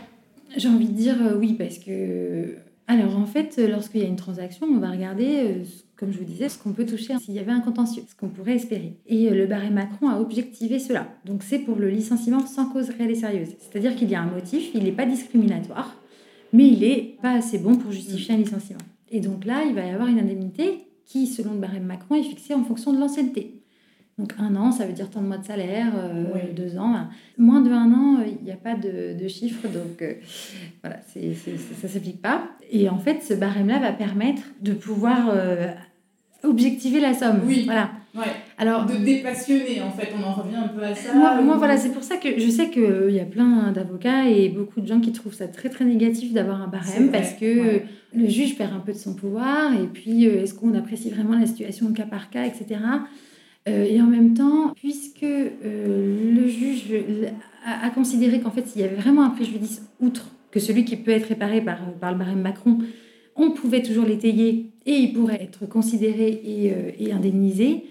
J'ai 0.56 0.68
envie 0.68 0.88
de 0.88 0.96
dire 0.96 1.16
oui, 1.38 1.54
parce 1.54 1.78
que... 1.78 2.56
Alors, 2.88 3.16
en 3.16 3.26
fait, 3.26 3.58
lorsqu'il 3.58 4.00
y 4.00 4.04
a 4.04 4.08
une 4.08 4.16
transaction, 4.16 4.66
on 4.66 4.78
va 4.78 4.90
regarder 4.90 5.64
comme 5.96 6.12
je 6.12 6.18
vous 6.18 6.24
disais, 6.24 6.48
ce 6.48 6.58
qu'on 6.58 6.72
peut 6.72 6.84
toucher 6.84 7.18
s'il 7.18 7.34
y 7.34 7.38
avait 7.38 7.52
un 7.52 7.60
contentieux, 7.60 8.02
ce 8.06 8.14
qu'on 8.14 8.28
pourrait 8.28 8.56
espérer. 8.56 8.96
Et 9.06 9.28
euh, 9.28 9.34
le 9.34 9.46
barème 9.46 9.74
Macron 9.74 10.08
a 10.08 10.20
objectivé 10.20 10.78
cela. 10.78 11.08
Donc 11.24 11.42
c'est 11.42 11.58
pour 11.58 11.76
le 11.76 11.88
licenciement 11.88 12.46
sans 12.46 12.66
cause 12.66 12.90
réelle 12.90 13.10
et 13.10 13.16
sérieuse. 13.16 13.54
C'est-à-dire 13.58 13.96
qu'il 13.96 14.10
y 14.10 14.14
a 14.14 14.20
un 14.20 14.30
motif, 14.30 14.70
il 14.74 14.84
n'est 14.84 14.92
pas 14.92 15.06
discriminatoire, 15.06 15.96
mais 16.52 16.68
il 16.68 16.80
n'est 16.80 17.16
pas 17.22 17.32
assez 17.32 17.58
bon 17.58 17.76
pour 17.76 17.92
justifier 17.92 18.34
un 18.34 18.38
licenciement. 18.38 18.80
Et 19.10 19.20
donc 19.20 19.44
là, 19.44 19.64
il 19.64 19.74
va 19.74 19.86
y 19.86 19.90
avoir 19.90 20.08
une 20.08 20.18
indemnité 20.18 20.86
qui, 21.06 21.26
selon 21.26 21.54
le 21.54 21.60
barème 21.60 21.84
Macron, 21.84 22.16
est 22.16 22.22
fixée 22.22 22.54
en 22.54 22.64
fonction 22.64 22.92
de 22.92 22.98
l'ancienneté. 22.98 23.62
Donc 24.18 24.32
un 24.38 24.56
an, 24.56 24.72
ça 24.72 24.86
veut 24.86 24.94
dire 24.94 25.10
tant 25.10 25.20
de 25.20 25.26
mois 25.26 25.36
de 25.36 25.44
salaire, 25.44 25.92
euh, 25.94 26.52
deux 26.54 26.78
ans. 26.78 27.06
Moins 27.36 27.60
de 27.60 27.70
un 27.70 27.92
an, 27.92 28.24
il 28.26 28.42
n'y 28.44 28.50
a 28.50 28.56
pas 28.56 28.74
de, 28.74 29.14
de 29.18 29.28
chiffre, 29.28 29.68
donc 29.68 30.00
euh, 30.00 30.14
voilà, 30.82 31.00
ça 31.02 31.20
ne 31.20 31.88
s'applique 31.88 32.22
pas. 32.22 32.50
Et 32.70 32.88
en 32.88 32.98
fait, 32.98 33.22
ce 33.22 33.34
barème-là 33.34 33.78
va 33.78 33.92
permettre 33.92 34.42
de 34.60 34.72
pouvoir 34.72 35.30
euh, 35.30 35.68
objectiver 36.42 37.00
la 37.00 37.14
somme. 37.14 37.42
Oui. 37.46 37.62
Voilà. 37.64 37.90
Ouais. 38.14 38.24
Alors, 38.58 38.86
de 38.86 38.96
dépassionner, 38.96 39.82
en 39.82 39.90
fait, 39.90 40.08
on 40.18 40.22
en 40.22 40.32
revient 40.32 40.56
un 40.56 40.68
peu 40.68 40.82
à 40.82 40.94
ça. 40.94 41.12
Moi, 41.14 41.56
voilà, 41.56 41.76
c'est 41.76 41.92
pour 41.92 42.02
ça 42.02 42.16
que 42.16 42.38
je 42.38 42.48
sais 42.48 42.70
qu'il 42.70 43.10
y 43.10 43.20
a 43.20 43.26
plein 43.26 43.72
d'avocats 43.72 44.28
et 44.28 44.48
beaucoup 44.48 44.80
de 44.80 44.86
gens 44.86 45.00
qui 45.00 45.12
trouvent 45.12 45.34
ça 45.34 45.48
très 45.48 45.68
très 45.68 45.84
négatif 45.84 46.32
d'avoir 46.32 46.62
un 46.62 46.68
barème 46.68 47.10
parce 47.10 47.34
que 47.34 47.82
le 48.14 48.28
juge 48.28 48.56
perd 48.56 48.72
un 48.72 48.80
peu 48.80 48.92
de 48.92 48.98
son 48.98 49.14
pouvoir 49.14 49.74
et 49.74 49.86
puis 49.86 50.24
est-ce 50.24 50.54
qu'on 50.54 50.74
apprécie 50.74 51.10
vraiment 51.10 51.38
la 51.38 51.46
situation 51.46 51.92
cas 51.92 52.06
par 52.06 52.30
cas, 52.30 52.46
etc. 52.46 52.78
Euh, 53.68 53.84
et 53.84 54.00
en 54.00 54.06
même 54.06 54.34
temps, 54.34 54.72
puisque 54.76 55.24
euh, 55.24 56.34
le 56.34 56.46
juge 56.46 56.84
a, 57.64 57.90
considéré 57.90 58.40
qu'en 58.40 58.50
fait, 58.50 58.66
s'il 58.66 58.80
y 58.80 58.84
avait 58.84 58.94
vraiment 58.94 59.24
un 59.24 59.30
préjudice 59.30 59.82
outre 60.00 60.28
que 60.56 60.62
celui 60.62 60.84
qui 60.84 60.96
peut 60.96 61.10
être 61.10 61.28
réparé 61.28 61.60
par, 61.60 61.78
par 62.00 62.12
le 62.12 62.18
barème 62.18 62.40
Macron, 62.40 62.78
on 63.36 63.50
pouvait 63.50 63.82
toujours 63.82 64.06
l'étayer 64.06 64.70
et 64.86 64.92
il 64.92 65.12
pourrait 65.12 65.42
être 65.42 65.66
considéré 65.66 66.40
et, 66.44 66.72
euh, 66.72 66.90
et 66.98 67.12
indemnisé. 67.12 67.84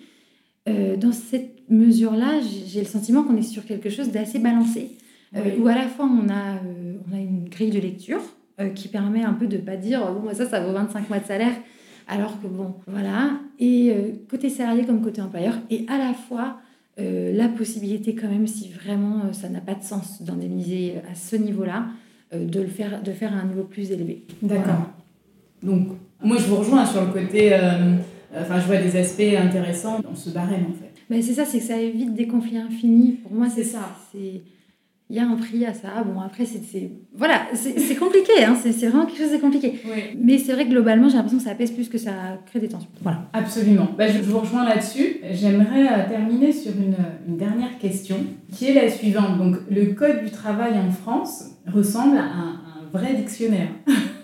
dans 0.65 1.11
cette 1.11 1.69
mesure-là, 1.69 2.41
j'ai 2.67 2.79
le 2.79 2.87
sentiment 2.87 3.23
qu'on 3.23 3.37
est 3.37 3.43
sur 3.43 3.65
quelque 3.65 3.89
chose 3.89 4.09
d'assez 4.09 4.39
balancé, 4.39 4.89
où 5.59 5.67
à 5.67 5.75
la 5.75 5.87
fois 5.87 6.05
on 6.05 6.27
a, 6.29 6.59
on 7.07 7.15
a 7.15 7.19
une 7.19 7.47
grille 7.49 7.69
de 7.69 7.79
lecture 7.79 8.21
qui 8.73 8.87
permet 8.87 9.23
un 9.23 9.33
peu 9.33 9.45
de 9.45 9.57
ne 9.57 9.61
pas 9.61 9.77
dire 9.77 9.99
bon, 10.11 10.33
ça, 10.33 10.47
ça 10.47 10.65
vaut 10.65 10.73
25 10.73 11.07
mois 11.07 11.19
de 11.19 11.25
salaire, 11.25 11.53
alors 12.07 12.39
que 12.41 12.47
bon, 12.47 12.75
voilà. 12.87 13.39
Et 13.59 13.91
euh, 13.91 14.11
côté 14.29 14.49
salarié 14.49 14.85
comme 14.85 15.01
côté 15.01 15.21
employeur, 15.21 15.55
et 15.69 15.85
à 15.87 15.97
la 15.97 16.13
fois 16.13 16.57
euh, 16.99 17.33
la 17.33 17.47
possibilité 17.49 18.15
quand 18.15 18.29
même, 18.29 18.47
si 18.47 18.69
vraiment 18.69 19.25
euh, 19.25 19.33
ça 19.33 19.49
n'a 19.49 19.61
pas 19.61 19.75
de 19.75 19.83
sens 19.83 20.21
d'indemniser 20.21 20.95
à 21.11 21.15
ce 21.15 21.35
niveau-là, 21.35 21.87
de 22.33 22.61
le 22.61 22.67
faire, 22.67 23.01
de 23.03 23.11
faire 23.11 23.33
à 23.33 23.37
un 23.37 23.45
niveau 23.45 23.63
plus 23.63 23.91
élevé. 23.91 24.23
D'accord. 24.41 24.89
Donc, 25.63 25.89
moi 26.21 26.37
je 26.37 26.45
vous 26.45 26.57
rejoins 26.57 26.85
sur 26.85 27.01
le 27.01 27.11
côté, 27.11 27.53
enfin 28.35 28.59
je 28.59 28.65
vois 28.67 28.77
des 28.77 28.95
aspects 28.97 29.21
intéressants 29.37 29.99
dans 29.99 30.15
ce 30.15 30.29
barème 30.29 30.65
en 30.69 30.73
fait. 30.73 30.91
Mais 31.09 31.21
c'est 31.21 31.33
ça, 31.33 31.45
c'est 31.45 31.59
que 31.59 31.65
ça 31.65 31.79
évite 31.79 32.13
des 32.13 32.27
conflits 32.27 32.57
infinis. 32.57 33.19
Pour 33.23 33.31
moi, 33.33 33.47
c'est 33.47 33.63
ça. 33.63 33.95
C'est 34.11 34.41
il 35.09 35.15
y 35.15 35.19
a 35.19 35.27
un 35.27 35.35
prix 35.35 35.63
à 35.65 35.73
ça. 35.73 36.03
Bon, 36.03 36.19
après, 36.19 36.45
c'est. 36.45 36.91
Voilà, 37.15 37.41
c'est 37.53 37.95
compliqué, 37.95 38.43
hein. 38.43 38.55
c'est 38.55 38.87
vraiment 38.87 39.05
quelque 39.05 39.19
chose 39.19 39.31
de 39.31 39.37
compliqué. 39.37 39.79
Mais 40.17 40.37
c'est 40.37 40.53
vrai 40.53 40.65
que 40.65 40.71
globalement, 40.71 41.07
j'ai 41.09 41.17
l'impression 41.17 41.37
que 41.37 41.43
ça 41.43 41.53
pèse 41.53 41.71
plus 41.71 41.89
que 41.89 41.97
ça 41.97 42.11
crée 42.47 42.59
des 42.59 42.67
tensions. 42.67 42.89
Voilà. 43.01 43.29
Absolument. 43.33 43.87
Bah, 43.97 44.07
je 44.07 44.19
vous 44.19 44.39
rejoins 44.39 44.65
là-dessus. 44.65 45.17
J'aimerais 45.31 45.87
euh, 45.87 46.09
terminer 46.09 46.51
sur 46.51 46.71
une, 46.71 46.95
une, 47.27 47.37
dernière 47.37 47.77
question 47.77 48.17
qui 48.51 48.69
est 48.69 48.73
la 48.73 48.89
suivante. 48.89 49.37
Donc, 49.37 49.57
le 49.69 49.93
Code 49.93 50.23
du 50.23 50.31
travail 50.31 50.73
en 50.79 50.89
France 50.89 51.51
ressemble 51.67 52.17
à 52.17 52.23
un, 52.23 52.49
un 52.49 52.89
vrai 52.91 53.13
dictionnaire. 53.13 53.69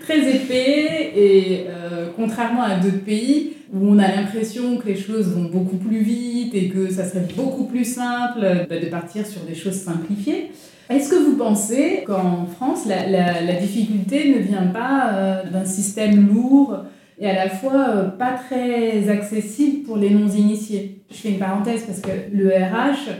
Très 0.00 0.18
épais 0.34 1.12
et 1.14 1.66
euh, 1.68 2.08
contrairement 2.16 2.62
à 2.62 2.76
d'autres 2.76 3.04
pays, 3.04 3.52
où 3.72 3.86
on 3.86 3.98
a 3.98 4.08
l'impression 4.08 4.78
que 4.78 4.88
les 4.88 4.96
choses 4.96 5.28
vont 5.28 5.44
beaucoup 5.44 5.76
plus 5.76 6.00
vite 6.00 6.54
et 6.54 6.68
que 6.68 6.90
ça 6.90 7.04
serait 7.04 7.26
beaucoup 7.36 7.64
plus 7.64 7.84
simple 7.84 8.40
bah, 8.68 8.78
de 8.78 8.86
partir 8.86 9.26
sur 9.26 9.42
des 9.42 9.54
choses 9.54 9.74
simplifiées. 9.74 10.50
Est-ce 10.88 11.10
que 11.10 11.16
vous 11.16 11.36
pensez 11.36 12.02
qu'en 12.06 12.46
France, 12.46 12.86
la, 12.86 13.08
la, 13.08 13.52
difficulté 13.60 14.34
ne 14.34 14.38
vient 14.40 14.66
pas 14.66 15.12
euh, 15.12 15.42
d'un 15.50 15.64
système 15.64 16.28
lourd 16.28 16.78
et 17.18 17.28
à 17.28 17.34
la 17.44 17.50
fois 17.50 17.90
euh, 17.90 18.08
pas 18.08 18.32
très 18.32 19.08
accessible 19.08 19.84
pour 19.84 19.98
les 19.98 20.10
non-initiés? 20.10 21.02
Je 21.10 21.16
fais 21.16 21.30
une 21.30 21.38
parenthèse 21.38 21.84
parce 21.84 22.00
que 22.00 22.10
le 22.32 22.48
RH, 22.48 23.10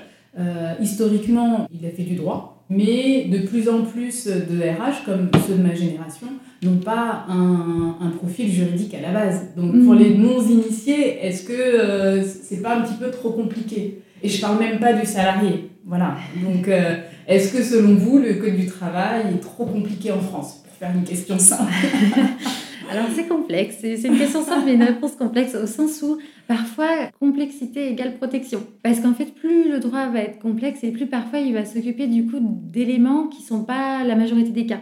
historiquement, 0.80 1.68
il 1.72 1.86
a 1.86 1.90
fait 1.90 2.04
du 2.04 2.14
droit, 2.14 2.59
mais 2.70 3.24
de 3.24 3.38
plus 3.38 3.68
en 3.68 3.82
plus 3.82 4.26
de 4.26 4.62
RH, 4.62 5.04
comme 5.04 5.28
ceux 5.46 5.54
de 5.54 5.62
ma 5.62 5.74
génération, 5.74 6.28
n'ont 6.62 6.78
pas 6.78 7.26
un, 7.28 7.96
un, 8.00 8.10
profil 8.10 8.48
juridique 8.48 8.94
à 8.94 9.00
la 9.00 9.12
base. 9.12 9.48
Donc 9.56 9.72
pour 9.84 9.94
mm. 9.94 9.98
les 9.98 10.16
non-initiés, 10.16 11.18
est-ce 11.20 11.44
que 11.44 11.52
euh, 11.52 12.22
c'est 12.22 12.62
pas 12.62 12.76
un 12.76 12.82
petit 12.82 12.94
peu 12.94 13.10
trop 13.10 13.30
compliqué? 13.30 14.02
Et 14.22 14.28
je 14.28 14.40
parle 14.40 14.60
même 14.60 14.78
pas 14.78 14.92
du 14.92 15.04
salarié. 15.04 15.70
Voilà. 15.84 16.16
Donc 16.44 16.68
euh, 16.68 16.96
est-ce 17.26 17.52
que 17.52 17.62
selon 17.62 17.94
vous, 17.94 18.18
le 18.18 18.34
Code 18.34 18.56
du 18.56 18.66
travail 18.66 19.34
est 19.34 19.40
trop 19.40 19.64
compliqué 19.64 20.12
en 20.12 20.20
France? 20.20 20.62
Pour 20.64 20.74
faire 20.74 20.94
une 20.94 21.04
question 21.04 21.38
simple. 21.38 21.72
Alors 22.92 23.06
c'est 23.14 23.28
complexe, 23.28 23.76
c'est 23.80 24.02
une 24.02 24.18
question 24.18 24.44
simple 24.44 24.62
mais 24.66 24.74
une 24.74 24.82
réponse 24.82 25.12
complexe 25.12 25.54
au 25.54 25.66
sens 25.66 26.02
où 26.02 26.18
parfois 26.50 27.12
complexité 27.20 27.92
égale 27.92 28.16
protection. 28.16 28.66
Parce 28.82 28.98
qu'en 28.98 29.14
fait 29.14 29.32
plus 29.32 29.70
le 29.70 29.78
droit 29.78 30.08
va 30.08 30.18
être 30.18 30.40
complexe 30.40 30.82
et 30.82 30.90
plus 30.90 31.06
parfois 31.06 31.38
il 31.38 31.54
va 31.54 31.64
s'occuper 31.64 32.08
du 32.08 32.26
coup 32.26 32.40
d'éléments 32.40 33.28
qui 33.28 33.40
sont 33.42 33.62
pas 33.62 34.02
la 34.02 34.16
majorité 34.16 34.50
des 34.50 34.66
cas. 34.66 34.80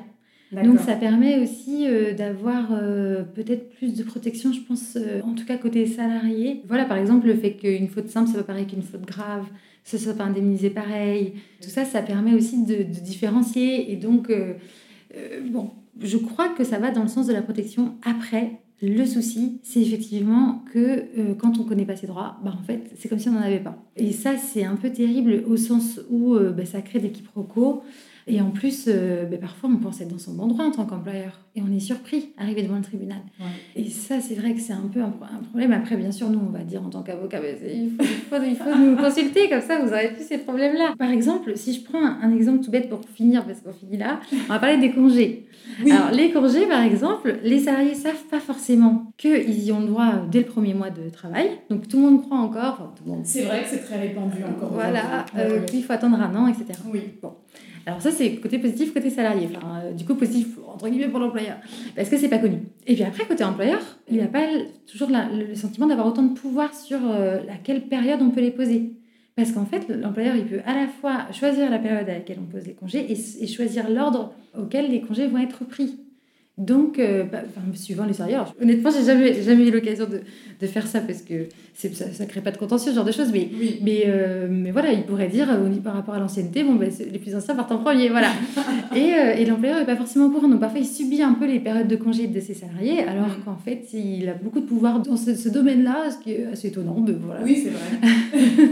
Donc 0.50 0.78
ça 0.78 0.94
permet 0.94 1.38
aussi 1.38 1.86
euh, 1.86 2.14
d'avoir 2.14 2.70
euh, 2.72 3.22
peut-être 3.22 3.68
plus 3.74 3.94
de 3.94 4.02
protection, 4.02 4.50
je 4.50 4.60
pense, 4.60 4.96
euh, 4.96 5.20
en 5.22 5.34
tout 5.34 5.44
cas 5.44 5.58
côté 5.58 5.84
salarié. 5.84 6.62
Voilà, 6.66 6.86
par 6.86 6.96
exemple, 6.96 7.26
le 7.26 7.34
fait 7.34 7.52
qu'une 7.52 7.88
faute 7.88 8.08
simple, 8.08 8.30
ça 8.30 8.38
va 8.38 8.44
pareil 8.44 8.66
qu'une 8.66 8.80
faute 8.80 9.04
grave, 9.04 9.44
ce 9.84 9.98
soit 9.98 10.14
pas 10.14 10.24
indemnisé 10.24 10.70
pareil. 10.70 11.34
Tout 11.60 11.68
ça, 11.68 11.84
ça 11.84 12.00
permet 12.00 12.32
aussi 12.32 12.64
de, 12.64 12.76
de 12.76 13.00
différencier. 13.04 13.92
Et 13.92 13.96
donc, 13.96 14.32
bon, 15.50 15.72
je 16.00 16.16
crois 16.16 16.48
que 16.48 16.64
ça 16.64 16.78
va 16.78 16.92
dans 16.92 17.02
le 17.02 17.08
sens 17.08 17.26
de 17.26 17.34
la 17.34 17.42
protection 17.42 17.96
après 18.02 18.58
Le 18.80 19.04
souci, 19.06 19.60
c'est 19.64 19.80
effectivement 19.80 20.62
que 20.72 20.78
euh, 21.18 21.34
quand 21.36 21.58
on 21.58 21.64
ne 21.64 21.68
connaît 21.68 21.84
pas 21.84 21.96
ses 21.96 22.06
droits, 22.06 22.36
bah, 22.44 22.54
en 22.56 22.62
fait, 22.62 22.92
c'est 22.96 23.08
comme 23.08 23.18
si 23.18 23.28
on 23.28 23.32
n'en 23.32 23.42
avait 23.42 23.58
pas. 23.58 23.76
Et 23.96 24.12
ça, 24.12 24.36
c'est 24.36 24.64
un 24.64 24.76
peu 24.76 24.90
terrible 24.90 25.42
au 25.48 25.56
sens 25.56 26.00
où 26.10 26.34
euh, 26.34 26.52
bah, 26.52 26.64
ça 26.64 26.80
crée 26.80 27.00
des 27.00 27.10
quiproquos. 27.10 27.82
Et 28.28 28.42
en 28.42 28.50
plus, 28.50 28.84
euh, 28.88 29.24
bah, 29.24 29.38
parfois, 29.40 29.70
on 29.72 29.76
pense 29.76 30.00
être 30.02 30.08
dans 30.08 30.18
son 30.18 30.34
bon 30.34 30.46
droit 30.46 30.66
en 30.66 30.70
tant 30.70 30.84
qu'employeur. 30.84 31.40
Et 31.56 31.62
on 31.62 31.74
est 31.74 31.80
surpris, 31.80 32.30
arrivé 32.36 32.62
devant 32.62 32.76
le 32.76 32.82
tribunal. 32.82 33.18
Et 33.74 33.88
ça, 33.88 34.20
c'est 34.20 34.34
vrai 34.34 34.54
que 34.54 34.60
c'est 34.60 34.74
un 34.74 34.88
peu 34.92 35.00
un, 35.00 35.10
problème. 35.10 35.72
Après, 35.72 35.96
bien 35.96 36.12
sûr, 36.12 36.28
nous, 36.28 36.38
on 36.38 36.52
va 36.52 36.62
dire 36.62 36.82
en 36.84 36.90
tant 36.90 37.02
qu'avocat, 37.02 37.40
il, 37.42 37.90
faut, 37.90 38.36
il, 38.44 38.56
faut, 38.56 38.78
nous 38.78 38.96
consulter, 38.96 39.48
comme 39.48 39.62
ça, 39.62 39.78
vous 39.78 39.86
n'aurez 39.86 40.12
plus 40.12 40.24
ces 40.24 40.38
problèmes-là. 40.38 40.94
Par 40.98 41.10
exemple, 41.10 41.56
si 41.56 41.72
je 41.72 41.82
prends 41.82 42.04
un, 42.04 42.34
exemple 42.36 42.62
tout 42.62 42.70
bête 42.70 42.88
pour 42.88 43.00
finir, 43.08 43.44
parce 43.44 43.60
qu'on 43.60 43.72
finit 43.72 43.96
là, 43.96 44.20
on 44.32 44.52
va 44.52 44.58
parler 44.58 44.76
des 44.76 44.92
congés. 44.92 45.46
Alors, 45.90 46.10
les 46.12 46.30
congés, 46.30 46.66
par 46.66 46.82
exemple, 46.82 47.38
les 47.42 47.60
salariés 47.60 47.94
savent 47.94 48.24
pas 48.30 48.40
forcément 48.40 49.12
qu'ils 49.16 49.64
y 49.64 49.72
ont 49.72 49.80
droit 49.80 50.12
dès 50.30 50.40
le 50.40 50.46
premier 50.46 50.74
mois 50.74 50.90
de 50.90 51.08
travail. 51.08 51.50
Donc, 51.70 51.88
tout 51.88 51.96
le 51.96 52.02
monde 52.04 52.22
croit 52.22 52.38
encore. 52.38 52.94
C'est 53.24 53.42
vrai 53.42 53.62
que 53.62 53.68
c'est 53.68 53.84
très 53.84 53.98
répandu 53.98 54.38
encore. 54.44 54.72
Voilà, 54.72 55.24
euh, 55.36 55.60
il 55.72 55.82
faut 55.82 55.92
attendre 55.92 56.20
un 56.20 56.34
an, 56.36 56.46
etc. 56.46 56.78
Oui. 56.92 57.00
Bon. 57.22 57.32
Alors 57.88 58.02
ça, 58.02 58.10
c'est 58.10 58.36
côté 58.36 58.58
positif, 58.58 58.92
côté 58.92 59.08
salarié. 59.08 59.48
Enfin, 59.56 59.80
euh, 59.82 59.92
du 59.94 60.04
coup, 60.04 60.14
positif, 60.14 60.58
entre 60.66 60.90
guillemets, 60.90 61.08
pour 61.08 61.20
l'employeur. 61.20 61.56
Parce 61.96 62.10
que 62.10 62.18
c'est 62.18 62.28
pas 62.28 62.36
connu. 62.36 62.58
Et 62.86 62.94
puis 62.94 63.02
après, 63.02 63.24
côté 63.24 63.42
employeur, 63.44 63.80
il 64.08 64.16
n'y 64.16 64.20
a 64.20 64.26
pas 64.26 64.46
toujours 64.86 65.08
le 65.10 65.54
sentiment 65.54 65.86
d'avoir 65.86 66.06
autant 66.06 66.22
de 66.22 66.34
pouvoir 66.34 66.74
sur 66.74 66.98
euh, 67.02 67.38
à 67.48 67.56
quelle 67.64 67.88
période 67.88 68.20
on 68.20 68.28
peut 68.28 68.42
les 68.42 68.50
poser. 68.50 68.92
Parce 69.36 69.52
qu'en 69.52 69.64
fait, 69.64 69.88
l'employeur, 69.88 70.36
il 70.36 70.44
peut 70.44 70.60
à 70.66 70.74
la 70.74 70.86
fois 70.86 71.32
choisir 71.32 71.70
la 71.70 71.78
période 71.78 72.10
à 72.10 72.14
laquelle 72.14 72.36
on 72.42 72.52
pose 72.52 72.66
les 72.66 72.74
congés 72.74 73.10
et 73.10 73.46
choisir 73.46 73.88
l'ordre 73.88 74.34
auquel 74.54 74.90
les 74.90 75.00
congés 75.00 75.26
vont 75.26 75.38
être 75.38 75.64
pris. 75.64 75.98
Donc, 76.58 76.98
euh, 76.98 77.22
bah, 77.22 77.38
suivant 77.74 78.04
les 78.04 78.14
salariés, 78.14 78.38
honnêtement, 78.60 78.90
j'ai 78.90 79.04
jamais, 79.04 79.42
jamais 79.42 79.68
eu 79.68 79.70
l'occasion 79.70 80.06
de, 80.06 80.22
de, 80.60 80.66
faire 80.66 80.88
ça 80.88 81.00
parce 81.00 81.22
que 81.22 81.46
ça 81.72 81.88
ne 81.88 82.28
crée 82.28 82.40
pas 82.40 82.50
de 82.50 82.58
contentieux, 82.58 82.90
ce 82.90 82.96
genre 82.96 83.04
de 83.04 83.12
choses. 83.12 83.30
Mais, 83.32 83.48
mais, 83.80 84.02
euh, 84.06 84.48
mais 84.50 84.72
voilà, 84.72 84.90
il 84.90 85.04
pourrait 85.04 85.28
dire 85.28 85.48
euh, 85.52 85.70
par 85.76 85.94
rapport 85.94 86.14
à 86.14 86.18
l'ancienneté, 86.18 86.64
bon, 86.64 86.74
ben, 86.74 86.90
les 87.12 87.18
plus 87.20 87.36
anciens 87.36 87.54
partent 87.54 87.70
en 87.70 87.78
premier. 87.78 88.08
Voilà. 88.08 88.30
et, 88.96 89.40
et 89.40 89.46
l'employeur 89.46 89.78
n'est 89.78 89.86
pas 89.86 89.94
forcément 89.94 90.26
au 90.26 90.30
courant. 90.30 90.48
Donc, 90.48 90.58
parfois, 90.58 90.80
il 90.80 90.86
subit 90.86 91.22
un 91.22 91.34
peu 91.34 91.46
les 91.46 91.60
périodes 91.60 91.86
de 91.86 91.94
congé 91.94 92.26
de 92.26 92.40
ses 92.40 92.54
salariés, 92.54 93.04
alors 93.04 93.28
mm. 93.28 93.44
qu'en 93.44 93.56
fait, 93.56 93.86
il 93.92 94.28
a 94.28 94.34
beaucoup 94.34 94.58
de 94.58 94.66
pouvoir 94.66 95.00
dans 95.00 95.16
ce, 95.16 95.48
domaine-là, 95.48 96.10
ce 96.10 96.18
qui 96.18 96.32
est 96.32 96.46
assez 96.52 96.68
étonnant. 96.68 96.96
Mais 97.06 97.12
voilà. 97.24 97.40
Oui, 97.44 97.62
c'est 97.62 97.70
vrai. 97.70 98.68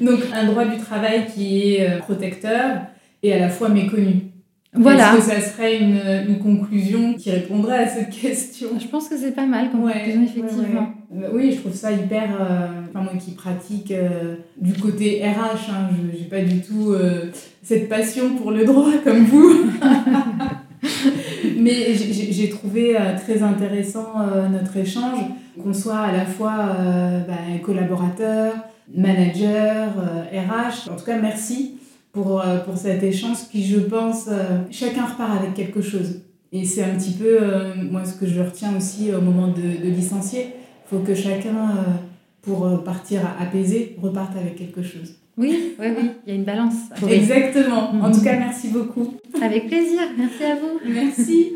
donc, 0.00 0.20
un 0.32 0.46
droit 0.46 0.64
du 0.64 0.76
travail 0.76 1.26
qui 1.34 1.74
est 1.74 1.98
protecteur 1.98 2.82
et 3.24 3.32
à 3.32 3.40
la 3.40 3.48
fois 3.48 3.68
méconnu. 3.68 4.33
Voilà. 4.74 5.16
Est-ce 5.16 5.26
que 5.26 5.32
ça 5.32 5.40
serait 5.40 5.78
une, 5.78 6.00
une, 6.28 6.38
conclusion 6.38 7.14
qui 7.14 7.30
répondrait 7.30 7.84
à 7.84 7.88
cette 7.88 8.10
question? 8.10 8.68
Je 8.80 8.86
pense 8.88 9.08
que 9.08 9.16
c'est 9.16 9.30
pas 9.30 9.46
mal 9.46 9.70
comme 9.70 9.82
conclusion, 9.82 10.22
effectivement. 10.22 10.92
Euh, 11.16 11.28
oui, 11.32 11.52
je 11.52 11.60
trouve 11.60 11.74
ça 11.74 11.92
hyper. 11.92 12.30
Euh, 12.40 12.66
enfin, 12.88 13.04
moi 13.04 13.12
qui 13.18 13.32
pratique 13.32 13.92
euh, 13.92 14.36
du 14.56 14.72
côté 14.72 15.22
RH, 15.22 15.70
hein, 15.70 15.88
je 15.92 16.18
n'ai 16.18 16.24
pas 16.24 16.40
du 16.40 16.60
tout 16.60 16.94
cette 17.62 17.88
passion 17.88 18.30
pour 18.36 18.50
le 18.50 18.64
droit 18.64 18.90
comme 19.02 19.24
vous. 19.24 19.70
Mais 21.58 21.94
j'ai 21.94 22.48
trouvé 22.50 22.96
très 23.22 23.42
intéressant 23.42 24.14
notre 24.50 24.76
échange, 24.76 25.18
qu'on 25.62 25.72
soit 25.72 25.98
à 25.98 26.12
la 26.12 26.26
fois 26.26 26.76
bah, 27.26 27.34
collaborateur, 27.62 28.52
manager, 28.94 29.92
RH. 30.32 30.90
En 30.90 30.96
tout 30.96 31.04
cas, 31.04 31.18
merci 31.20 31.78
pour, 32.14 32.40
euh, 32.40 32.58
pour 32.58 32.78
cet 32.78 33.02
échange 33.02 33.48
qui, 33.50 33.66
je 33.66 33.80
pense, 33.80 34.28
euh, 34.28 34.60
chacun 34.70 35.04
repart 35.04 35.36
avec 35.36 35.54
quelque 35.54 35.82
chose. 35.82 36.20
Et 36.52 36.64
c'est 36.64 36.84
un 36.84 36.94
petit 36.96 37.12
peu, 37.12 37.42
euh, 37.42 37.74
moi, 37.74 38.04
ce 38.04 38.14
que 38.14 38.26
je 38.26 38.40
retiens 38.40 38.76
aussi 38.76 39.12
au 39.12 39.20
moment 39.20 39.48
de, 39.48 39.60
de 39.60 39.90
licencier. 39.90 40.52
Il 40.86 40.96
faut 40.96 41.04
que 41.04 41.14
chacun, 41.14 41.74
pour 42.42 42.84
partir 42.84 43.22
apaisé, 43.40 43.96
reparte 44.00 44.36
avec 44.36 44.54
quelque 44.54 44.82
chose. 44.82 45.16
Oui, 45.36 45.74
oui, 45.80 45.86
oui, 45.96 46.10
il 46.24 46.28
y 46.28 46.32
a 46.32 46.38
une 46.38 46.44
balance. 46.44 46.74
Exactement. 47.10 47.90
En 48.00 48.12
tout 48.12 48.22
cas, 48.22 48.38
merci 48.38 48.68
beaucoup. 48.68 49.14
Avec 49.42 49.66
plaisir. 49.66 50.00
Merci 50.16 50.44
à 50.44 50.54
vous. 50.54 50.78
Merci. 50.86 51.52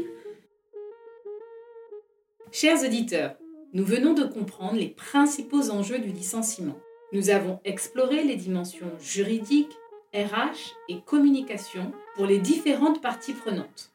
Chers 2.50 2.82
auditeurs, 2.82 3.36
nous 3.74 3.84
venons 3.84 4.14
de 4.14 4.24
comprendre 4.24 4.78
les 4.78 4.88
principaux 4.88 5.70
enjeux 5.70 5.98
du 5.98 6.08
licenciement. 6.08 6.76
Nous 7.12 7.30
avons 7.30 7.60
exploré 7.64 8.24
les 8.24 8.36
dimensions 8.36 8.90
juridiques, 9.00 9.76
RH 10.14 10.74
et 10.88 11.00
communication 11.04 11.92
pour 12.16 12.26
les 12.26 12.38
différentes 12.38 13.00
parties 13.00 13.34
prenantes. 13.34 13.90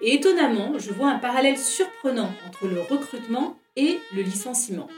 Et 0.00 0.14
étonnamment, 0.14 0.78
je 0.78 0.92
vois 0.92 1.08
un 1.08 1.18
parallèle 1.18 1.58
surprenant 1.58 2.30
entre 2.46 2.66
le 2.66 2.80
recrutement 2.80 3.56
et 3.76 3.98
le 4.14 4.22
licenciement. 4.22 4.88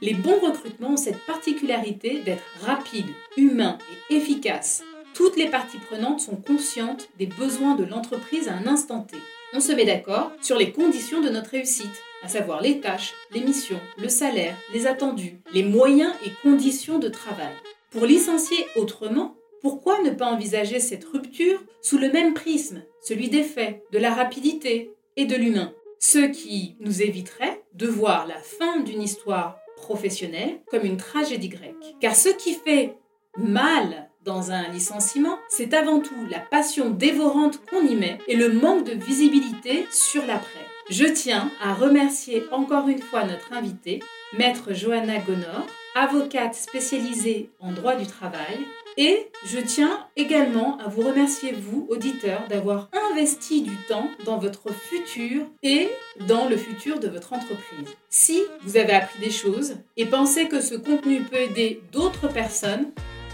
Les 0.00 0.14
bons 0.14 0.38
recrutements 0.38 0.92
ont 0.92 0.96
cette 0.96 1.24
particularité 1.24 2.20
d'être 2.20 2.44
rapides, 2.60 3.12
humains 3.36 3.78
et 4.10 4.16
efficaces. 4.16 4.84
Toutes 5.14 5.36
les 5.36 5.48
parties 5.48 5.78
prenantes 5.78 6.20
sont 6.20 6.36
conscientes 6.36 7.08
des 7.18 7.26
besoins 7.26 7.74
de 7.74 7.84
l'entreprise 7.84 8.48
à 8.48 8.54
un 8.54 8.66
instant 8.66 9.00
T. 9.00 9.16
On 9.52 9.60
se 9.60 9.72
met 9.72 9.84
d'accord 9.84 10.32
sur 10.42 10.58
les 10.58 10.72
conditions 10.72 11.20
de 11.20 11.28
notre 11.28 11.50
réussite, 11.50 12.02
à 12.22 12.28
savoir 12.28 12.60
les 12.60 12.80
tâches, 12.80 13.12
les 13.32 13.40
missions, 13.40 13.80
le 13.98 14.08
salaire, 14.08 14.56
les 14.72 14.86
attendus, 14.86 15.38
les 15.52 15.62
moyens 15.62 16.12
et 16.26 16.30
conditions 16.42 16.98
de 16.98 17.08
travail. 17.08 17.54
Pour 17.90 18.06
licencier 18.06 18.66
autrement, 18.74 19.36
pourquoi 19.64 20.02
ne 20.02 20.10
pas 20.10 20.26
envisager 20.26 20.78
cette 20.78 21.06
rupture 21.06 21.58
sous 21.80 21.96
le 21.96 22.12
même 22.12 22.34
prisme, 22.34 22.82
celui 23.00 23.30
des 23.30 23.42
faits, 23.42 23.82
de 23.92 23.98
la 23.98 24.12
rapidité 24.12 24.90
et 25.16 25.24
de 25.24 25.34
l'humain? 25.34 25.72
Ce 25.98 26.18
qui 26.18 26.76
nous 26.80 27.00
éviterait 27.00 27.62
de 27.72 27.86
voir 27.86 28.26
la 28.26 28.36
fin 28.36 28.80
d'une 28.80 29.00
histoire 29.00 29.56
professionnelle 29.78 30.60
comme 30.66 30.84
une 30.84 30.98
tragédie 30.98 31.48
grecque. 31.48 31.96
Car 31.98 32.14
ce 32.14 32.28
qui 32.28 32.52
fait 32.52 32.98
mal 33.38 34.10
dans 34.22 34.50
un 34.50 34.68
licenciement, 34.68 35.38
c'est 35.48 35.72
avant 35.72 36.00
tout 36.00 36.26
la 36.30 36.40
passion 36.40 36.90
dévorante 36.90 37.58
qu'on 37.64 37.86
y 37.86 37.96
met 37.96 38.18
et 38.28 38.36
le 38.36 38.52
manque 38.52 38.84
de 38.84 38.92
visibilité 38.92 39.86
sur 39.90 40.26
l'après. 40.26 40.60
Je 40.90 41.06
tiens 41.06 41.50
à 41.62 41.72
remercier 41.72 42.42
encore 42.52 42.88
une 42.88 43.00
fois 43.00 43.24
notre 43.24 43.54
invitée, 43.54 44.00
maître 44.36 44.74
Johanna 44.74 45.20
Gonor, 45.20 45.66
avocate 45.94 46.54
spécialisée 46.54 47.48
en 47.60 47.72
droit 47.72 47.96
du 47.96 48.06
travail 48.06 48.58
et 48.96 49.28
je 49.46 49.58
tiens 49.58 50.06
également 50.16 50.78
à 50.78 50.88
vous 50.88 51.02
remercier, 51.02 51.52
vous, 51.52 51.86
auditeurs, 51.90 52.46
d'avoir 52.48 52.88
investi 53.10 53.62
du 53.62 53.76
temps 53.88 54.08
dans 54.24 54.38
votre 54.38 54.72
futur 54.72 55.42
et 55.62 55.88
dans 56.26 56.48
le 56.48 56.56
futur 56.56 57.00
de 57.00 57.08
votre 57.08 57.32
entreprise. 57.32 57.94
Si 58.08 58.40
vous 58.62 58.76
avez 58.76 58.92
appris 58.92 59.18
des 59.20 59.30
choses 59.30 59.76
et 59.96 60.06
pensez 60.06 60.48
que 60.48 60.60
ce 60.60 60.74
contenu 60.74 61.22
peut 61.22 61.36
aider 61.36 61.82
d'autres 61.92 62.28
personnes, 62.28 62.92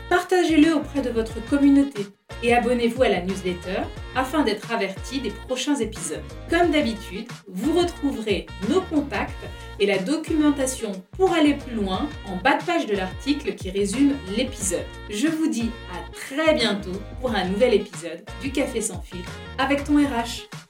partagez-le 0.09 0.75
auprès 0.75 1.03
de 1.03 1.11
votre 1.11 1.44
communauté 1.49 2.07
et 2.42 2.54
abonnez-vous 2.54 3.02
à 3.02 3.08
la 3.08 3.22
newsletter 3.22 3.82
afin 4.14 4.42
d'être 4.42 4.72
averti 4.72 5.20
des 5.20 5.30
prochains 5.30 5.76
épisodes. 5.76 6.22
Comme 6.48 6.70
d'habitude, 6.70 7.28
vous 7.48 7.78
retrouverez 7.78 8.46
nos 8.68 8.80
contacts 8.82 9.32
et 9.78 9.86
la 9.86 9.98
documentation 9.98 10.92
pour 11.12 11.32
aller 11.32 11.54
plus 11.54 11.74
loin 11.74 12.08
en 12.26 12.36
bas 12.36 12.56
de 12.56 12.64
page 12.64 12.86
de 12.86 12.96
l'article 12.96 13.54
qui 13.54 13.70
résume 13.70 14.14
l'épisode. 14.36 14.84
Je 15.10 15.28
vous 15.28 15.48
dis 15.48 15.70
à 15.92 16.12
très 16.12 16.54
bientôt 16.54 17.00
pour 17.20 17.34
un 17.34 17.44
nouvel 17.44 17.74
épisode 17.74 18.24
du 18.42 18.52
Café 18.52 18.80
sans 18.80 19.00
filtre 19.00 19.32
avec 19.58 19.84
ton 19.84 19.96
RH. 19.96 20.69